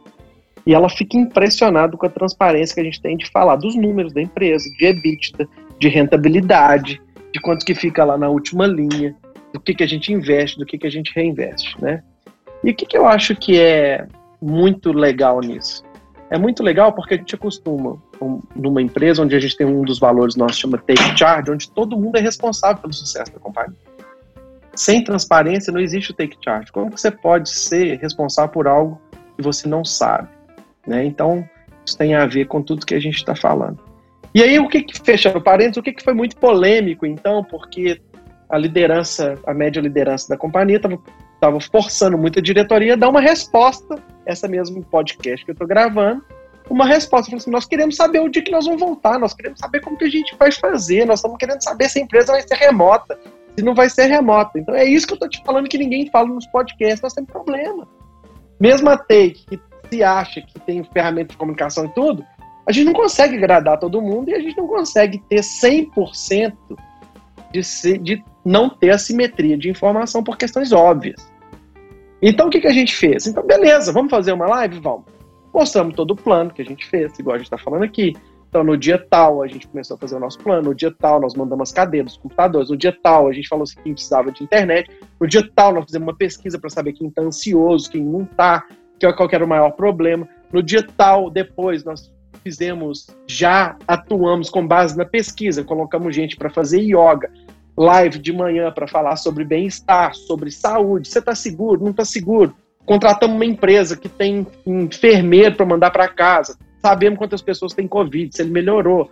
E 0.65 0.73
ela 0.73 0.89
fica 0.89 1.17
impressionada 1.17 1.97
com 1.97 2.05
a 2.05 2.09
transparência 2.09 2.75
que 2.75 2.81
a 2.81 2.83
gente 2.83 3.01
tem 3.01 3.17
de 3.17 3.29
falar 3.29 3.55
dos 3.55 3.75
números 3.75 4.13
da 4.13 4.21
empresa, 4.21 4.69
de 4.77 4.85
EBITDA, 4.85 5.47
de 5.79 5.87
rentabilidade, 5.87 7.01
de 7.33 7.39
quanto 7.41 7.65
que 7.65 7.73
fica 7.73 8.03
lá 8.03 8.17
na 8.17 8.29
última 8.29 8.67
linha, 8.67 9.15
do 9.53 9.59
que, 9.59 9.73
que 9.73 9.83
a 9.83 9.87
gente 9.87 10.13
investe, 10.13 10.57
do 10.57 10.65
que, 10.65 10.77
que 10.77 10.87
a 10.87 10.91
gente 10.91 11.11
reinveste, 11.13 11.81
né? 11.81 12.03
E 12.63 12.71
o 12.71 12.75
que, 12.75 12.85
que 12.85 12.97
eu 12.97 13.07
acho 13.07 13.35
que 13.35 13.59
é 13.59 14.05
muito 14.41 14.91
legal 14.91 15.39
nisso? 15.39 15.83
É 16.29 16.37
muito 16.37 16.63
legal 16.63 16.93
porque 16.93 17.15
a 17.15 17.17
gente 17.17 17.35
acostuma, 17.35 18.01
numa 18.55 18.81
empresa 18.81 19.21
onde 19.21 19.35
a 19.35 19.39
gente 19.39 19.57
tem 19.57 19.67
um 19.67 19.81
dos 19.81 19.99
valores 19.99 20.35
nossos, 20.35 20.59
chama 20.59 20.77
Take 20.77 21.17
Charge, 21.17 21.51
onde 21.51 21.69
todo 21.69 21.97
mundo 21.97 22.17
é 22.17 22.21
responsável 22.21 22.81
pelo 22.81 22.93
sucesso 22.93 23.33
da 23.33 23.39
companhia. 23.39 23.75
Sem 24.73 25.03
transparência 25.03 25.73
não 25.73 25.81
existe 25.81 26.11
o 26.11 26.13
Take 26.13 26.37
Charge. 26.41 26.71
Como 26.71 26.89
que 26.89 27.01
você 27.01 27.11
pode 27.11 27.49
ser 27.49 27.99
responsável 27.99 28.49
por 28.49 28.67
algo 28.67 29.01
que 29.35 29.43
você 29.43 29.67
não 29.67 29.83
sabe? 29.83 30.29
Né? 30.85 31.05
Então, 31.05 31.47
isso 31.85 31.97
tem 31.97 32.13
a 32.15 32.25
ver 32.25 32.45
com 32.45 32.61
tudo 32.61 32.85
que 32.85 32.95
a 32.95 32.99
gente 32.99 33.17
está 33.17 33.35
falando. 33.35 33.79
E 34.33 34.41
aí, 34.41 34.59
o 34.59 34.67
que, 34.67 34.81
que 34.83 34.99
fechando 34.99 35.41
parênteses, 35.41 35.77
o 35.77 35.83
que, 35.83 35.91
que 35.91 36.03
foi 36.03 36.13
muito 36.13 36.37
polêmico, 36.37 37.05
então, 37.05 37.43
porque 37.43 37.99
a 38.49 38.57
liderança, 38.57 39.37
a 39.45 39.53
média 39.53 39.81
liderança 39.81 40.29
da 40.29 40.37
companhia 40.37 40.77
estava 40.77 41.59
forçando 41.59 42.17
muito 42.17 42.39
a 42.39 42.41
diretoria 42.41 42.93
a 42.93 42.97
dar 42.97 43.09
uma 43.09 43.21
resposta, 43.21 43.95
essa 44.25 44.47
mesmo 44.47 44.83
podcast 44.83 45.43
que 45.43 45.51
eu 45.51 45.53
estou 45.53 45.67
gravando, 45.67 46.23
uma 46.69 46.85
resposta, 46.85 47.25
falou 47.29 47.41
assim, 47.41 47.51
nós 47.51 47.65
queremos 47.65 47.95
saber 47.97 48.19
o 48.19 48.29
dia 48.29 48.41
que 48.41 48.51
nós 48.51 48.65
vamos 48.65 48.79
voltar, 48.79 49.19
nós 49.19 49.33
queremos 49.33 49.59
saber 49.59 49.81
como 49.81 49.97
que 49.97 50.05
a 50.05 50.09
gente 50.09 50.35
vai 50.37 50.51
fazer, 50.51 51.05
nós 51.05 51.19
estamos 51.19 51.37
querendo 51.37 51.61
saber 51.61 51.89
se 51.89 51.99
a 51.99 52.01
empresa 52.01 52.31
vai 52.31 52.41
ser 52.41 52.55
remota, 52.55 53.19
se 53.57 53.63
não 53.63 53.75
vai 53.75 53.89
ser 53.89 54.05
remota. 54.05 54.57
Então 54.57 54.73
é 54.73 54.85
isso 54.85 55.05
que 55.05 55.13
eu 55.13 55.15
estou 55.15 55.29
te 55.29 55.43
falando 55.43 55.67
que 55.67 55.77
ninguém 55.77 56.09
fala 56.09 56.27
nos 56.27 56.47
podcasts, 56.47 57.01
nós 57.01 57.13
temos 57.13 57.29
problema. 57.29 57.87
Mesmo 58.59 58.89
a 58.89 58.97
Take, 58.97 59.45
que 59.49 59.59
se 59.91 60.01
acha 60.01 60.41
que 60.41 60.59
tem 60.61 60.83
ferramenta 60.83 61.31
de 61.31 61.37
comunicação 61.37 61.85
e 61.85 61.89
tudo, 61.89 62.25
a 62.65 62.71
gente 62.71 62.85
não 62.85 62.93
consegue 62.93 63.35
agradar 63.35 63.77
todo 63.77 64.01
mundo 64.01 64.29
e 64.29 64.33
a 64.33 64.39
gente 64.39 64.57
não 64.57 64.67
consegue 64.67 65.21
ter 65.27 65.41
100% 65.41 66.53
de, 67.51 67.63
ser, 67.63 67.97
de 67.97 68.23
não 68.45 68.69
ter 68.69 68.91
assimetria 68.91 69.57
de 69.57 69.69
informação 69.69 70.23
por 70.23 70.37
questões 70.37 70.71
óbvias. 70.71 71.29
Então 72.21 72.47
o 72.47 72.49
que, 72.49 72.61
que 72.61 72.67
a 72.67 72.73
gente 72.73 72.95
fez? 72.95 73.27
Então, 73.27 73.45
beleza, 73.45 73.91
vamos 73.91 74.09
fazer 74.09 74.31
uma 74.31 74.47
live? 74.47 74.79
Vamos. 74.79 75.05
Mostramos 75.53 75.95
todo 75.95 76.11
o 76.11 76.15
plano 76.15 76.53
que 76.53 76.61
a 76.61 76.65
gente 76.65 76.85
fez, 76.87 77.17
igual 77.19 77.35
a 77.35 77.37
gente 77.37 77.47
está 77.47 77.57
falando 77.57 77.83
aqui. 77.83 78.13
Então, 78.47 78.65
no 78.65 78.77
dia 78.77 78.97
tal, 78.97 79.41
a 79.41 79.47
gente 79.47 79.65
começou 79.65 79.95
a 79.95 79.97
fazer 79.97 80.15
o 80.15 80.19
nosso 80.19 80.37
plano. 80.39 80.69
No 80.69 80.75
dia 80.75 80.93
tal, 80.97 81.21
nós 81.21 81.33
mandamos 81.35 81.69
as 81.69 81.73
cadeiras, 81.73 82.11
os 82.11 82.17
computadores. 82.17 82.69
No 82.69 82.75
dia 82.75 82.95
tal, 83.01 83.29
a 83.29 83.31
gente 83.31 83.47
falou 83.47 83.63
assim, 83.63 83.77
quem 83.81 83.93
precisava 83.93 84.29
de 84.29 84.43
internet. 84.43 84.91
No 85.19 85.25
dia 85.25 85.49
tal, 85.55 85.73
nós 85.73 85.85
fizemos 85.85 86.05
uma 86.05 86.15
pesquisa 86.15 86.59
para 86.59 86.69
saber 86.69 86.91
quem 86.91 87.07
está 87.07 87.21
ansioso, 87.21 87.89
quem 87.89 88.03
não 88.03 88.23
está, 88.23 88.65
qual 89.15 89.29
era 89.31 89.43
o 89.43 89.47
maior 89.47 89.71
problema. 89.71 90.27
No 90.51 90.61
dia 90.61 90.85
tal, 90.95 91.29
depois, 91.29 91.83
nós 91.83 92.11
fizemos, 92.43 93.07
já 93.27 93.77
atuamos 93.87 94.49
com 94.49 94.65
base 94.65 94.97
na 94.97 95.05
pesquisa, 95.05 95.63
colocamos 95.63 96.15
gente 96.15 96.35
para 96.35 96.49
fazer 96.49 96.81
yoga, 96.81 97.31
live 97.77 98.19
de 98.19 98.33
manhã 98.33 98.71
para 98.71 98.87
falar 98.87 99.15
sobre 99.15 99.43
bem-estar, 99.43 100.13
sobre 100.13 100.51
saúde. 100.51 101.07
Você 101.07 101.19
está 101.19 101.35
seguro? 101.35 101.83
Não 101.83 101.91
está 101.91 102.03
seguro? 102.03 102.53
Contratamos 102.85 103.35
uma 103.35 103.45
empresa 103.45 103.95
que 103.95 104.09
tem 104.09 104.45
enfermeiro 104.65 105.55
para 105.55 105.65
mandar 105.65 105.91
para 105.91 106.07
casa. 106.07 106.57
Sabemos 106.81 107.19
quantas 107.19 107.41
pessoas 107.41 107.73
têm 107.73 107.87
Covid, 107.87 108.35
se 108.35 108.41
ele 108.41 108.51
melhorou. 108.51 109.11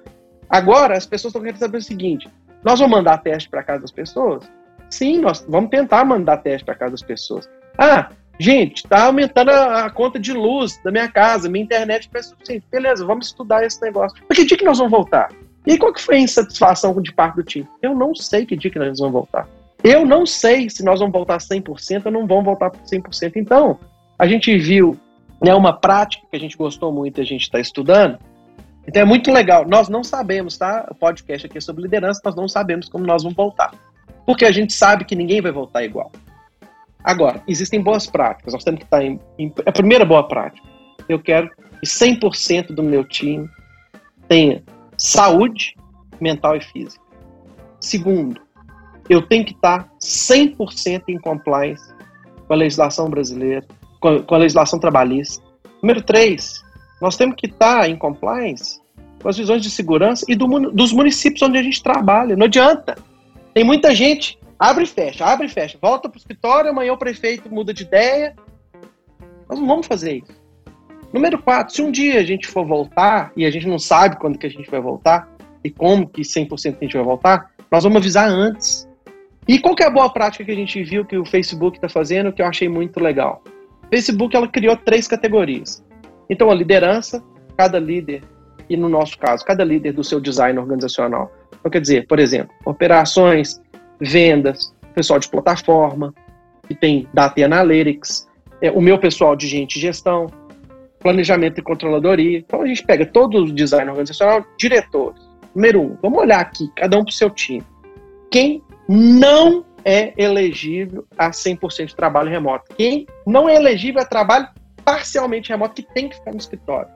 Agora, 0.49 0.97
as 0.97 1.05
pessoas 1.05 1.31
estão 1.31 1.41
querendo 1.41 1.59
saber 1.59 1.77
o 1.77 1.81
seguinte: 1.81 2.27
nós 2.63 2.79
vamos 2.79 2.97
mandar 2.97 3.19
teste 3.19 3.47
para 3.49 3.63
casa 3.63 3.81
das 3.81 3.91
pessoas? 3.91 4.51
Sim, 4.89 5.19
nós 5.19 5.45
vamos 5.47 5.69
tentar 5.69 6.03
mandar 6.03 6.37
teste 6.37 6.65
para 6.65 6.73
casa 6.73 6.91
das 6.91 7.03
pessoas. 7.03 7.47
Ah, 7.77 8.09
Gente, 8.39 8.77
está 8.77 9.03
aumentando 9.03 9.51
a, 9.51 9.85
a, 9.85 9.89
conta 9.89 10.17
de 10.17 10.31
luz 10.31 10.79
da 10.81 10.89
minha 10.91 11.09
casa, 11.09 11.49
minha 11.49 11.63
internet 11.63 12.09
é 12.13 12.21
suficiente. 12.21 12.65
Beleza, 12.71 13.05
vamos 13.05 13.27
estudar 13.27 13.65
esse 13.65 13.81
negócio. 13.81 14.17
Mas 14.29 14.37
que 14.37 14.45
dia 14.45 14.57
que 14.57 14.63
nós 14.63 14.77
vamos 14.77 14.91
voltar? 14.91 15.29
E 15.67 15.77
qual 15.77 15.93
que 15.93 16.01
foi 16.01 16.15
a 16.15 16.19
insatisfação 16.19 16.99
de 17.01 17.11
parte 17.11 17.35
do 17.35 17.43
time? 17.43 17.67
Eu 17.81 17.93
não 17.93 18.15
sei 18.15 18.45
que 18.45 18.55
dia 18.55 18.71
que 18.71 18.79
nós 18.79 18.97
vamos 18.97 19.11
voltar. 19.13 19.45
Eu 19.83 20.05
não 20.05 20.25
sei 20.25 20.69
se 20.69 20.83
nós 20.83 20.99
vamos 20.99 21.11
voltar 21.11 21.37
100% 21.37 22.05
ou 22.05 22.11
não 22.11 22.25
vamos 22.25 22.45
voltar 22.45 22.71
100%. 22.71 23.33
Então, 23.35 23.77
a 24.17 24.25
gente 24.25 24.57
viu 24.57 24.97
né, 25.41 25.53
uma 25.53 25.73
prática 25.73 26.25
que 26.29 26.37
a 26.37 26.39
gente 26.39 26.55
gostou 26.55 26.93
muito 26.93 27.19
e 27.19 27.21
a 27.21 27.25
gente 27.25 27.41
está 27.41 27.59
estudando. 27.59 28.17
Então 28.87 29.01
é 29.01 29.05
muito 29.05 29.31
legal. 29.31 29.67
Nós 29.67 29.89
não 29.89 30.03
sabemos, 30.03 30.57
tá? 30.57 30.87
O 30.89 30.95
podcast 30.95 31.45
aqui 31.45 31.57
é 31.57 31.61
sobre 31.61 31.83
liderança, 31.83 32.21
nós 32.23 32.35
não 32.35 32.47
sabemos 32.47 32.87
como 32.87 33.05
nós 33.05 33.23
vamos 33.23 33.35
voltar. 33.35 33.73
Porque 34.25 34.45
a 34.45 34.51
gente 34.51 34.73
sabe 34.73 35.03
que 35.03 35.15
ninguém 35.15 35.41
vai 35.41 35.51
voltar 35.51 35.83
igual. 35.83 36.11
Agora, 37.03 37.41
existem 37.47 37.81
boas 37.81 38.05
práticas. 38.05 38.53
Nós 38.53 38.63
temos 38.63 38.79
que 38.79 38.85
estar 38.85 39.03
em, 39.03 39.19
em 39.37 39.53
a 39.65 39.71
primeira 39.71 40.05
boa 40.05 40.27
prática. 40.27 40.67
Eu 41.07 41.19
quero 41.19 41.49
que 41.49 41.85
100% 41.85 42.73
do 42.73 42.83
meu 42.83 43.03
time 43.03 43.49
tenha 44.27 44.61
saúde 44.97 45.75
mental 46.19 46.55
e 46.55 46.61
física. 46.61 47.03
Segundo, 47.79 48.41
eu 49.09 49.21
tenho 49.21 49.45
que 49.45 49.53
estar 49.53 49.89
100% 49.99 51.03
em 51.07 51.17
compliance 51.17 51.93
com 52.47 52.53
a 52.53 52.57
legislação 52.57 53.09
brasileira, 53.09 53.65
com, 53.99 54.21
com 54.21 54.35
a 54.35 54.39
legislação 54.39 54.77
trabalhista. 54.77 55.43
Número 55.81 56.01
três, 56.01 56.61
nós 57.01 57.15
temos 57.15 57.35
que 57.35 57.47
estar 57.47 57.89
em 57.89 57.95
compliance 57.95 58.79
com 59.21 59.29
as 59.29 59.37
visões 59.37 59.61
de 59.61 59.69
segurança 59.69 60.25
e 60.27 60.35
do, 60.35 60.47
dos 60.71 60.91
municípios 60.91 61.41
onde 61.41 61.57
a 61.57 61.63
gente 61.63 61.81
trabalha. 61.81 62.35
Não 62.35 62.45
adianta. 62.45 62.97
Tem 63.53 63.63
muita 63.63 63.95
gente 63.95 64.37
Abre 64.59 64.83
e 64.83 64.87
fecha, 64.87 65.25
abre 65.25 65.47
e 65.47 65.49
fecha. 65.49 65.77
Volta 65.81 66.09
para 66.09 66.17
o 66.17 66.19
escritório, 66.19 66.69
amanhã 66.69 66.91
o 66.91 66.97
prefeito 66.97 67.49
muda 67.49 67.73
de 67.73 67.83
ideia. 67.83 68.35
Nós 69.47 69.57
não 69.57 69.65
vamos 69.65 69.87
fazer 69.87 70.17
isso. 70.17 70.37
Número 71.13 71.41
4, 71.41 71.73
se 71.73 71.81
um 71.81 71.89
dia 71.89 72.19
a 72.19 72.23
gente 72.23 72.45
for 72.45 72.65
voltar, 72.65 73.31
e 73.35 73.45
a 73.45 73.49
gente 73.49 73.67
não 73.67 73.79
sabe 73.79 74.17
quando 74.17 74.37
que 74.37 74.45
a 74.45 74.49
gente 74.49 74.69
vai 74.69 74.81
voltar, 74.81 75.27
e 75.63 75.69
como 75.69 76.07
que 76.07 76.21
100% 76.21 76.77
a 76.79 76.83
gente 76.83 76.95
vai 76.95 77.03
voltar, 77.03 77.51
nós 77.71 77.83
vamos 77.83 77.97
avisar 77.97 78.29
antes. 78.29 78.87
E 79.47 79.57
qual 79.57 79.75
que 79.75 79.81
é 79.81 79.87
a 79.87 79.91
boa 79.91 80.11
prática 80.11 80.43
que 80.43 80.51
a 80.51 80.55
gente 80.55 80.83
viu 80.83 81.05
que 81.05 81.17
o 81.17 81.25
Facebook 81.25 81.77
está 81.77 81.89
fazendo, 81.89 82.31
que 82.31 82.41
eu 82.41 82.45
achei 82.45 82.69
muito 82.69 82.99
legal? 82.99 83.41
O 83.83 83.87
Facebook 83.87 84.35
ela 84.35 84.47
criou 84.47 84.75
três 84.75 85.07
categorias. 85.07 85.83
Então, 86.29 86.51
a 86.51 86.53
liderança, 86.53 87.23
cada 87.57 87.79
líder, 87.79 88.21
e 88.69 88.77
no 88.77 88.87
nosso 88.87 89.17
caso, 89.17 89.43
cada 89.43 89.63
líder 89.63 89.93
do 89.93 90.03
seu 90.03 90.19
design 90.19 90.59
organizacional. 90.59 91.31
Então, 91.59 91.71
quer 91.71 91.81
dizer, 91.81 92.05
por 92.05 92.19
exemplo, 92.19 92.53
operações, 92.65 93.59
vendas, 93.99 94.73
pessoal 94.93 95.19
de 95.19 95.29
plataforma, 95.29 96.13
que 96.67 96.75
tem 96.75 97.07
Data 97.13 97.43
Analytics, 97.43 98.27
é, 98.61 98.71
o 98.71 98.81
meu 98.81 98.97
pessoal 98.97 99.35
de 99.35 99.47
gente 99.47 99.75
de 99.75 99.81
gestão, 99.81 100.27
planejamento 100.99 101.59
e 101.59 101.63
controladoria. 101.63 102.39
Então 102.39 102.61
a 102.61 102.67
gente 102.67 102.83
pega 102.83 103.05
todo 103.05 103.39
o 103.39 103.53
design 103.53 103.89
organizacional, 103.89 104.45
diretores. 104.57 105.21
Número 105.55 105.81
um, 105.81 105.97
vamos 106.01 106.19
olhar 106.19 106.39
aqui, 106.39 106.69
cada 106.75 106.97
um 106.97 107.03
para 107.03 107.11
o 107.11 107.13
seu 107.13 107.29
time. 107.29 107.63
Quem 108.29 108.61
não 108.87 109.65
é 109.83 110.13
elegível 110.17 111.05
a 111.17 111.31
100% 111.31 111.87
de 111.87 111.95
trabalho 111.95 112.29
remoto? 112.29 112.75
Quem 112.75 113.07
não 113.25 113.49
é 113.49 113.55
elegível 113.55 114.01
a 114.01 114.05
trabalho 114.05 114.47
parcialmente 114.85 115.49
remoto, 115.49 115.75
que 115.75 115.93
tem 115.93 116.09
que 116.09 116.15
ficar 116.15 116.31
no 116.31 116.37
escritório? 116.37 116.89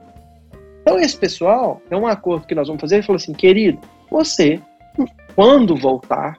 Então, 0.82 0.98
esse 0.98 1.16
pessoal, 1.16 1.80
é 1.90 1.96
um 1.96 2.06
acordo 2.06 2.46
que 2.46 2.54
nós 2.54 2.68
vamos 2.68 2.80
fazer. 2.80 2.96
Ele 2.96 3.02
falou 3.02 3.16
assim: 3.16 3.32
querido, 3.32 3.78
você, 4.10 4.60
quando 5.34 5.74
voltar, 5.74 6.36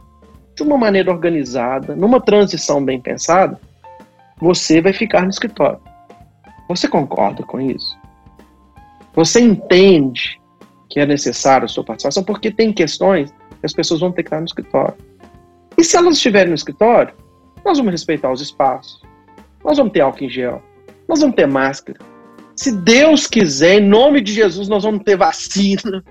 de 0.56 0.64
uma 0.64 0.78
maneira 0.78 1.12
organizada, 1.12 1.96
numa 1.96 2.22
transição 2.22 2.84
bem 2.84 3.00
pensada, 3.00 3.60
você 4.38 4.82
vai 4.82 4.94
ficar 4.94 5.22
no 5.24 5.30
escritório. 5.30 5.80
Você 6.70 6.88
concorda 6.88 7.44
com 7.44 7.60
isso? 7.60 7.98
Você 9.14 9.40
entende 9.40 10.40
que 10.90 11.00
é 11.00 11.06
necessário 11.06 11.66
a 11.66 11.68
sua 11.68 11.84
participação? 11.84 12.24
Porque 12.24 12.52
tem 12.52 12.72
questões 12.72 13.32
que 13.32 13.66
as 13.66 13.74
pessoas 13.74 14.00
vão 14.00 14.12
ter 14.12 14.24
que 14.24 14.28
estar 14.28 14.40
no 14.40 14.46
escritório. 14.46 14.96
E 15.78 15.84
se 15.84 15.98
elas 15.98 16.16
estiverem 16.16 16.50
no 16.50 16.56
escritório, 16.56 17.14
nós 17.64 17.78
vamos 17.78 17.92
respeitar 17.92 18.32
os 18.32 18.42
espaços, 18.42 19.02
nós 19.64 19.78
vamos 19.78 19.92
ter 19.92 20.02
álcool 20.02 20.24
em 20.24 20.30
gel, 20.30 20.62
nós 21.08 21.20
vamos 21.20 21.36
ter 21.36 21.48
máscara. 21.48 22.00
Se 22.56 22.72
Deus 22.72 23.28
quiser, 23.28 23.82
em 23.82 23.88
nome 23.88 24.22
de 24.22 24.32
Jesus, 24.32 24.70
nós 24.70 24.84
vamos 24.84 25.04
ter 25.04 25.18
vacina, 25.18 26.04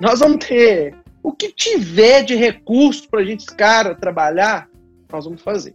nós 0.00 0.20
vamos 0.20 0.44
ter 0.44 0.94
o 1.22 1.32
que 1.32 1.52
tiver 1.52 2.22
de 2.24 2.34
recurso 2.34 3.08
para 3.08 3.20
a 3.20 3.24
gente, 3.24 3.46
cara, 3.46 3.94
trabalhar, 3.94 4.68
nós 5.10 5.24
vamos 5.24 5.42
fazer. 5.42 5.74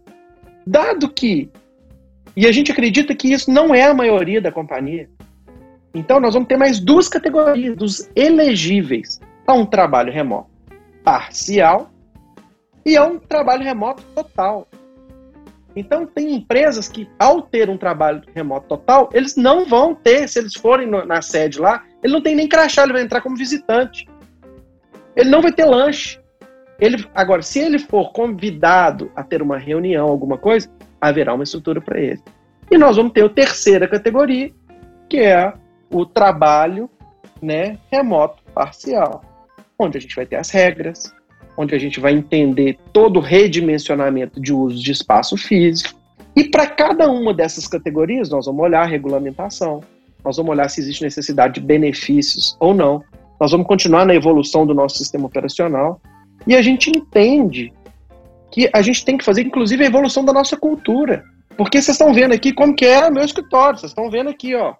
Dado 0.66 1.08
que, 1.08 1.50
e 2.36 2.46
a 2.46 2.52
gente 2.52 2.70
acredita 2.70 3.14
que 3.14 3.32
isso 3.32 3.50
não 3.50 3.74
é 3.74 3.84
a 3.84 3.94
maioria 3.94 4.40
da 4.40 4.52
companhia, 4.52 5.08
então 5.94 6.20
nós 6.20 6.34
vamos 6.34 6.48
ter 6.48 6.56
mais 6.56 6.78
duas 6.78 7.08
categorias 7.08 7.76
dos 7.76 8.10
elegíveis 8.14 9.20
a 9.46 9.54
um 9.54 9.64
trabalho 9.64 10.12
remoto 10.12 10.50
parcial 11.02 11.90
e 12.84 12.96
a 12.96 13.04
um 13.04 13.18
trabalho 13.18 13.64
remoto 13.64 14.02
total. 14.14 14.68
Então, 15.76 16.06
tem 16.06 16.34
empresas 16.34 16.88
que, 16.88 17.08
ao 17.18 17.42
ter 17.42 17.70
um 17.70 17.76
trabalho 17.76 18.22
remoto 18.34 18.66
total, 18.66 19.08
eles 19.12 19.36
não 19.36 19.64
vão 19.64 19.94
ter, 19.94 20.28
se 20.28 20.38
eles 20.38 20.54
forem 20.54 20.88
na 20.88 21.22
sede 21.22 21.60
lá, 21.60 21.84
ele 22.02 22.12
não 22.12 22.22
tem 22.22 22.34
nem 22.34 22.48
crachá, 22.48 22.82
ele 22.82 22.92
vai 22.92 23.02
entrar 23.02 23.20
como 23.20 23.36
visitante. 23.36 24.07
Ele 25.18 25.30
não 25.30 25.42
vai 25.42 25.50
ter 25.50 25.64
lanche. 25.64 26.20
Ele, 26.80 27.04
agora, 27.12 27.42
se 27.42 27.58
ele 27.58 27.80
for 27.80 28.12
convidado 28.12 29.10
a 29.16 29.24
ter 29.24 29.42
uma 29.42 29.58
reunião, 29.58 30.06
alguma 30.06 30.38
coisa, 30.38 30.70
haverá 31.00 31.34
uma 31.34 31.42
estrutura 31.42 31.80
para 31.80 32.00
ele. 32.00 32.22
E 32.70 32.78
nós 32.78 32.96
vamos 32.96 33.12
ter 33.12 33.24
a 33.24 33.28
terceira 33.28 33.88
categoria, 33.88 34.52
que 35.08 35.18
é 35.18 35.52
o 35.90 36.06
trabalho 36.06 36.88
né, 37.42 37.78
remoto 37.90 38.40
parcial, 38.54 39.24
onde 39.76 39.98
a 39.98 40.00
gente 40.00 40.14
vai 40.14 40.24
ter 40.24 40.36
as 40.36 40.50
regras, 40.50 41.12
onde 41.56 41.74
a 41.74 41.78
gente 41.78 41.98
vai 41.98 42.12
entender 42.12 42.78
todo 42.92 43.16
o 43.16 43.22
redimensionamento 43.22 44.40
de 44.40 44.52
uso 44.52 44.80
de 44.80 44.92
espaço 44.92 45.36
físico. 45.36 45.98
E 46.36 46.44
para 46.44 46.68
cada 46.68 47.10
uma 47.10 47.34
dessas 47.34 47.66
categorias, 47.66 48.30
nós 48.30 48.46
vamos 48.46 48.62
olhar 48.62 48.82
a 48.82 48.86
regulamentação, 48.86 49.82
nós 50.24 50.36
vamos 50.36 50.52
olhar 50.52 50.68
se 50.70 50.80
existe 50.80 51.02
necessidade 51.02 51.54
de 51.54 51.60
benefícios 51.60 52.56
ou 52.60 52.72
não. 52.72 53.02
Nós 53.40 53.52
vamos 53.52 53.66
continuar 53.66 54.04
na 54.04 54.14
evolução 54.14 54.66
do 54.66 54.74
nosso 54.74 54.98
sistema 54.98 55.26
operacional. 55.26 56.00
E 56.46 56.56
a 56.56 56.62
gente 56.62 56.90
entende 56.90 57.72
que 58.50 58.68
a 58.72 58.82
gente 58.82 59.04
tem 59.04 59.16
que 59.16 59.24
fazer, 59.24 59.42
inclusive, 59.42 59.84
a 59.84 59.86
evolução 59.86 60.24
da 60.24 60.32
nossa 60.32 60.56
cultura. 60.56 61.24
Porque 61.56 61.80
vocês 61.80 61.94
estão 61.94 62.12
vendo 62.12 62.32
aqui 62.32 62.52
como 62.52 62.74
que 62.74 62.86
é 62.86 63.10
meu 63.10 63.24
escritório. 63.24 63.78
Vocês 63.78 63.90
estão 63.90 64.10
vendo 64.10 64.30
aqui, 64.30 64.54
ó. 64.54 64.74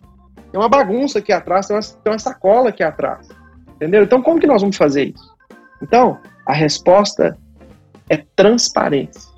Tem 0.50 0.60
uma 0.60 0.68
bagunça 0.68 1.18
aqui 1.18 1.32
atrás, 1.32 1.66
tem 1.66 1.76
uma, 1.76 1.82
tem 1.82 2.12
uma 2.12 2.18
sacola 2.18 2.70
aqui 2.70 2.82
atrás. 2.82 3.28
Entendeu? 3.76 4.02
Então, 4.02 4.22
como 4.22 4.40
que 4.40 4.46
nós 4.46 4.62
vamos 4.62 4.76
fazer 4.76 5.12
isso? 5.14 5.36
Então, 5.82 6.18
a 6.46 6.52
resposta 6.52 7.36
é 8.08 8.16
transparência. 8.34 9.28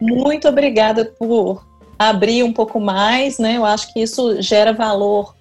Muito 0.00 0.46
obrigada 0.46 1.04
por 1.18 1.66
abrir 1.98 2.44
um 2.44 2.52
pouco 2.52 2.78
mais, 2.78 3.38
né? 3.38 3.56
Eu 3.56 3.64
acho 3.64 3.92
que 3.92 4.00
isso 4.00 4.40
gera 4.40 4.72
valor 4.72 5.34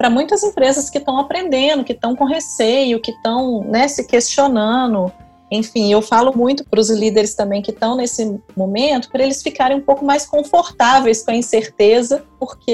para 0.00 0.08
muitas 0.08 0.42
empresas 0.42 0.88
que 0.88 0.96
estão 0.96 1.18
aprendendo, 1.18 1.84
que 1.84 1.92
estão 1.92 2.16
com 2.16 2.24
receio, 2.24 3.02
que 3.02 3.10
estão 3.10 3.62
né, 3.64 3.86
se 3.86 4.06
questionando. 4.06 5.12
Enfim, 5.50 5.92
eu 5.92 6.00
falo 6.00 6.34
muito 6.34 6.64
para 6.64 6.80
os 6.80 6.88
líderes 6.88 7.34
também 7.34 7.60
que 7.60 7.70
estão 7.70 7.98
nesse 7.98 8.40
momento, 8.56 9.10
para 9.10 9.22
eles 9.22 9.42
ficarem 9.42 9.76
um 9.76 9.82
pouco 9.82 10.02
mais 10.02 10.24
confortáveis 10.24 11.22
com 11.22 11.32
a 11.32 11.36
incerteza, 11.36 12.24
porque 12.38 12.72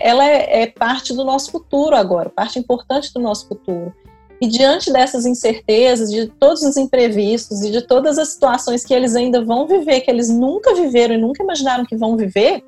ela 0.00 0.24
é, 0.24 0.62
é 0.62 0.66
parte 0.68 1.12
do 1.12 1.24
nosso 1.24 1.50
futuro 1.50 1.96
agora, 1.96 2.30
parte 2.30 2.60
importante 2.60 3.12
do 3.12 3.18
nosso 3.18 3.48
futuro. 3.48 3.92
E 4.40 4.46
diante 4.46 4.92
dessas 4.92 5.26
incertezas, 5.26 6.08
de 6.08 6.28
todos 6.28 6.62
os 6.62 6.76
imprevistos 6.76 7.62
e 7.62 7.72
de 7.72 7.82
todas 7.82 8.16
as 8.16 8.28
situações 8.28 8.84
que 8.84 8.94
eles 8.94 9.16
ainda 9.16 9.44
vão 9.44 9.66
viver, 9.66 10.02
que 10.02 10.10
eles 10.10 10.28
nunca 10.28 10.72
viveram 10.72 11.16
e 11.16 11.18
nunca 11.18 11.42
imaginaram 11.42 11.84
que 11.84 11.96
vão 11.96 12.16
viver, 12.16 12.62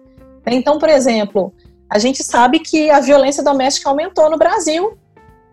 né? 0.44 0.54
então, 0.54 0.76
por 0.76 0.88
exemplo, 0.88 1.54
a 1.92 1.98
gente 1.98 2.24
sabe 2.24 2.58
que 2.58 2.90
a 2.90 3.00
violência 3.00 3.42
doméstica 3.42 3.90
aumentou 3.90 4.30
no 4.30 4.38
Brasil. 4.38 4.96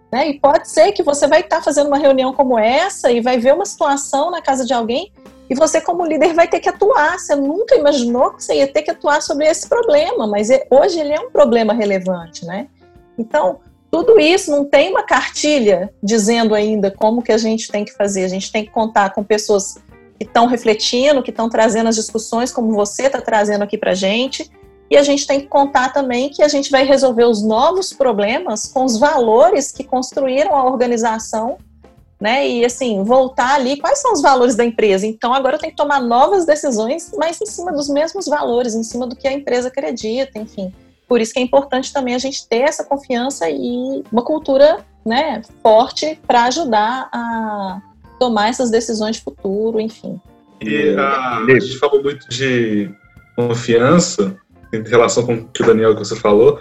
Né? 0.09 0.29
E 0.29 0.39
pode 0.39 0.69
ser 0.69 0.93
que 0.93 1.03
você 1.03 1.27
vai 1.27 1.41
estar 1.41 1.61
fazendo 1.61 1.87
uma 1.87 1.97
reunião 1.97 2.33
como 2.33 2.57
essa 2.57 3.11
e 3.11 3.19
vai 3.19 3.37
ver 3.37 3.53
uma 3.53 3.65
situação 3.65 4.31
na 4.31 4.41
casa 4.41 4.65
de 4.65 4.73
alguém 4.73 5.11
e 5.49 5.55
você, 5.55 5.81
como 5.81 6.05
líder, 6.05 6.33
vai 6.33 6.47
ter 6.47 6.61
que 6.61 6.69
atuar. 6.69 7.19
Você 7.19 7.35
nunca 7.35 7.75
imaginou 7.75 8.31
que 8.31 8.43
você 8.43 8.55
ia 8.55 8.71
ter 8.71 8.83
que 8.83 8.91
atuar 8.91 9.21
sobre 9.21 9.47
esse 9.47 9.67
problema, 9.67 10.25
mas 10.25 10.49
é, 10.49 10.65
hoje 10.69 10.97
ele 10.97 11.11
é 11.11 11.19
um 11.19 11.29
problema 11.29 11.73
relevante, 11.73 12.45
né? 12.45 12.67
Então, 13.17 13.59
tudo 13.91 14.17
isso 14.17 14.49
não 14.49 14.63
tem 14.63 14.91
uma 14.91 15.03
cartilha 15.03 15.91
dizendo 16.01 16.55
ainda 16.55 16.89
como 16.89 17.21
que 17.21 17.33
a 17.33 17.37
gente 17.37 17.67
tem 17.67 17.83
que 17.83 17.91
fazer. 17.91 18.23
A 18.23 18.29
gente 18.29 18.49
tem 18.49 18.63
que 18.63 18.71
contar 18.71 19.09
com 19.09 19.23
pessoas 19.23 19.75
que 20.17 20.23
estão 20.23 20.45
refletindo, 20.45 21.21
que 21.21 21.31
estão 21.31 21.49
trazendo 21.49 21.89
as 21.89 21.95
discussões, 21.95 22.51
como 22.51 22.71
você 22.71 23.07
está 23.07 23.19
trazendo 23.19 23.63
aqui 23.63 23.77
para 23.77 23.91
a 23.91 23.95
gente. 23.95 24.49
E 24.89 24.97
a 24.97 25.03
gente 25.03 25.27
tem 25.27 25.39
que 25.39 25.47
contar 25.47 25.93
também 25.93 26.29
que 26.29 26.41
a 26.41 26.47
gente 26.47 26.71
vai 26.71 26.83
resolver 26.83 27.25
os 27.25 27.43
novos 27.43 27.93
problemas 27.93 28.65
com 28.65 28.83
os 28.85 28.97
valores 28.97 29.71
que 29.71 29.83
construíram 29.83 30.55
a 30.55 30.65
organização, 30.65 31.57
né? 32.19 32.47
E 32.47 32.65
assim, 32.65 33.03
voltar 33.03 33.55
ali, 33.55 33.77
quais 33.77 33.99
são 33.99 34.13
os 34.13 34.21
valores 34.21 34.55
da 34.55 34.65
empresa? 34.65 35.05
Então 35.05 35.33
agora 35.33 35.55
eu 35.55 35.59
tenho 35.59 35.71
que 35.71 35.77
tomar 35.77 36.01
novas 36.01 36.45
decisões, 36.45 37.11
mas 37.15 37.39
em 37.39 37.45
cima 37.45 37.71
dos 37.71 37.87
mesmos 37.87 38.25
valores, 38.25 38.73
em 38.73 38.83
cima 38.83 39.05
do 39.05 39.15
que 39.15 39.27
a 39.27 39.33
empresa 39.33 39.67
acredita, 39.67 40.39
enfim. 40.39 40.73
Por 41.07 41.21
isso 41.21 41.33
que 41.33 41.39
é 41.39 41.41
importante 41.41 41.93
também 41.93 42.15
a 42.15 42.19
gente 42.19 42.47
ter 42.47 42.61
essa 42.61 42.83
confiança 42.83 43.49
e 43.49 44.03
uma 44.11 44.23
cultura 44.23 44.85
né, 45.05 45.41
forte 45.63 46.19
para 46.27 46.43
ajudar 46.45 47.09
a 47.11 47.81
tomar 48.19 48.49
essas 48.49 48.69
decisões 48.69 49.15
de 49.15 49.23
futuro, 49.23 49.79
enfim. 49.79 50.19
E 50.61 50.95
a, 50.97 51.37
a 51.37 51.59
gente 51.59 51.77
falou 51.79 52.03
muito 52.03 52.27
de 52.29 52.91
confiança 53.35 54.37
em 54.74 54.84
relação 54.84 55.26
com 55.26 55.34
o 55.34 55.47
que 55.47 55.63
o 55.63 55.65
Daniel 55.65 55.93
que 55.93 55.99
você 55.99 56.15
falou, 56.15 56.59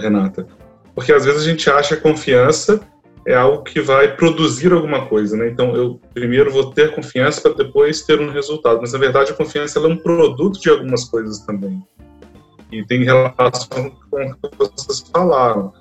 Renata, 0.00 0.46
porque 0.94 1.12
às 1.12 1.24
vezes 1.24 1.42
a 1.42 1.44
gente 1.44 1.70
acha 1.70 1.96
que 1.96 2.02
confiança 2.02 2.80
é 3.26 3.34
algo 3.34 3.62
que 3.62 3.80
vai 3.80 4.16
produzir 4.16 4.72
alguma 4.72 5.06
coisa, 5.06 5.36
né? 5.36 5.48
Então 5.48 5.74
eu 5.76 6.00
primeiro 6.14 6.50
vou 6.50 6.72
ter 6.72 6.94
confiança 6.94 7.40
para 7.40 7.52
depois 7.52 8.02
ter 8.02 8.20
um 8.20 8.30
resultado, 8.30 8.80
mas 8.80 8.92
na 8.92 8.98
verdade 8.98 9.32
a 9.32 9.34
confiança 9.34 9.78
é 9.78 9.86
um 9.86 9.96
produto 9.96 10.60
de 10.60 10.70
algumas 10.70 11.04
coisas 11.04 11.40
também 11.40 11.82
e 12.70 12.84
tem 12.84 13.04
relação 13.04 13.90
com 14.10 14.20
o 14.22 14.34
que 14.34 14.56
vocês 14.58 15.00
falaram. 15.12 15.72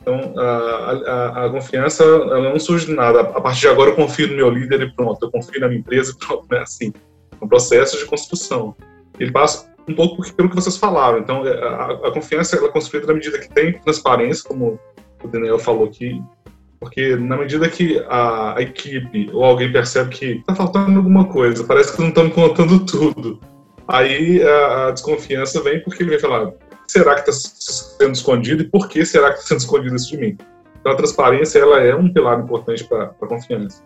Então, 0.00 0.34
a, 0.36 0.42
a, 0.42 1.46
a, 1.46 1.50
confiança 1.50 2.02
ela 2.02 2.50
não 2.50 2.58
surge 2.58 2.86
de 2.86 2.92
nada. 2.92 3.20
A 3.20 3.40
partir 3.40 3.60
de 3.60 3.68
agora 3.68 3.90
eu 3.90 3.94
confio 3.94 4.28
no 4.28 4.34
meu 4.34 4.50
líder 4.50 4.82
e 4.82 4.92
pronto, 4.92 5.24
eu 5.24 5.30
confio 5.30 5.60
na 5.60 5.68
minha 5.68 5.78
empresa 5.78 6.12
e 6.12 6.26
pronto, 6.26 6.52
é 6.52 6.60
assim. 6.60 6.92
É 7.40 7.44
um 7.44 7.48
processo 7.48 7.98
de 7.98 8.06
construção. 8.06 8.74
Ele 9.18 9.30
passa 9.30 9.71
um 9.88 9.94
pouco 9.94 10.22
pelo 10.32 10.48
que 10.48 10.54
vocês 10.54 10.76
falaram. 10.76 11.18
Então, 11.18 11.46
é, 11.46 11.52
a, 11.52 12.08
a 12.08 12.12
confiança 12.12 12.56
ela 12.56 12.68
é 12.68 12.70
construída 12.70 13.06
na 13.06 13.14
medida 13.14 13.38
que 13.38 13.48
tem 13.48 13.72
transparência, 13.80 14.48
como 14.48 14.78
o 15.22 15.28
Daniel 15.28 15.58
falou 15.58 15.84
aqui, 15.84 16.22
porque 16.80 17.16
na 17.16 17.36
medida 17.36 17.68
que 17.68 18.04
a, 18.08 18.58
a 18.58 18.62
equipe 18.62 19.30
ou 19.32 19.44
alguém 19.44 19.72
percebe 19.72 20.10
que 20.10 20.26
está 20.38 20.54
faltando 20.54 20.96
alguma 20.98 21.26
coisa, 21.26 21.64
parece 21.64 21.94
que 21.94 22.00
não 22.00 22.08
estamos 22.08 22.34
contando 22.34 22.84
tudo 22.84 23.40
Aí 23.92 24.42
a, 24.42 24.88
a 24.88 24.90
desconfiança 24.90 25.62
vem 25.62 25.80
porque 25.80 26.02
ele 26.02 26.10
vai 26.10 26.18
falar: 26.18 26.52
será 26.86 27.14
que 27.14 27.28
está 27.28 27.32
sendo 27.32 28.12
escondido 28.12 28.62
e 28.62 28.68
por 28.68 28.88
que 28.88 29.04
será 29.04 29.30
que 29.30 29.38
está 29.38 29.48
sendo 29.48 29.60
escondido 29.60 29.96
isso 29.96 30.10
de 30.10 30.16
mim? 30.16 30.38
Então 30.80 30.92
a 30.92 30.96
transparência 30.96 31.58
ela 31.58 31.80
é 31.80 31.94
um 31.94 32.12
pilar 32.12 32.40
importante 32.40 32.84
para 32.84 33.14
a 33.20 33.26
confiança. 33.26 33.82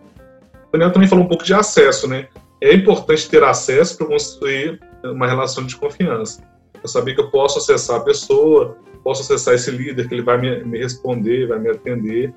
O 0.69 0.73
Daniel 0.73 0.93
também 0.93 1.09
falou 1.09 1.25
um 1.25 1.29
pouco 1.29 1.45
de 1.45 1.55
acesso, 1.55 2.09
né? 2.09 2.29
É 2.61 2.73
importante 2.73 3.29
ter 3.29 3.43
acesso 3.43 3.99
para 3.99 4.07
construir 4.07 4.81
uma 5.13 5.27
relação 5.27 5.65
de 5.65 5.77
confiança. 5.77 6.43
Eu 6.83 6.89
saber 6.89 7.15
que 7.15 7.21
eu 7.21 7.31
posso 7.31 7.59
acessar 7.59 7.97
a 7.97 8.05
pessoa, 8.05 8.77
posso 9.03 9.23
acessar 9.23 9.55
esse 9.55 9.71
líder, 9.71 10.09
que 10.09 10.15
ele 10.15 10.23
vai 10.23 10.39
me, 10.39 10.65
me 10.65 10.79
responder, 10.79 11.49
vai 11.49 11.59
me 11.59 11.71
atender. 11.71 12.35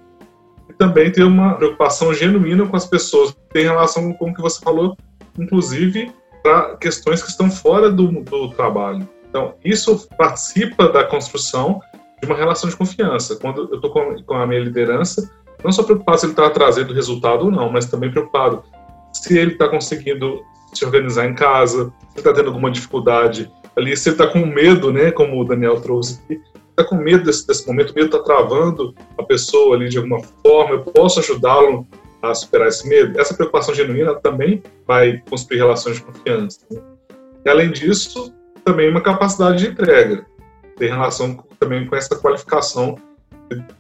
E 0.69 0.73
também 0.73 1.11
ter 1.11 1.23
uma 1.23 1.55
preocupação 1.55 2.13
genuína 2.13 2.65
com 2.67 2.75
as 2.75 2.85
pessoas. 2.85 3.35
Tem 3.51 3.63
relação 3.63 4.13
com 4.13 4.29
o 4.29 4.33
que 4.33 4.41
você 4.41 4.59
falou, 4.61 4.95
inclusive 5.37 6.11
para 6.43 6.77
questões 6.77 7.21
que 7.21 7.29
estão 7.29 7.49
fora 7.49 7.91
do, 7.91 8.07
do 8.23 8.49
trabalho. 8.51 9.07
Então, 9.29 9.55
isso 9.63 10.07
participa 10.17 10.89
da 10.89 11.03
construção 11.03 11.79
de 12.21 12.27
uma 12.27 12.35
relação 12.35 12.69
de 12.69 12.75
confiança. 12.75 13.35
Quando 13.35 13.69
eu 13.69 13.75
estou 13.75 13.91
com, 13.91 14.21
com, 14.23 14.33
a 14.35 14.47
minha 14.47 14.61
liderança, 14.61 15.29
não 15.63 15.71
só 15.71 15.83
preocupado 15.83 16.19
se 16.19 16.25
ele 16.25 16.33
está 16.33 16.49
trazendo 16.49 16.93
resultado 16.93 17.45
ou 17.45 17.51
não, 17.51 17.71
mas 17.71 17.85
também 17.85 18.11
preocupado 18.11 18.63
se 19.13 19.37
ele 19.37 19.53
está 19.53 19.67
conseguindo 19.67 20.41
se 20.73 20.85
organizar 20.85 21.25
em 21.25 21.33
casa, 21.33 21.91
se 22.11 22.19
está 22.19 22.33
tendo 22.33 22.47
alguma 22.47 22.71
dificuldade 22.71 23.51
ali, 23.75 23.95
se 23.95 24.09
ele 24.09 24.15
está 24.15 24.27
com 24.27 24.45
medo, 24.45 24.91
né, 24.91 25.11
como 25.11 25.39
o 25.39 25.45
Daniel 25.45 25.79
trouxe 25.81 26.19
aqui, 26.23 26.41
está 26.69 26.83
com 26.83 26.95
medo 26.95 27.23
desse, 27.23 27.45
desse 27.45 27.67
momento, 27.67 27.91
o 27.91 27.95
medo 27.95 28.07
está 28.07 28.19
travando 28.19 28.93
a 29.17 29.23
pessoa 29.23 29.75
ali 29.75 29.89
de 29.89 29.97
alguma 29.97 30.21
forma, 30.41 30.75
eu 30.75 30.81
posso 30.81 31.19
ajudá-lo 31.19 31.87
a 32.21 32.33
superar 32.33 32.67
esse 32.67 32.87
medo, 32.87 33.19
essa 33.19 33.33
preocupação 33.33 33.73
genuína 33.73 34.15
também 34.15 34.61
vai 34.85 35.21
construir 35.29 35.57
relações 35.57 35.97
de 35.97 36.03
confiança. 36.03 36.59
Né? 36.69 36.81
E, 37.45 37.49
além 37.49 37.71
disso, 37.71 38.33
também 38.63 38.89
uma 38.89 39.01
capacidade 39.01 39.59
de 39.63 39.71
entrega. 39.71 40.25
Tem 40.77 40.89
relação 40.89 41.43
também 41.59 41.85
com 41.85 41.95
essa 41.95 42.15
qualificação 42.17 42.97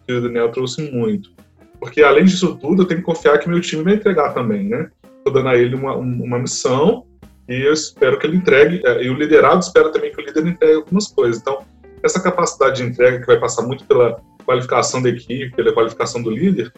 que 0.07 0.13
o 0.13 0.21
Daniel 0.21 0.51
trouxe 0.51 0.89
muito. 0.91 1.31
Porque, 1.79 2.01
além 2.01 2.25
disso 2.25 2.55
tudo, 2.55 2.81
eu 2.81 2.87
tenho 2.87 2.99
que 2.99 3.05
confiar 3.05 3.37
que 3.37 3.47
meu 3.47 3.61
time 3.61 3.83
vai 3.83 3.93
entregar 3.93 4.33
também, 4.33 4.67
né? 4.67 4.89
Estou 5.19 5.33
dando 5.33 5.49
a 5.49 5.57
ele 5.57 5.75
uma, 5.75 5.95
uma 5.95 6.39
missão 6.39 7.05
e 7.47 7.65
eu 7.65 7.73
espero 7.73 8.19
que 8.19 8.27
ele 8.27 8.37
entregue, 8.37 8.81
é, 8.85 9.03
e 9.03 9.09
o 9.09 9.15
liderado 9.15 9.59
espera 9.59 9.91
também 9.91 10.11
que 10.11 10.21
o 10.21 10.25
líder 10.25 10.45
entregue 10.45 10.75
algumas 10.75 11.07
coisas. 11.07 11.41
Então, 11.41 11.63
essa 12.03 12.21
capacidade 12.21 12.77
de 12.77 12.89
entrega 12.89 13.19
que 13.19 13.25
vai 13.25 13.39
passar 13.39 13.63
muito 13.63 13.85
pela 13.85 14.21
qualificação 14.45 15.01
da 15.01 15.09
equipe, 15.09 15.55
pela 15.55 15.73
qualificação 15.73 16.21
do 16.21 16.29
líder, 16.29 16.71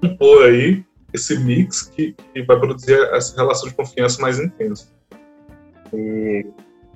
compor 0.00 0.44
aí 0.44 0.84
esse 1.12 1.38
mix 1.38 1.82
que, 1.82 2.16
que 2.34 2.42
vai 2.42 2.58
produzir 2.58 2.98
essa 3.12 3.36
relação 3.36 3.68
de 3.68 3.74
confiança 3.74 4.20
mais 4.20 4.40
intensa. 4.40 4.88
E 5.92 6.46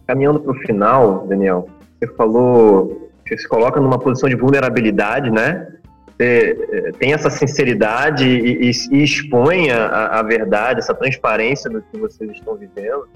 caminhando 0.07 0.41
para 0.41 0.53
o 0.53 0.61
final, 0.61 1.27
Daniel, 1.29 1.69
você 2.01 2.13
falou 2.15 3.11
que 3.25 3.37
se 3.37 3.49
coloca 3.49 3.81
numa 3.81 3.99
posição 3.99 4.29
de 4.29 4.37
vulnerabilidade, 4.37 5.31
né? 5.31 5.69
Você 6.17 6.57
eh, 6.73 6.93
tem 6.99 7.13
essa 7.13 7.29
sinceridade 7.29 8.27
e, 8.27 8.71
e, 8.71 8.73
e 8.91 9.05
expõe 9.05 9.71
a, 9.71 10.19
a, 10.19 10.23
verdade, 10.23 10.81
essa 10.81 10.95
transparência 10.95 11.71
do 11.71 11.83
que 11.83 11.99
vocês 11.99 12.31
estão 12.31 12.57
vivendo. 12.57 13.07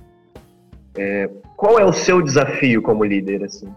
É, 0.96 1.30
qual 1.56 1.78
é 1.78 1.84
o 1.84 1.92
seu 1.92 2.20
desafio 2.20 2.82
como 2.82 3.04
líder? 3.04 3.44
Assim? 3.44 3.72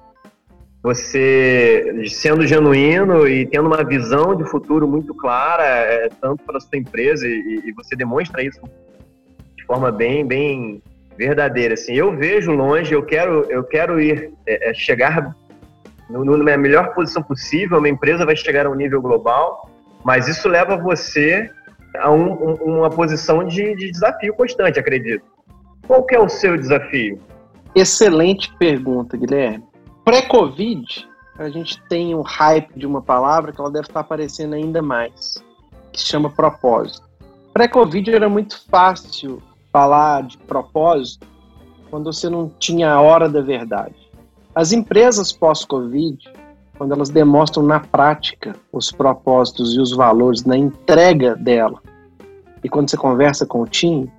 Você 0.81 2.05
sendo 2.09 2.45
genuíno 2.45 3.25
e 3.25 3.45
tendo 3.45 3.67
uma 3.67 3.83
visão 3.85 4.35
de 4.35 4.43
futuro 4.43 4.85
muito 4.85 5.15
clara, 5.15 5.63
é, 5.63 6.09
tanto 6.19 6.43
para 6.43 6.57
a 6.57 6.59
sua 6.59 6.77
empresa, 6.77 7.25
e, 7.25 7.63
e, 7.65 7.71
você 7.71 7.95
demonstra 7.95 8.43
isso 8.43 8.59
de 9.55 9.63
forma 9.65 9.89
bem, 9.89 10.25
bem 10.25 10.83
verdadeira. 11.17 11.75
Assim, 11.75 11.93
eu 11.93 12.13
vejo 12.17 12.51
longe, 12.51 12.93
eu 12.93 13.03
quero, 13.03 13.45
eu 13.49 13.63
quero 13.63 14.01
ir 14.01 14.33
é, 14.45 14.71
é 14.71 14.73
chegar 14.73 15.33
no, 16.09 16.23
no, 16.23 16.37
na 16.37 16.57
melhor 16.57 16.93
posição 16.93 17.21
possível. 17.23 17.77
Uma 17.77 17.89
empresa 17.89 18.25
vai 18.25 18.35
chegar 18.35 18.65
a 18.65 18.69
um 18.69 18.75
nível 18.75 19.01
global, 19.01 19.69
mas 20.03 20.27
isso 20.27 20.47
leva 20.47 20.77
você 20.77 21.49
a 21.99 22.11
um, 22.11 22.31
um, 22.31 22.77
uma 22.77 22.89
posição 22.89 23.45
de, 23.45 23.75
de 23.75 23.91
desafio 23.91 24.33
constante, 24.33 24.79
acredito. 24.79 25.23
Qual 25.87 26.03
que 26.03 26.15
é 26.15 26.19
o 26.19 26.29
seu 26.29 26.57
desafio? 26.57 27.19
Excelente 27.75 28.53
pergunta, 28.57 29.17
Guilherme. 29.17 29.63
Pré-Covid, 30.05 31.07
a 31.37 31.49
gente 31.49 31.81
tem 31.87 32.13
um 32.15 32.21
hype 32.21 32.77
de 32.77 32.85
uma 32.85 33.01
palavra 33.01 33.51
que 33.51 33.59
ela 33.59 33.71
deve 33.71 33.87
estar 33.87 34.01
aparecendo 34.01 34.53
ainda 34.53 34.81
mais, 34.81 35.43
que 35.91 35.99
se 35.99 36.07
chama 36.07 36.29
propósito. 36.29 37.07
Pré-Covid 37.53 38.13
era 38.13 38.29
muito 38.29 38.63
fácil 38.69 39.41
falar 39.71 40.23
de 40.23 40.37
propósito 40.37 41.27
quando 41.89 42.11
você 42.11 42.29
não 42.29 42.49
tinha 42.49 42.91
a 42.91 43.01
hora 43.01 43.29
da 43.29 43.41
verdade. 43.41 43.95
As 44.55 44.71
empresas 44.71 45.31
pós-Covid, 45.31 46.31
quando 46.77 46.93
elas 46.93 47.09
demonstram 47.09 47.63
na 47.63 47.79
prática 47.79 48.55
os 48.71 48.91
propósitos 48.91 49.73
e 49.73 49.79
os 49.79 49.91
valores 49.95 50.45
na 50.45 50.55
entrega 50.55 51.35
dela, 51.35 51.81
e 52.63 52.69
quando 52.69 52.89
você 52.89 52.95
conversa 52.95 53.47
com 53.47 53.61
o 53.61 53.67
time, 53.67 54.11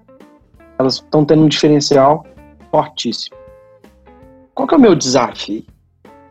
elas 0.76 0.94
estão 0.94 1.24
tendo 1.24 1.44
um 1.44 1.48
diferencial 1.48 2.26
fortíssimo. 2.68 3.36
Qual 4.54 4.66
que 4.66 4.74
é 4.74 4.76
o 4.76 4.80
meu 4.80 4.96
desafio? 4.96 5.64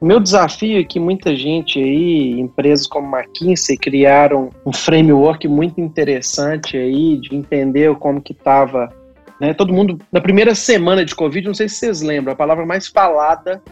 O 0.02 0.06
meu 0.06 0.20
desafio 0.20 0.82
é 0.82 0.84
que 0.84 1.00
muita 1.00 1.34
gente 1.34 1.80
aí, 1.80 2.38
empresas 2.38 2.86
como 2.86 3.16
McKinsey, 3.16 3.78
criaram 3.78 4.50
um 4.66 4.74
framework 4.74 5.48
muito 5.48 5.80
interessante 5.80 6.76
aí 6.76 7.18
de 7.22 7.34
entender 7.34 7.96
como 7.96 8.22
que 8.22 8.34
estava, 8.34 8.94
né, 9.40 9.54
todo 9.54 9.72
mundo, 9.72 9.98
na 10.12 10.20
primeira 10.20 10.54
semana 10.54 11.06
de 11.06 11.16
Covid, 11.16 11.48
não 11.48 11.54
sei 11.54 11.70
se 11.70 11.76
vocês 11.76 12.02
lembram, 12.02 12.34
a 12.34 12.36
palavra 12.36 12.66
mais 12.66 12.88
falada 12.88 13.64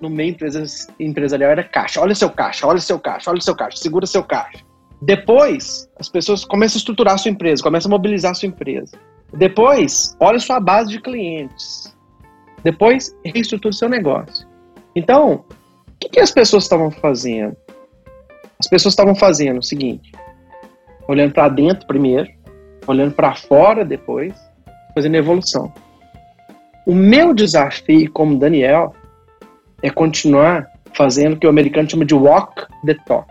no 0.00 0.10
meio 0.10 0.36
empresarial 0.98 1.50
era 1.50 1.64
caixa. 1.64 2.00
Olha 2.00 2.14
seu 2.14 2.30
caixa, 2.30 2.66
olha 2.66 2.80
seu 2.80 2.98
caixa, 2.98 3.30
olha 3.30 3.40
seu 3.40 3.54
caixa, 3.54 3.76
segura 3.76 4.06
seu 4.06 4.22
caixa. 4.22 4.64
Depois, 5.02 5.88
as 5.98 6.08
pessoas 6.08 6.44
começam 6.44 6.76
a 6.76 6.80
estruturar 6.80 7.14
a 7.14 7.18
sua 7.18 7.30
empresa, 7.30 7.62
começam 7.62 7.90
a 7.90 7.96
mobilizar 7.96 8.32
a 8.32 8.34
sua 8.34 8.48
empresa. 8.48 8.98
Depois, 9.32 10.16
olha 10.20 10.38
sua 10.38 10.60
base 10.60 10.90
de 10.90 11.00
clientes. 11.00 11.96
Depois, 12.62 13.16
reestrutura 13.24 13.72
o 13.72 13.76
seu 13.76 13.88
negócio. 13.88 14.46
Então, 14.94 15.44
o 15.88 15.92
que, 15.98 16.08
que 16.08 16.20
as 16.20 16.30
pessoas 16.30 16.64
estavam 16.64 16.90
fazendo? 16.90 17.56
As 18.58 18.68
pessoas 18.68 18.92
estavam 18.92 19.14
fazendo 19.14 19.58
o 19.58 19.62
seguinte: 19.62 20.12
olhando 21.08 21.32
para 21.32 21.48
dentro 21.48 21.86
primeiro, 21.86 22.28
olhando 22.86 23.14
para 23.14 23.34
fora 23.34 23.84
depois, 23.84 24.34
fazendo 24.94 25.14
evolução. 25.16 25.72
O 26.86 26.94
meu 26.94 27.32
desafio 27.32 28.10
como 28.12 28.38
Daniel 28.38 28.94
é 29.82 29.90
continuar 29.90 30.66
fazendo 30.94 31.34
o 31.34 31.36
que 31.38 31.46
o 31.46 31.50
americano 31.50 31.90
chama 31.90 32.04
de 32.04 32.14
walk 32.14 32.66
the 32.84 32.94
talk. 33.06 33.28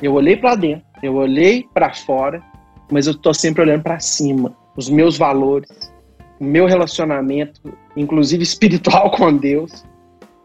Eu 0.00 0.14
olhei 0.14 0.36
para 0.36 0.54
dentro, 0.54 0.84
eu 1.02 1.14
olhei 1.16 1.66
para 1.74 1.92
fora, 1.92 2.42
mas 2.90 3.06
eu 3.06 3.12
estou 3.12 3.34
sempre 3.34 3.62
olhando 3.62 3.82
para 3.82 3.98
cima. 3.98 4.54
Os 4.76 4.88
meus 4.88 5.18
valores, 5.18 5.92
o 6.38 6.44
meu 6.44 6.66
relacionamento, 6.66 7.60
inclusive 7.96 8.42
espiritual 8.42 9.10
com 9.16 9.36
Deus, 9.36 9.84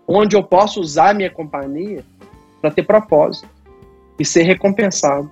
onde 0.08 0.36
eu 0.36 0.44
posso 0.44 0.82
usar 0.82 1.12
a 1.12 1.14
minha 1.14 1.30
companhia 1.30 2.04
para 2.62 2.72
ter 2.72 2.84
propósito 2.84 3.48
e 4.20 4.26
ser 4.26 4.44
recompensado. 4.44 5.30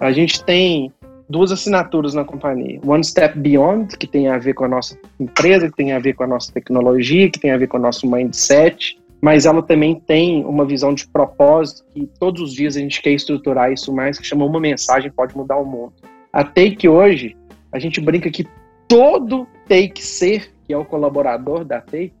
A 0.00 0.12
gente 0.12 0.42
tem 0.44 0.92
duas 1.28 1.52
assinaturas 1.52 2.14
na 2.14 2.24
companhia. 2.24 2.80
One 2.84 3.04
Step 3.04 3.38
Beyond, 3.38 3.96
que 3.96 4.06
tem 4.06 4.28
a 4.28 4.38
ver 4.38 4.54
com 4.54 4.64
a 4.64 4.68
nossa 4.68 4.98
empresa, 5.18 5.68
que 5.68 5.76
tem 5.76 5.92
a 5.92 5.98
ver 5.98 6.14
com 6.14 6.24
a 6.24 6.26
nossa 6.26 6.52
tecnologia, 6.52 7.30
que 7.30 7.38
tem 7.38 7.52
a 7.52 7.56
ver 7.56 7.68
com 7.68 7.76
o 7.76 7.80
nosso 7.80 8.10
mindset, 8.10 8.99
mas 9.20 9.44
ela 9.44 9.62
também 9.62 9.94
tem 9.94 10.44
uma 10.44 10.64
visão 10.64 10.94
de 10.94 11.06
propósito 11.06 11.84
que 11.92 12.08
todos 12.18 12.40
os 12.40 12.52
dias 12.54 12.76
a 12.76 12.80
gente 12.80 13.02
quer 13.02 13.10
estruturar 13.10 13.72
isso 13.72 13.92
mais, 13.92 14.18
que 14.18 14.26
chama 14.26 14.44
uma 14.44 14.58
mensagem 14.58 15.10
pode 15.10 15.36
mudar 15.36 15.56
o 15.56 15.64
mundo. 15.64 15.92
A 16.32 16.42
Take 16.42 16.88
hoje, 16.88 17.36
a 17.72 17.78
gente 17.78 18.00
brinca 18.00 18.30
que 18.30 18.46
todo 18.88 19.46
Take 19.68 20.02
ser, 20.02 20.52
que 20.66 20.72
é 20.72 20.76
o 20.76 20.84
colaborador 20.84 21.64
da 21.64 21.80
Take, 21.80 22.14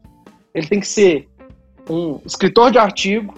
ele 0.54 0.66
tem 0.66 0.80
que 0.80 0.86
ser 0.86 1.28
um 1.88 2.20
escritor 2.24 2.70
de 2.70 2.78
artigo, 2.78 3.34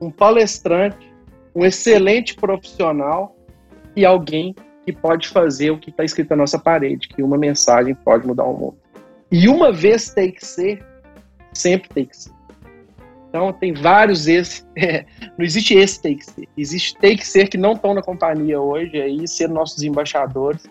um 0.00 0.10
palestrante, 0.10 1.12
um 1.54 1.64
excelente 1.64 2.34
profissional 2.34 3.36
e 3.94 4.04
alguém 4.04 4.54
que 4.84 4.92
pode 4.92 5.28
fazer 5.28 5.70
o 5.70 5.78
que 5.78 5.90
está 5.90 6.02
escrito 6.02 6.30
na 6.30 6.36
nossa 6.36 6.58
parede, 6.58 7.08
que 7.08 7.22
uma 7.22 7.38
mensagem 7.38 7.94
pode 7.94 8.26
mudar 8.26 8.44
o 8.44 8.56
mundo. 8.56 8.76
E 9.30 9.48
uma 9.48 9.70
vez 9.70 10.10
tem 10.10 10.30
que 10.30 10.44
ser, 10.44 10.84
sempre 11.52 11.88
tem 11.88 12.06
que 12.06 12.16
ser. 12.16 12.41
Então, 13.32 13.50
tem 13.50 13.72
vários 13.72 14.28
esse. 14.28 14.62
É, 14.76 15.06
não 15.38 15.44
existe 15.44 15.72
esse 15.72 16.02
tem 16.02 16.18
que 16.18 16.26
ser. 16.26 16.46
Existe 16.54 16.94
tem 16.98 17.16
que 17.16 17.26
ser 17.26 17.48
que 17.48 17.56
não 17.56 17.72
estão 17.72 17.94
na 17.94 18.02
companhia 18.02 18.60
hoje, 18.60 19.00
aí, 19.00 19.26
ser 19.26 19.48
nossos 19.48 19.82
embaixadores, 19.82 20.62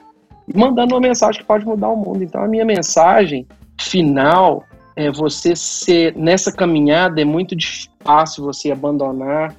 mandando 0.53 0.93
uma 0.93 1.01
mensagem 1.01 1.41
que 1.41 1.47
pode 1.47 1.65
mudar 1.65 1.89
o 1.89 1.95
mundo. 1.95 2.23
Então, 2.23 2.43
a 2.43 2.47
minha 2.47 2.63
mensagem 2.63 3.47
final 3.79 4.63
é 4.95 5.09
você 5.09 5.55
ser, 5.55 6.15
nessa 6.15 6.51
caminhada, 6.51 7.19
é 7.19 7.25
muito 7.25 7.55
fácil 8.03 8.43
você 8.43 8.71
abandonar, 8.71 9.55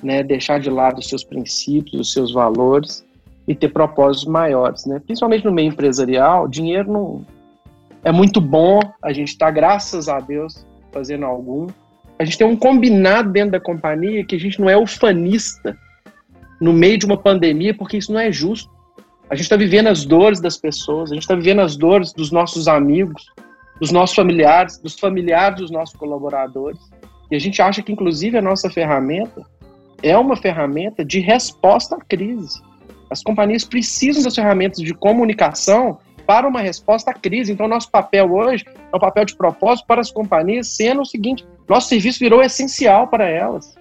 né, 0.00 0.22
deixar 0.22 0.60
de 0.60 0.70
lado 0.70 1.00
os 1.00 1.08
seus 1.08 1.24
princípios, 1.24 2.00
os 2.00 2.12
seus 2.12 2.32
valores 2.32 3.04
e 3.48 3.54
ter 3.54 3.70
propósitos 3.70 4.30
maiores, 4.30 4.86
né? 4.86 5.00
Principalmente 5.04 5.44
no 5.44 5.50
meio 5.50 5.72
empresarial, 5.72 6.46
dinheiro 6.46 6.92
não 6.92 7.26
é 8.04 8.12
muito 8.12 8.40
bom, 8.40 8.78
a 9.02 9.12
gente 9.12 9.28
está, 9.28 9.50
graças 9.50 10.08
a 10.08 10.20
Deus, 10.20 10.64
fazendo 10.92 11.26
algum, 11.26 11.66
a 12.18 12.24
gente 12.24 12.36
tem 12.36 12.46
um 12.46 12.56
combinado 12.56 13.30
dentro 13.30 13.52
da 13.52 13.60
companhia 13.60 14.24
que 14.24 14.34
a 14.34 14.40
gente 14.40 14.60
não 14.60 14.68
é 14.68 14.76
ufanista 14.76 15.76
no 16.60 16.72
meio 16.72 16.98
de 16.98 17.06
uma 17.06 17.16
pandemia, 17.16 17.72
porque 17.72 17.96
isso 17.96 18.12
não 18.12 18.18
é 18.18 18.32
justo. 18.32 18.70
A 19.30 19.34
gente 19.34 19.44
está 19.44 19.56
vivendo 19.56 19.86
as 19.86 20.04
dores 20.04 20.40
das 20.40 20.56
pessoas, 20.56 21.12
a 21.12 21.14
gente 21.14 21.22
está 21.22 21.36
vivendo 21.36 21.60
as 21.60 21.76
dores 21.76 22.12
dos 22.12 22.32
nossos 22.32 22.66
amigos, 22.66 23.26
dos 23.78 23.92
nossos 23.92 24.16
familiares, 24.16 24.78
dos 24.78 24.98
familiares 24.98 25.60
dos 25.60 25.70
nossos 25.70 25.94
colaboradores. 25.94 26.80
E 27.30 27.36
a 27.36 27.38
gente 27.38 27.62
acha 27.62 27.82
que, 27.82 27.92
inclusive, 27.92 28.36
a 28.36 28.42
nossa 28.42 28.68
ferramenta 28.68 29.46
é 30.02 30.16
uma 30.16 30.36
ferramenta 30.36 31.04
de 31.04 31.20
resposta 31.20 31.94
à 31.94 32.00
crise. 32.00 32.60
As 33.10 33.22
companhias 33.22 33.64
precisam 33.64 34.22
das 34.22 34.34
ferramentas 34.34 34.78
de 34.78 34.94
comunicação 34.94 35.98
para 36.26 36.48
uma 36.48 36.60
resposta 36.60 37.10
à 37.10 37.14
crise. 37.14 37.52
Então, 37.52 37.68
nosso 37.68 37.90
papel 37.90 38.32
hoje 38.32 38.64
é 38.92 38.96
um 38.96 39.00
papel 39.00 39.24
de 39.24 39.36
propósito 39.36 39.86
para 39.86 40.00
as 40.00 40.10
companhias, 40.10 40.68
sendo 40.68 41.02
o 41.02 41.06
seguinte: 41.06 41.46
nosso 41.68 41.88
serviço 41.88 42.18
virou 42.18 42.42
essencial 42.42 43.08
para 43.08 43.28
elas. 43.28 43.76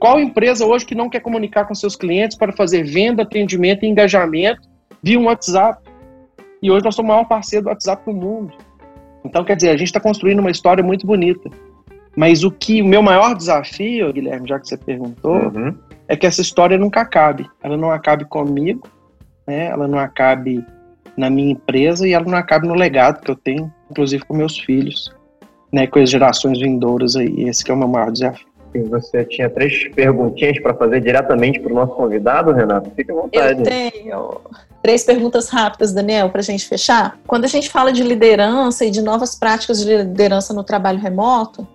Qual 0.00 0.18
empresa 0.18 0.64
hoje 0.64 0.86
que 0.86 0.94
não 0.94 1.10
quer 1.10 1.20
comunicar 1.20 1.66
com 1.66 1.74
seus 1.74 1.94
clientes 1.94 2.36
para 2.36 2.52
fazer 2.52 2.84
venda, 2.84 3.22
atendimento 3.22 3.84
e 3.84 3.88
engajamento 3.88 4.62
via 5.02 5.18
um 5.18 5.26
WhatsApp? 5.26 5.82
E 6.62 6.70
hoje 6.70 6.84
nós 6.84 6.94
somos 6.94 7.10
o 7.10 7.12
maior 7.12 7.24
parceiro 7.24 7.64
do 7.64 7.68
WhatsApp 7.68 8.04
do 8.06 8.12
mundo. 8.12 8.56
Então, 9.24 9.44
quer 9.44 9.56
dizer, 9.56 9.70
a 9.70 9.76
gente 9.76 9.88
está 9.88 10.00
construindo 10.00 10.38
uma 10.38 10.50
história 10.50 10.82
muito 10.82 11.06
bonita. 11.06 11.50
Mas 12.16 12.42
o 12.42 12.50
que 12.50 12.80
o 12.80 12.86
meu 12.86 13.02
maior 13.02 13.34
desafio, 13.34 14.12
Guilherme, 14.12 14.48
já 14.48 14.58
que 14.58 14.68
você 14.68 14.76
perguntou, 14.76 15.36
uhum. 15.36 15.76
é 16.06 16.16
que 16.16 16.26
essa 16.26 16.40
história 16.40 16.78
nunca 16.78 17.00
acabe. 17.02 17.48
Ela 17.62 17.76
não 17.76 17.90
acabe 17.90 18.24
comigo, 18.24 18.88
né? 19.46 19.66
ela 19.66 19.86
não 19.86 19.98
acabe 19.98 20.64
na 21.16 21.28
minha 21.28 21.52
empresa 21.52 22.08
e 22.08 22.12
ela 22.12 22.24
não 22.24 22.38
acabe 22.38 22.66
no 22.66 22.74
legado 22.74 23.20
que 23.20 23.30
eu 23.30 23.36
tenho, 23.36 23.72
inclusive 23.90 24.24
com 24.24 24.34
meus 24.34 24.58
filhos 24.58 25.17
né, 25.72 25.86
com 25.86 25.98
as 25.98 26.10
gerações 26.10 26.58
vindouras 26.58 27.16
aí. 27.16 27.48
Esse 27.48 27.70
é 27.70 27.74
o 27.74 27.76
meu 27.76 27.88
maior 27.88 28.10
desafio. 28.10 28.46
Você 28.90 29.24
tinha 29.24 29.48
três 29.48 29.88
perguntinhas 29.88 30.60
para 30.60 30.74
fazer 30.74 31.00
diretamente 31.00 31.58
para 31.58 31.72
o 31.72 31.74
nosso 31.74 31.94
convidado, 31.94 32.52
Renato? 32.52 32.90
Fique 32.94 33.10
à 33.10 33.14
vontade. 33.14 33.60
Eu 33.60 33.64
tenho 33.64 34.40
três 34.82 35.04
perguntas 35.04 35.48
rápidas, 35.48 35.92
Daniel, 35.92 36.30
para 36.30 36.40
a 36.40 36.44
gente 36.44 36.66
fechar. 36.66 37.18
Quando 37.26 37.44
a 37.44 37.48
gente 37.48 37.70
fala 37.70 37.92
de 37.92 38.02
liderança 38.02 38.84
e 38.84 38.90
de 38.90 39.00
novas 39.00 39.34
práticas 39.34 39.80
de 39.80 39.96
liderança 39.96 40.52
no 40.52 40.62
trabalho 40.62 40.98
remoto, 40.98 41.66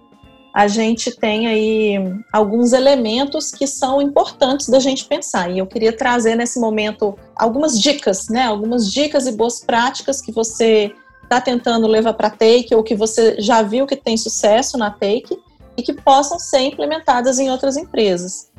a 0.53 0.67
gente 0.67 1.11
tem 1.17 1.47
aí 1.47 1.95
alguns 2.31 2.73
elementos 2.73 3.51
que 3.51 3.65
são 3.65 3.99
importantes 3.99 4.69
da 4.69 4.79
gente 4.79 5.05
pensar. 5.05 5.49
E 5.49 5.57
eu 5.57 5.65
queria 5.65 5.91
trazer 5.91 6.35
nesse 6.35 6.59
momento 6.59 7.17
algumas 7.35 7.79
dicas, 7.79 8.29
né? 8.29 8.43
Algumas 8.43 8.91
dicas 8.91 9.25
e 9.25 9.31
boas 9.31 9.59
práticas 9.59 10.21
que 10.21 10.31
você 10.31 10.93
está 11.33 11.41
tentando 11.41 11.87
levar 11.87 12.13
para 12.13 12.29
Take 12.29 12.75
ou 12.75 12.83
que 12.83 12.95
você 12.95 13.35
já 13.39 13.61
viu 13.63 13.87
que 13.87 13.95
tem 13.95 14.15
sucesso 14.15 14.77
na 14.77 14.91
Take 14.91 15.37
e 15.75 15.81
que 15.81 15.93
possam 15.93 16.37
ser 16.37 16.59
implementadas 16.59 17.39
em 17.39 17.49
outras 17.49 17.75
empresas. 17.75 18.51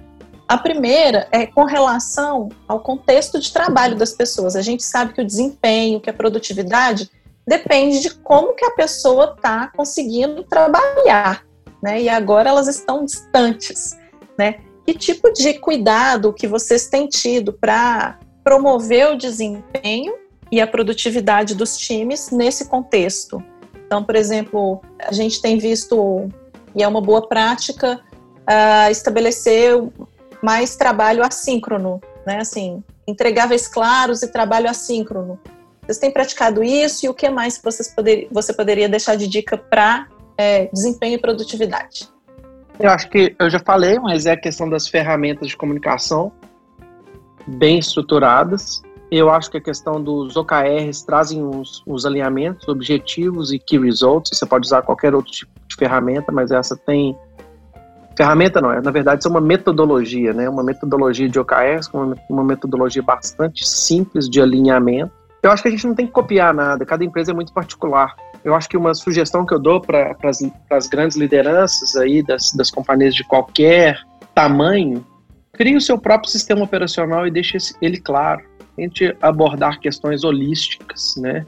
A 0.48 0.58
primeira 0.58 1.28
é 1.30 1.46
com 1.46 1.64
relação 1.64 2.48
ao 2.66 2.80
contexto 2.80 3.38
de 3.38 3.52
trabalho 3.52 3.96
das 3.96 4.12
pessoas. 4.12 4.56
A 4.56 4.62
gente 4.62 4.82
sabe 4.82 5.12
que 5.12 5.20
o 5.20 5.26
desempenho, 5.26 6.00
que 6.00 6.10
a 6.10 6.14
produtividade 6.14 7.10
depende 7.46 8.00
de 8.00 8.10
como 8.10 8.54
que 8.54 8.64
a 8.64 8.72
pessoa 8.72 9.34
está 9.36 9.68
conseguindo 9.68 10.42
trabalhar, 10.42 11.44
né? 11.82 12.02
E 12.02 12.08
agora 12.08 12.50
elas 12.50 12.68
estão 12.68 13.04
distantes, 13.04 13.96
né? 14.36 14.56
Que 14.84 14.92
tipo 14.92 15.32
de 15.32 15.54
cuidado 15.54 16.32
que 16.32 16.46
vocês 16.46 16.88
têm 16.88 17.06
tido 17.06 17.52
para 17.52 18.18
promover 18.42 19.12
o 19.12 19.16
desempenho 19.16 20.23
e 20.50 20.60
a 20.60 20.66
produtividade 20.66 21.54
dos 21.54 21.76
times 21.76 22.30
nesse 22.30 22.68
contexto? 22.68 23.42
Então, 23.86 24.02
por 24.02 24.16
exemplo, 24.16 24.82
a 25.00 25.12
gente 25.12 25.40
tem 25.40 25.58
visto, 25.58 26.28
e 26.74 26.82
é 26.82 26.88
uma 26.88 27.00
boa 27.00 27.26
prática, 27.26 28.00
uh, 28.48 28.90
estabelecer 28.90 29.80
mais 30.42 30.76
trabalho 30.76 31.24
assíncrono, 31.24 32.00
né? 32.26 32.38
Assim, 32.40 32.82
entregáveis 33.06 33.68
claros 33.68 34.22
e 34.22 34.28
trabalho 34.28 34.68
assíncrono. 34.68 35.38
Vocês 35.82 35.98
têm 35.98 36.10
praticado 36.10 36.62
isso 36.64 37.04
e 37.04 37.08
o 37.08 37.14
que 37.14 37.28
mais 37.28 37.60
vocês 37.62 37.94
poder, 37.94 38.28
você 38.30 38.52
poderia 38.52 38.88
deixar 38.88 39.16
de 39.16 39.26
dica 39.26 39.56
para 39.56 40.08
é, 40.38 40.66
desempenho 40.72 41.16
e 41.16 41.18
produtividade? 41.18 42.08
Eu 42.78 42.90
acho 42.90 43.08
que 43.08 43.36
eu 43.38 43.48
já 43.50 43.58
falei, 43.58 43.98
mas 43.98 44.26
é 44.26 44.32
a 44.32 44.36
questão 44.36 44.68
das 44.68 44.88
ferramentas 44.88 45.48
de 45.48 45.56
comunicação 45.56 46.32
bem 47.46 47.78
estruturadas. 47.78 48.82
Eu 49.16 49.30
acho 49.30 49.50
que 49.50 49.58
a 49.58 49.60
questão 49.60 50.02
dos 50.02 50.36
OKRs 50.36 51.02
trazem 51.04 51.42
uns, 51.42 51.82
uns 51.86 52.04
alinhamentos, 52.04 52.66
objetivos 52.68 53.52
e 53.52 53.58
key 53.58 53.78
results. 53.78 54.36
Você 54.36 54.46
pode 54.46 54.66
usar 54.66 54.82
qualquer 54.82 55.14
outro 55.14 55.30
tipo 55.30 55.52
de 55.68 55.76
ferramenta, 55.76 56.32
mas 56.32 56.50
essa 56.50 56.76
tem 56.76 57.16
ferramenta 58.16 58.60
não 58.60 58.72
é, 58.72 58.80
na 58.80 58.90
verdade, 58.90 59.26
é 59.26 59.30
uma 59.30 59.40
metodologia, 59.40 60.32
né? 60.32 60.48
Uma 60.48 60.62
metodologia 60.62 61.28
de 61.28 61.38
OKRs, 61.38 61.88
uma, 61.92 62.14
uma 62.30 62.44
metodologia 62.44 63.02
bastante 63.02 63.68
simples 63.68 64.28
de 64.28 64.40
alinhamento 64.40 65.12
eu 65.44 65.50
acho 65.50 65.62
que 65.62 65.68
a 65.68 65.70
gente 65.70 65.86
não 65.86 65.94
tem 65.94 66.06
que 66.06 66.12
copiar 66.12 66.54
nada, 66.54 66.86
cada 66.86 67.04
empresa 67.04 67.30
é 67.30 67.34
muito 67.34 67.52
particular. 67.52 68.16
Eu 68.42 68.54
acho 68.54 68.66
que 68.66 68.78
uma 68.78 68.94
sugestão 68.94 69.44
que 69.44 69.52
eu 69.52 69.58
dou 69.58 69.78
para 69.78 70.16
as 70.70 70.86
grandes 70.86 71.18
lideranças 71.18 71.94
aí 71.96 72.22
das, 72.22 72.50
das 72.52 72.70
companhias 72.70 73.14
de 73.14 73.22
qualquer 73.24 73.98
tamanho, 74.34 75.04
crie 75.52 75.76
o 75.76 75.80
seu 75.82 75.98
próprio 75.98 76.30
sistema 76.30 76.64
operacional 76.64 77.26
e 77.26 77.30
deixe 77.30 77.58
ele 77.82 78.00
claro. 78.00 78.42
Tente 78.76 79.16
abordar 79.20 79.80
questões 79.80 80.24
holísticas, 80.24 81.14
né? 81.16 81.46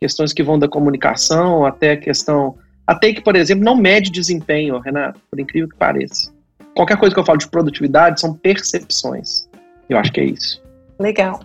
Questões 0.00 0.32
que 0.32 0.42
vão 0.42 0.58
da 0.58 0.68
comunicação 0.68 1.66
até 1.66 1.92
a 1.92 1.96
questão. 1.96 2.56
Até 2.86 3.12
que, 3.12 3.20
por 3.20 3.36
exemplo, 3.36 3.64
não 3.64 3.76
mede 3.76 4.10
desempenho, 4.10 4.78
Renato, 4.78 5.20
por 5.30 5.38
incrível 5.38 5.68
que 5.68 5.76
pareça. 5.76 6.32
Qualquer 6.74 6.96
coisa 6.96 7.14
que 7.14 7.20
eu 7.20 7.24
falo 7.24 7.38
de 7.38 7.48
produtividade 7.48 8.20
são 8.20 8.34
percepções. 8.34 9.48
Eu 9.88 9.98
acho 9.98 10.12
que 10.12 10.20
é 10.20 10.24
isso. 10.24 10.62
Legal. 10.98 11.40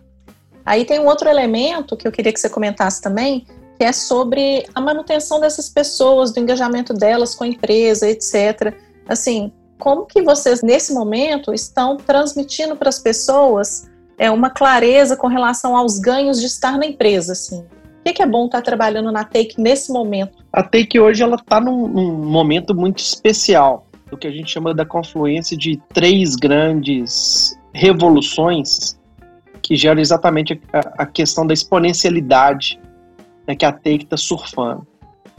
Aí 0.65 0.86
tem 0.86 0.99
um 0.99 1.07
outro 1.07 1.27
elemento 1.27 1.97
que 1.97 2.07
eu 2.07 2.11
queria 2.11 2.31
que 2.31 2.39
você 2.39 2.49
comentasse 2.49 3.01
também, 3.01 3.45
que 3.77 3.84
é 3.84 3.91
sobre 3.91 4.65
a 4.73 4.79
manutenção 4.79 5.39
dessas 5.39 5.69
pessoas, 5.69 6.31
do 6.31 6.39
engajamento 6.39 6.93
delas 6.93 7.36
com 7.36 7.43
a 7.43 7.47
empresa, 7.47 8.09
etc. 8.09 8.73
Assim, 9.07 9.51
como 9.79 10.05
que 10.05 10.21
vocês 10.21 10.61
nesse 10.61 10.93
momento 10.93 11.53
estão 11.53 11.97
transmitindo 11.97 12.75
para 12.75 12.89
as 12.89 12.99
pessoas 12.99 13.89
é 14.18 14.30
uma 14.30 14.49
clareza 14.49 15.16
com 15.16 15.28
relação 15.28 15.76
aos 15.76 15.99
ganhos 15.99 16.39
de 16.39 16.45
estar 16.45 16.78
na 16.78 16.86
empresa, 16.86 17.34
assim? 17.34 17.66
O 18.05 18.14
que 18.14 18.22
é 18.22 18.26
bom 18.26 18.45
estar 18.45 18.61
trabalhando 18.61 19.11
na 19.11 19.24
Take 19.24 19.55
nesse 19.57 19.91
momento? 19.91 20.43
A 20.51 20.61
Take 20.61 20.99
hoje 20.99 21.24
ela 21.24 21.36
está 21.36 21.59
num, 21.59 21.88
num 21.88 22.14
momento 22.26 22.76
muito 22.76 22.99
especial, 22.99 23.88
o 24.11 24.18
que 24.18 24.28
a 24.28 24.32
gente 24.32 24.51
chama 24.51 24.74
da 24.74 24.86
confluência 24.86 25.57
de 25.57 25.82
três 25.93 26.36
grandes 26.36 27.57
revoluções 27.74 28.99
que 29.61 29.76
gera 29.76 30.01
exatamente 30.01 30.61
a, 30.72 31.03
a 31.03 31.05
questão 31.05 31.47
da 31.47 31.53
exponencialidade 31.53 32.80
né, 33.47 33.55
que 33.55 33.66
a 33.66 33.72
Take 33.72 34.03
está 34.03 34.18
surfando. 34.18 34.86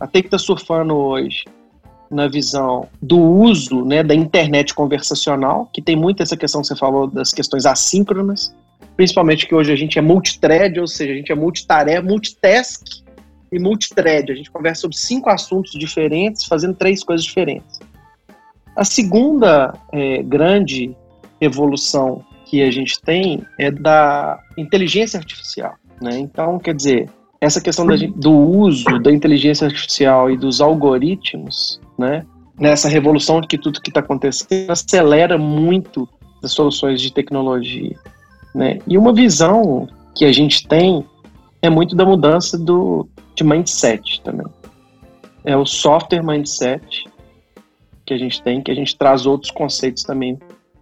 A 0.00 0.06
Take 0.06 0.26
está 0.26 0.38
surfando 0.38 0.96
hoje 0.96 1.44
na 2.10 2.28
visão 2.28 2.88
do 3.00 3.18
uso 3.18 3.84
né, 3.84 4.02
da 4.02 4.14
internet 4.14 4.74
conversacional, 4.74 5.68
que 5.72 5.82
tem 5.82 5.96
muito 5.96 6.22
essa 6.22 6.36
questão 6.36 6.60
que 6.60 6.68
você 6.68 6.76
falou 6.76 7.06
das 7.06 7.32
questões 7.32 7.66
assíncronas, 7.66 8.54
principalmente 8.96 9.46
que 9.46 9.54
hoje 9.54 9.72
a 9.72 9.76
gente 9.76 9.98
é 9.98 10.02
multithread, 10.02 10.78
ou 10.78 10.86
seja, 10.86 11.12
a 11.12 11.16
gente 11.16 11.32
é 11.32 11.34
multitarefa, 11.34 12.02
multitask 12.02 12.82
e 13.52 13.58
multithread. 13.58 14.32
A 14.32 14.34
gente 14.34 14.50
conversa 14.50 14.82
sobre 14.82 14.96
cinco 14.96 15.30
assuntos 15.30 15.72
diferentes, 15.72 16.44
fazendo 16.44 16.74
três 16.74 17.02
coisas 17.02 17.24
diferentes. 17.24 17.80
A 18.76 18.84
segunda 18.84 19.72
é, 19.92 20.22
grande 20.22 20.96
evolução 21.40 22.24
que 22.44 22.62
a 22.62 22.70
gente 22.70 23.00
tem 23.00 23.44
é 23.58 23.70
da 23.70 24.38
inteligência 24.56 25.18
artificial. 25.18 25.74
Né? 26.00 26.18
Então, 26.18 26.58
quer 26.58 26.74
dizer, 26.74 27.08
essa 27.40 27.60
questão 27.60 27.86
da, 27.86 27.94
do 28.16 28.32
uso 28.32 28.98
da 29.00 29.12
inteligência 29.12 29.66
artificial 29.66 30.30
e 30.30 30.36
dos 30.36 30.60
algoritmos, 30.60 31.80
né? 31.98 32.24
nessa 32.58 32.88
revolução 32.88 33.40
que 33.40 33.58
tudo 33.58 33.80
que 33.80 33.90
está 33.90 34.00
acontecendo 34.00 34.70
acelera 34.70 35.36
muito 35.38 36.08
as 36.42 36.52
soluções 36.52 37.00
de 37.00 37.12
tecnologia. 37.12 37.96
Né? 38.54 38.78
E 38.86 38.96
uma 38.96 39.12
visão 39.12 39.88
que 40.14 40.24
a 40.24 40.32
gente 40.32 40.66
tem 40.68 41.04
é 41.60 41.68
muito 41.68 41.96
da 41.96 42.04
mudança 42.04 42.56
do, 42.56 43.08
de 43.34 43.42
mindset 43.42 44.20
também. 44.22 44.46
É 45.44 45.56
o 45.56 45.66
software 45.66 46.22
mindset 46.22 47.04
que 48.06 48.14
a 48.14 48.18
gente 48.18 48.42
tem, 48.42 48.62
que 48.62 48.70
a 48.70 48.74
gente 48.74 48.96
traz 48.96 49.26
outros 49.26 49.50
conceitos 49.50 50.02
também 50.02 50.38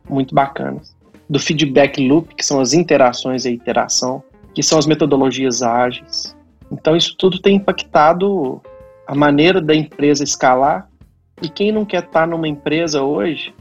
muito 0.08 0.34
bacanas 0.34 0.94
do 1.32 1.38
feedback 1.38 2.06
loop, 2.06 2.34
que 2.34 2.44
são 2.44 2.60
as 2.60 2.74
interações 2.74 3.46
e 3.46 3.48
a 3.48 3.52
iteração, 3.52 4.22
que 4.54 4.62
são 4.62 4.78
as 4.78 4.84
metodologias 4.84 5.62
ágeis. 5.62 6.36
Então, 6.70 6.94
isso 6.94 7.16
tudo 7.16 7.40
tem 7.40 7.56
impactado 7.56 8.60
a 9.06 9.14
maneira 9.14 9.58
da 9.58 9.74
empresa 9.74 10.22
escalar. 10.22 10.86
E 11.40 11.48
quem 11.48 11.72
não 11.72 11.86
quer 11.86 12.04
estar 12.04 12.26
numa 12.26 12.46
empresa 12.46 13.02
hoje 13.02 13.54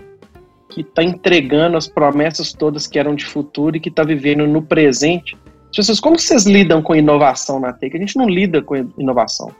que 0.71 0.81
está 0.81 1.03
entregando 1.03 1.75
as 1.75 1.87
promessas 1.87 2.53
todas 2.53 2.87
que 2.87 2.97
eram 2.97 3.13
de 3.13 3.25
futuro 3.25 3.75
e 3.75 3.79
que 3.79 3.89
está 3.89 4.03
vivendo 4.03 4.47
no 4.47 4.61
presente? 4.61 5.37
Vocês, 5.75 5.99
como 5.99 6.17
vocês 6.17 6.45
lidam 6.45 6.81
com 6.81 6.95
inovação 6.95 7.59
na 7.59 7.73
TEC? 7.73 7.95
A 7.95 7.99
gente 7.99 8.17
não 8.17 8.27
lida 8.27 8.61
com 8.61 8.75
inovação. 8.97 9.51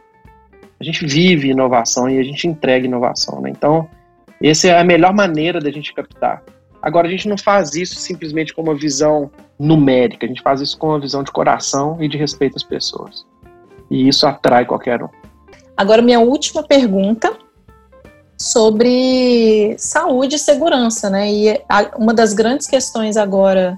A 0.79 0.83
gente 0.83 1.05
vive 1.05 1.49
inovação 1.49 2.09
e 2.09 2.17
a 2.17 2.23
gente 2.23 2.47
entrega 2.47 2.87
inovação. 2.87 3.41
Né? 3.41 3.49
Então, 3.49 3.87
essa 4.41 4.67
é 4.67 4.79
a 4.79 4.83
melhor 4.83 5.13
maneira 5.13 5.59
da 5.59 5.69
gente 5.69 5.93
captar. 5.93 6.43
Agora, 6.81 7.07
a 7.07 7.11
gente 7.11 7.27
não 7.27 7.37
faz 7.37 7.75
isso 7.75 7.95
simplesmente 7.95 8.53
com 8.53 8.63
uma 8.63 8.73
visão 8.73 9.29
numérica, 9.59 10.25
a 10.25 10.29
gente 10.29 10.41
faz 10.41 10.59
isso 10.61 10.77
com 10.77 10.87
uma 10.87 10.99
visão 10.99 11.21
de 11.23 11.31
coração 11.31 12.01
e 12.01 12.07
de 12.07 12.17
respeito 12.17 12.55
às 12.55 12.63
pessoas. 12.63 13.25
E 13.89 14.07
isso 14.07 14.25
atrai 14.25 14.65
qualquer 14.65 15.03
um. 15.03 15.09
Agora, 15.77 16.01
minha 16.01 16.19
última 16.19 16.63
pergunta 16.63 17.37
sobre 18.41 19.75
saúde 19.77 20.35
e 20.35 20.39
segurança, 20.39 21.09
né? 21.09 21.31
E 21.31 21.61
uma 21.97 22.13
das 22.13 22.33
grandes 22.33 22.67
questões 22.67 23.15
agora 23.15 23.77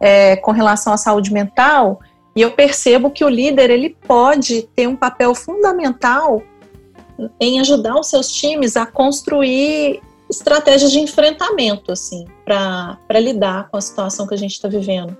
é 0.00 0.36
com 0.36 0.50
relação 0.50 0.92
à 0.92 0.96
saúde 0.96 1.32
mental, 1.32 2.00
e 2.36 2.42
eu 2.42 2.50
percebo 2.50 3.10
que 3.10 3.24
o 3.24 3.28
líder 3.28 3.70
ele 3.70 3.96
pode 4.06 4.62
ter 4.74 4.88
um 4.88 4.96
papel 4.96 5.34
fundamental 5.34 6.42
em 7.38 7.60
ajudar 7.60 7.94
os 7.94 8.08
seus 8.08 8.30
times 8.32 8.76
a 8.76 8.84
construir 8.84 10.02
estratégias 10.28 10.90
de 10.90 10.98
enfrentamento, 10.98 11.92
assim, 11.92 12.26
para 12.44 12.98
lidar 13.20 13.68
com 13.70 13.76
a 13.76 13.80
situação 13.80 14.26
que 14.26 14.34
a 14.34 14.38
gente 14.38 14.52
está 14.52 14.68
vivendo. 14.68 15.16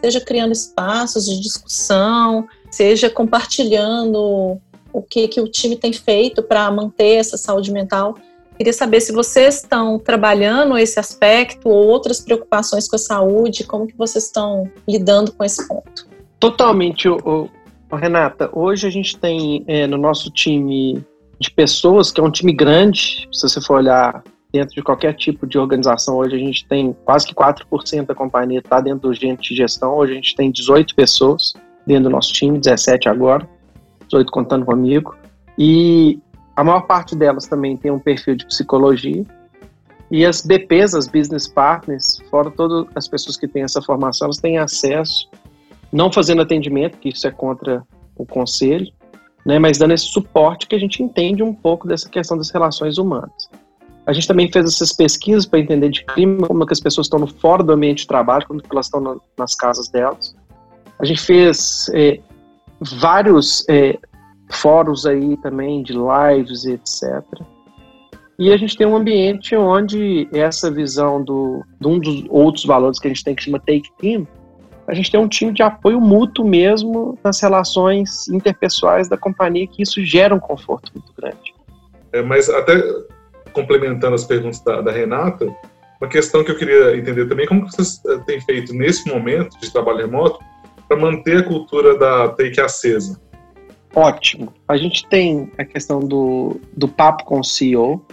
Seja 0.00 0.20
criando 0.20 0.52
espaços 0.52 1.26
de 1.26 1.40
discussão, 1.40 2.46
seja 2.70 3.10
compartilhando 3.10 4.60
o 4.92 5.02
que, 5.02 5.28
que 5.28 5.40
o 5.40 5.48
time 5.48 5.76
tem 5.76 5.92
feito 5.92 6.42
para 6.42 6.70
manter 6.70 7.16
essa 7.16 7.36
saúde 7.36 7.72
mental. 7.72 8.16
Queria 8.56 8.72
saber 8.72 9.00
se 9.00 9.12
vocês 9.12 9.56
estão 9.56 9.98
trabalhando 9.98 10.76
esse 10.76 11.00
aspecto 11.00 11.68
ou 11.68 11.86
outras 11.86 12.20
preocupações 12.20 12.86
com 12.88 12.96
a 12.96 12.98
saúde, 12.98 13.64
como 13.64 13.86
que 13.86 13.96
vocês 13.96 14.24
estão 14.24 14.70
lidando 14.88 15.32
com 15.32 15.42
esse 15.42 15.66
ponto? 15.66 16.06
Totalmente, 16.38 17.08
o, 17.08 17.48
o 17.90 17.96
Renata. 17.96 18.50
Hoje 18.52 18.86
a 18.86 18.90
gente 18.90 19.18
tem 19.18 19.64
é, 19.66 19.86
no 19.86 19.96
nosso 19.96 20.30
time 20.30 21.04
de 21.40 21.50
pessoas, 21.50 22.10
que 22.10 22.20
é 22.20 22.22
um 22.22 22.30
time 22.30 22.52
grande, 22.52 23.28
se 23.32 23.48
você 23.48 23.60
for 23.60 23.78
olhar 23.78 24.22
dentro 24.52 24.74
de 24.74 24.82
qualquer 24.82 25.14
tipo 25.14 25.46
de 25.46 25.58
organização. 25.58 26.18
Hoje 26.18 26.36
a 26.36 26.38
gente 26.38 26.66
tem 26.66 26.94
quase 27.04 27.26
que 27.26 27.34
4% 27.34 28.06
da 28.06 28.14
companhia 28.14 28.58
está 28.58 28.80
dentro 28.80 29.08
do 29.08 29.14
gente 29.14 29.48
de 29.48 29.56
gestão. 29.56 29.96
Hoje 29.96 30.12
a 30.12 30.14
gente 30.16 30.36
tem 30.36 30.52
18 30.52 30.94
pessoas 30.94 31.54
dentro 31.86 32.04
do 32.04 32.10
nosso 32.10 32.32
time, 32.32 32.58
17 32.58 33.08
agora, 33.08 33.48
18 34.12 34.30
contando 34.30 34.66
comigo. 34.66 35.16
E 35.58 36.18
a 36.54 36.62
maior 36.62 36.82
parte 36.82 37.16
delas 37.16 37.46
também 37.46 37.76
tem 37.76 37.90
um 37.90 37.98
perfil 37.98 38.36
de 38.36 38.46
psicologia. 38.46 39.24
E 40.10 40.26
as 40.26 40.42
BPs, 40.42 40.94
as 40.94 41.08
business 41.08 41.48
partners, 41.48 42.20
fora 42.30 42.50
todas 42.50 42.86
as 42.94 43.08
pessoas 43.08 43.36
que 43.36 43.48
têm 43.48 43.62
essa 43.62 43.80
formação, 43.80 44.26
elas 44.26 44.36
têm 44.36 44.58
acesso, 44.58 45.28
não 45.90 46.12
fazendo 46.12 46.42
atendimento, 46.42 46.98
que 46.98 47.08
isso 47.08 47.26
é 47.26 47.30
contra 47.30 47.82
o 48.16 48.26
conselho, 48.26 48.92
né, 49.44 49.58
mas 49.58 49.78
dando 49.78 49.94
esse 49.94 50.04
suporte 50.04 50.66
que 50.66 50.76
a 50.76 50.78
gente 50.78 51.02
entende 51.02 51.42
um 51.42 51.54
pouco 51.54 51.88
dessa 51.88 52.08
questão 52.08 52.36
das 52.36 52.50
relações 52.50 52.98
humanas. 52.98 53.48
A 54.06 54.12
gente 54.12 54.28
também 54.28 54.50
fez 54.52 54.66
essas 54.66 54.92
pesquisas 54.92 55.46
para 55.46 55.60
entender 55.60 55.88
de 55.88 56.04
clima, 56.04 56.46
como 56.46 56.62
é 56.62 56.66
que 56.66 56.72
as 56.72 56.80
pessoas 56.80 57.06
estão 57.06 57.26
fora 57.26 57.62
do 57.62 57.72
ambiente 57.72 58.00
de 58.00 58.06
trabalho, 58.06 58.46
como 58.46 58.60
elas 58.70 58.86
estão 58.86 59.00
na, 59.00 59.16
nas 59.38 59.54
casas 59.54 59.88
delas. 59.88 60.34
A 60.98 61.04
gente 61.04 61.22
fez 61.22 61.88
é, 61.94 62.20
vários 62.82 63.64
é, 63.68 63.98
fóruns 64.50 65.06
aí 65.06 65.36
também 65.38 65.82
de 65.82 65.92
lives, 65.92 66.64
etc. 66.64 67.22
E 68.38 68.52
a 68.52 68.56
gente 68.56 68.76
tem 68.76 68.86
um 68.86 68.96
ambiente 68.96 69.54
onde 69.54 70.28
essa 70.32 70.70
visão 70.70 71.22
do, 71.22 71.62
de 71.80 71.86
um 71.86 71.98
dos 71.98 72.24
outros 72.28 72.64
valores 72.64 72.98
que 72.98 73.06
a 73.06 73.10
gente 73.10 73.24
tem 73.24 73.34
que 73.34 73.42
chama 73.42 73.58
Take 73.60 73.88
Team, 73.98 74.26
a 74.86 74.94
gente 74.94 75.10
tem 75.10 75.20
um 75.20 75.28
time 75.28 75.52
de 75.52 75.62
apoio 75.62 76.00
mútuo 76.00 76.44
mesmo 76.46 77.18
nas 77.22 77.40
relações 77.40 78.28
interpessoais 78.28 79.08
da 79.08 79.16
companhia, 79.16 79.66
que 79.66 79.82
isso 79.82 80.04
gera 80.04 80.34
um 80.34 80.40
conforto 80.40 80.90
muito 80.94 81.12
grande. 81.16 81.54
É, 82.12 82.20
mas 82.20 82.50
até 82.50 82.82
complementando 83.52 84.14
as 84.14 84.24
perguntas 84.24 84.60
da, 84.64 84.80
da, 84.80 84.90
Renata, 84.90 85.46
uma 86.00 86.08
questão 86.08 86.42
que 86.42 86.50
eu 86.50 86.58
queria 86.58 86.96
entender 86.96 87.28
também, 87.28 87.46
como 87.46 87.70
vocês 87.70 88.02
eh, 88.06 88.18
têm 88.26 88.40
feito 88.40 88.74
nesse 88.74 89.08
momento 89.08 89.58
de 89.60 89.72
trabalho 89.72 89.98
remoto 89.98 90.40
para 90.92 90.96
manter 90.96 91.38
a 91.38 91.42
cultura 91.42 91.96
da 91.96 92.28
Take 92.28 92.60
acesa? 92.60 93.18
Ótimo. 93.94 94.52
A 94.68 94.76
gente 94.76 95.06
tem 95.06 95.50
a 95.56 95.64
questão 95.64 96.00
do, 96.00 96.60
do 96.76 96.86
papo 96.86 97.24
com 97.24 97.40
o 97.40 97.44
CEO. 97.44 98.04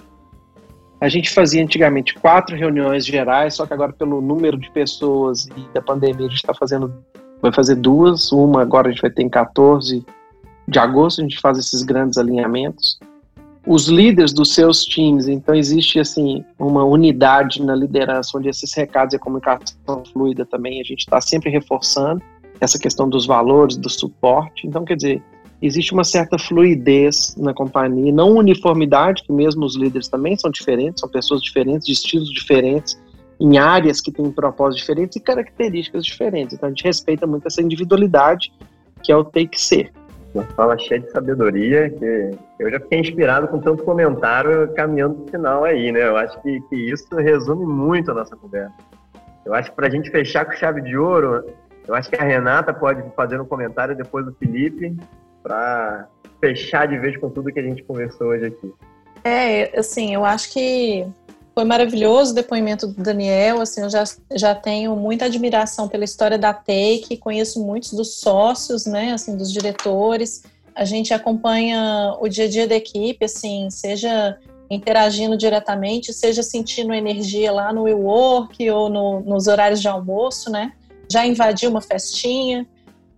A 1.01 1.09
gente 1.09 1.29
fazia 1.29 1.61
antigamente 1.61 2.13
quatro 2.15 2.55
reuniões 2.55 3.05
gerais, 3.05 3.55
só 3.55 3.65
que 3.65 3.73
agora 3.73 3.93
pelo 3.93 4.21
número 4.21 4.57
de 4.57 4.69
pessoas 4.71 5.47
e 5.47 5.73
da 5.73 5.81
pandemia 5.81 6.25
a 6.25 6.29
gente 6.29 6.35
está 6.35 6.53
fazendo, 6.53 6.93
vai 7.41 7.53
fazer 7.53 7.75
duas. 7.75 8.31
Uma 8.31 8.61
agora 8.61 8.87
a 8.87 8.91
gente 8.91 9.01
vai 9.01 9.11
ter 9.11 9.23
em 9.23 9.29
14 9.29 10.05
de 10.67 10.79
agosto, 10.79 11.19
a 11.19 11.23
gente 11.23 11.39
faz 11.39 11.57
esses 11.57 11.83
grandes 11.83 12.17
alinhamentos 12.17 12.99
os 13.67 13.87
líderes 13.87 14.33
dos 14.33 14.55
seus 14.55 14.83
times. 14.83 15.27
Então 15.27 15.53
existe 15.53 15.99
assim 15.99 16.43
uma 16.57 16.83
unidade 16.83 17.61
na 17.61 17.75
liderança 17.75 18.37
onde 18.37 18.49
esses 18.49 18.73
recados 18.73 19.13
e 19.13 19.17
a 19.17 19.19
comunicação 19.19 20.03
fluida 20.11 20.45
também 20.45 20.79
a 20.79 20.83
gente 20.83 21.01
está 21.01 21.19
sempre 21.21 21.49
reforçando 21.49 22.21
essa 22.61 22.77
questão 22.77 23.09
dos 23.09 23.25
valores, 23.25 23.77
do 23.77 23.89
suporte. 23.89 24.67
Então 24.67 24.83
quer 24.83 24.95
dizer 24.95 25.23
existe 25.61 25.93
uma 25.93 26.03
certa 26.03 26.37
fluidez 26.37 27.35
na 27.37 27.53
companhia, 27.53 28.13
não 28.13 28.35
uniformidade, 28.35 29.23
que 29.23 29.31
mesmo 29.31 29.65
os 29.65 29.75
líderes 29.75 30.07
também 30.07 30.37
são 30.37 30.49
diferentes, 30.49 31.01
são 31.01 31.09
pessoas 31.09 31.41
diferentes, 31.41 31.85
de 31.85 31.93
estilos 31.93 32.31
diferentes, 32.31 32.97
em 33.39 33.57
áreas 33.57 34.01
que 34.01 34.11
têm 34.11 34.31
propósitos 34.31 34.79
diferentes 34.81 35.15
e 35.17 35.19
características 35.19 36.05
diferentes. 36.05 36.53
Então 36.53 36.67
a 36.67 36.69
gente 36.69 36.83
respeita 36.83 37.27
muito 37.27 37.47
essa 37.47 37.61
individualidade 37.61 38.51
que 39.03 39.11
é 39.11 39.15
o 39.15 39.23
tem 39.23 39.47
que 39.47 39.59
ser. 39.59 39.91
Uma 40.33 40.43
fala 40.55 40.77
cheia 40.77 40.99
de 40.99 41.09
sabedoria, 41.09 41.89
que 41.89 42.31
eu 42.59 42.69
já 42.69 42.79
fiquei 42.79 42.99
inspirado 42.99 43.47
com 43.47 43.59
tanto 43.59 43.83
comentário 43.83 44.71
caminhando 44.73 45.15
pro 45.15 45.31
final 45.31 45.63
aí, 45.63 45.91
né? 45.91 46.07
Eu 46.07 46.17
acho 46.17 46.39
que, 46.41 46.59
que 46.69 46.75
isso 46.75 47.07
resume 47.15 47.65
muito 47.65 48.11
a 48.11 48.13
nossa 48.13 48.35
conversa. 48.35 48.75
Eu 49.45 49.53
acho 49.55 49.71
que 49.71 49.75
para 49.75 49.87
a 49.87 49.89
gente 49.89 50.11
fechar 50.11 50.45
com 50.45 50.51
chave 50.51 50.81
de 50.81 50.95
ouro, 50.95 51.43
eu 51.89 51.95
acho 51.95 52.07
que 52.07 52.15
a 52.15 52.23
Renata 52.23 52.71
pode 52.71 53.03
fazer 53.15 53.41
um 53.41 53.45
comentário 53.45 53.95
depois 53.95 54.23
do 54.23 54.31
Felipe, 54.33 54.95
para 55.41 56.07
fechar 56.39 56.87
de 56.87 56.99
vez 56.99 57.17
com 57.17 57.31
tudo 57.31 57.51
que 57.51 57.59
a 57.59 57.63
gente 57.63 57.83
conversou 57.83 58.27
hoje 58.27 58.45
aqui. 58.45 58.71
É, 59.23 59.77
assim, 59.77 60.13
eu 60.13 60.23
acho 60.23 60.51
que 60.51 61.07
foi 61.55 61.63
maravilhoso 61.63 62.31
o 62.31 62.35
depoimento 62.35 62.85
do 62.85 63.01
Daniel, 63.01 63.59
assim, 63.59 63.81
eu 63.81 63.89
já, 63.89 64.03
já 64.35 64.53
tenho 64.53 64.95
muita 64.95 65.25
admiração 65.25 65.87
pela 65.87 66.03
história 66.03 66.37
da 66.37 66.53
Take, 66.53 67.17
conheço 67.17 67.59
muitos 67.65 67.91
dos 67.93 68.19
sócios, 68.19 68.85
né, 68.85 69.11
assim, 69.11 69.35
dos 69.35 69.51
diretores, 69.51 70.43
a 70.75 70.85
gente 70.85 71.11
acompanha 71.11 72.15
o 72.21 72.29
dia 72.29 72.45
a 72.45 72.49
dia 72.49 72.67
da 72.67 72.75
equipe, 72.75 73.25
assim, 73.25 73.67
seja 73.71 74.37
interagindo 74.69 75.35
diretamente, 75.35 76.13
seja 76.13 76.43
sentindo 76.43 76.93
energia 76.93 77.51
lá 77.51 77.73
no 77.73 77.83
WeWork 77.83 78.69
ou 78.69 78.87
no, 78.87 79.21
nos 79.21 79.47
horários 79.47 79.81
de 79.81 79.87
almoço, 79.87 80.51
né, 80.51 80.71
já 81.11 81.25
invadiu 81.25 81.69
uma 81.69 81.81
festinha, 81.81 82.67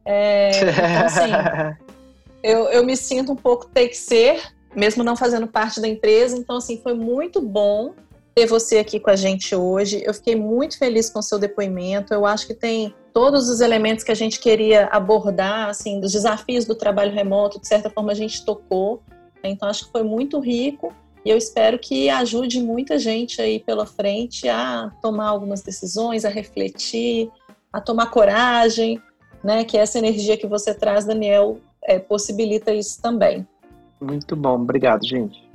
é, 0.06 0.52
então, 0.52 1.06
assim, 1.06 1.78
eu, 2.44 2.66
eu 2.70 2.86
me 2.86 2.96
sinto 2.96 3.32
um 3.32 3.36
pouco 3.36 3.68
take 3.68 3.96
ser, 3.96 4.42
mesmo 4.76 5.04
não 5.04 5.16
fazendo 5.16 5.48
parte 5.48 5.80
da 5.80 5.88
empresa, 5.88 6.38
então, 6.38 6.58
assim, 6.58 6.82
foi 6.82 6.94
muito 6.94 7.42
bom 7.42 7.94
ter 8.34 8.46
você 8.46 8.78
aqui 8.80 9.00
com 9.00 9.10
a 9.10 9.16
gente 9.16 9.56
hoje. 9.56 10.02
Eu 10.06 10.14
fiquei 10.14 10.36
muito 10.36 10.78
feliz 10.78 11.10
com 11.10 11.20
o 11.20 11.24
seu 11.24 11.38
depoimento. 11.38 12.14
Eu 12.14 12.26
acho 12.26 12.48
que 12.48 12.54
tem 12.54 12.96
todos 13.14 13.50
os 13.50 13.60
elementos 13.60 14.06
que 14.06 14.12
a 14.12 14.16
gente 14.16 14.40
queria 14.40 14.86
abordar, 14.86 15.68
assim, 15.68 16.00
dos 16.00 16.14
desafios 16.14 16.64
do 16.64 16.74
trabalho 16.74 17.14
remoto, 17.14 17.60
de 17.60 17.68
certa 17.68 17.90
forma 17.90 18.12
a 18.14 18.16
gente 18.16 18.46
tocou. 18.46 19.04
Então 19.44 19.68
acho 19.68 19.86
que 19.86 19.92
foi 19.92 20.04
muito 20.04 20.40
rico 20.40 20.94
e 21.26 21.30
eu 21.30 21.38
espero 21.38 21.78
que 21.78 22.10
ajude 22.10 22.60
muita 22.62 22.98
gente 22.98 23.42
aí 23.42 23.60
pela 23.60 23.86
frente 23.86 24.48
a 24.50 24.92
tomar 25.02 25.28
algumas 25.28 25.62
decisões, 25.62 26.26
a 26.26 26.30
refletir, 26.30 27.30
a 27.72 27.80
tomar 27.80 28.08
coragem, 28.08 29.02
né? 29.44 29.64
Que 29.64 29.78
essa 29.78 29.98
energia 29.98 30.38
que 30.38 30.48
você 30.48 30.74
traz, 30.74 31.06
Daniel, 31.06 31.60
é, 31.84 32.00
possibilita 32.00 32.74
isso 32.74 33.02
também. 33.02 33.48
Muito 34.00 34.36
bom, 34.36 34.56
obrigado, 34.56 35.06
gente. 35.06 35.50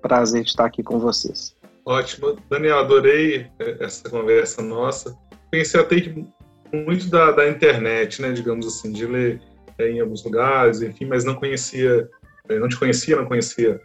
Prazer 0.00 0.42
estar 0.42 0.64
aqui 0.64 0.82
com 0.82 0.98
vocês. 0.98 1.54
Ótimo. 1.84 2.36
Daniel, 2.48 2.78
adorei 2.78 3.50
essa 3.80 4.08
conversa 4.08 4.62
nossa. 4.62 5.16
Pensei 5.50 5.80
até 5.80 6.00
que 6.00 6.26
muito 6.72 7.08
da, 7.08 7.32
da 7.32 7.48
internet, 7.48 8.22
né, 8.22 8.32
digamos 8.32 8.66
assim, 8.66 8.92
de 8.92 9.04
ler 9.06 9.40
é, 9.78 9.90
em 9.90 10.00
alguns 10.00 10.24
lugares, 10.24 10.80
enfim, 10.80 11.04
mas 11.04 11.24
não 11.24 11.34
conhecia, 11.34 12.08
é, 12.48 12.58
não 12.58 12.68
te 12.68 12.78
conhecia, 12.78 13.16
não 13.16 13.26
conhecia 13.26 13.80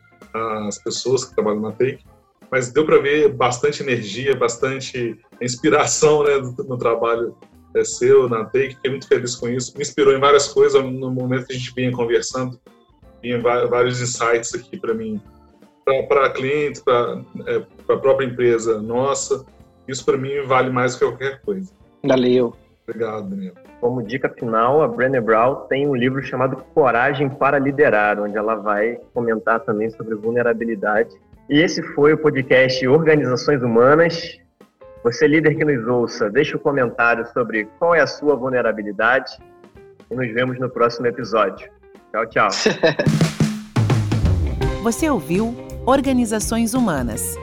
as 0.68 0.78
pessoas 0.78 1.26
que 1.26 1.34
trabalham 1.34 1.62
na 1.62 1.72
Take, 1.72 2.06
mas 2.52 2.72
deu 2.72 2.86
para 2.86 3.02
ver 3.02 3.34
bastante 3.34 3.82
energia, 3.82 4.36
bastante 4.36 5.20
inspiração, 5.42 6.24
né, 6.24 6.38
no, 6.38 6.52
no 6.52 6.78
trabalho 6.78 7.36
é, 7.76 7.84
seu 7.84 8.30
na 8.30 8.46
Take, 8.46 8.76
fiquei 8.76 8.92
muito 8.92 9.08
feliz 9.08 9.36
com 9.36 9.48
isso, 9.48 9.74
me 9.76 9.82
inspirou 9.82 10.14
em 10.14 10.20
várias 10.20 10.48
coisas 10.48 10.84
no 10.84 11.12
momento 11.12 11.48
que 11.48 11.54
a 11.54 11.58
gente 11.58 11.74
vinha 11.74 11.92
conversando, 11.92 12.60
vinha 13.22 13.40
vários 13.42 14.02
insights 14.02 14.54
aqui 14.54 14.78
para 14.78 14.94
mim 14.94 15.22
para 16.08 16.30
clientes, 16.32 16.82
para 16.82 17.22
é, 17.46 17.64
a 17.90 17.98
própria 17.98 18.26
empresa 18.26 18.82
nossa. 18.82 19.46
Isso 19.88 20.04
para 20.04 20.18
mim 20.18 20.42
vale 20.46 20.70
mais 20.70 20.94
do 20.94 21.00
que 21.00 21.06
qualquer 21.06 21.42
coisa. 21.42 21.72
Valeu. 22.04 22.54
Obrigado, 22.88 23.30
Daniel. 23.30 23.54
Como 23.80 24.02
dica 24.02 24.30
final, 24.30 24.82
a 24.82 24.88
Brené 24.88 25.22
Brown 25.22 25.68
tem 25.68 25.88
um 25.88 25.96
livro 25.96 26.22
chamado 26.24 26.58
Coragem 26.74 27.30
para 27.30 27.60
Liderar, 27.60 28.20
onde 28.20 28.38
ela 28.38 28.56
vai 28.56 29.00
comentar 29.14 29.60
também 29.62 29.90
sobre 29.92 30.16
vulnerabilidade. 30.16 31.10
E 31.50 31.60
esse 31.60 31.82
foi 31.94 32.14
o 32.14 32.18
podcast 32.18 32.86
Organizações 32.88 33.62
Humanas. 33.62 34.40
Você, 35.04 35.28
líder 35.28 35.56
que 35.56 35.64
nos 35.64 35.88
ouça, 35.88 36.30
deixe 36.30 36.56
um 36.56 36.60
comentário 36.60 37.26
sobre 37.34 37.66
qual 37.80 37.96
é 37.96 38.02
a 38.02 38.08
sua 38.08 38.36
vulnerabilidade 38.36 39.38
e 40.10 40.16
nos 40.16 40.34
vemos 40.34 40.60
no 40.60 40.70
próximo 40.70 41.08
episódio. 41.08 41.70
Tchau, 42.12 42.26
tchau. 42.28 42.50
Você 44.84 45.10
ouviu 45.10 45.56
Organizações 45.86 46.74
Humanas. 46.74 47.36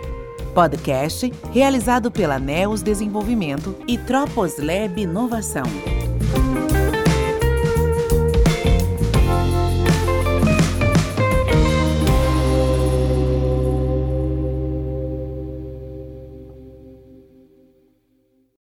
Podcast 0.54 1.32
realizado 1.52 2.10
pela 2.10 2.38
NEOS 2.38 2.82
Desenvolvimento 2.82 3.74
e 3.88 3.98
Tropos 3.98 4.58
Lab 4.58 5.00
Inovação. 5.00 5.64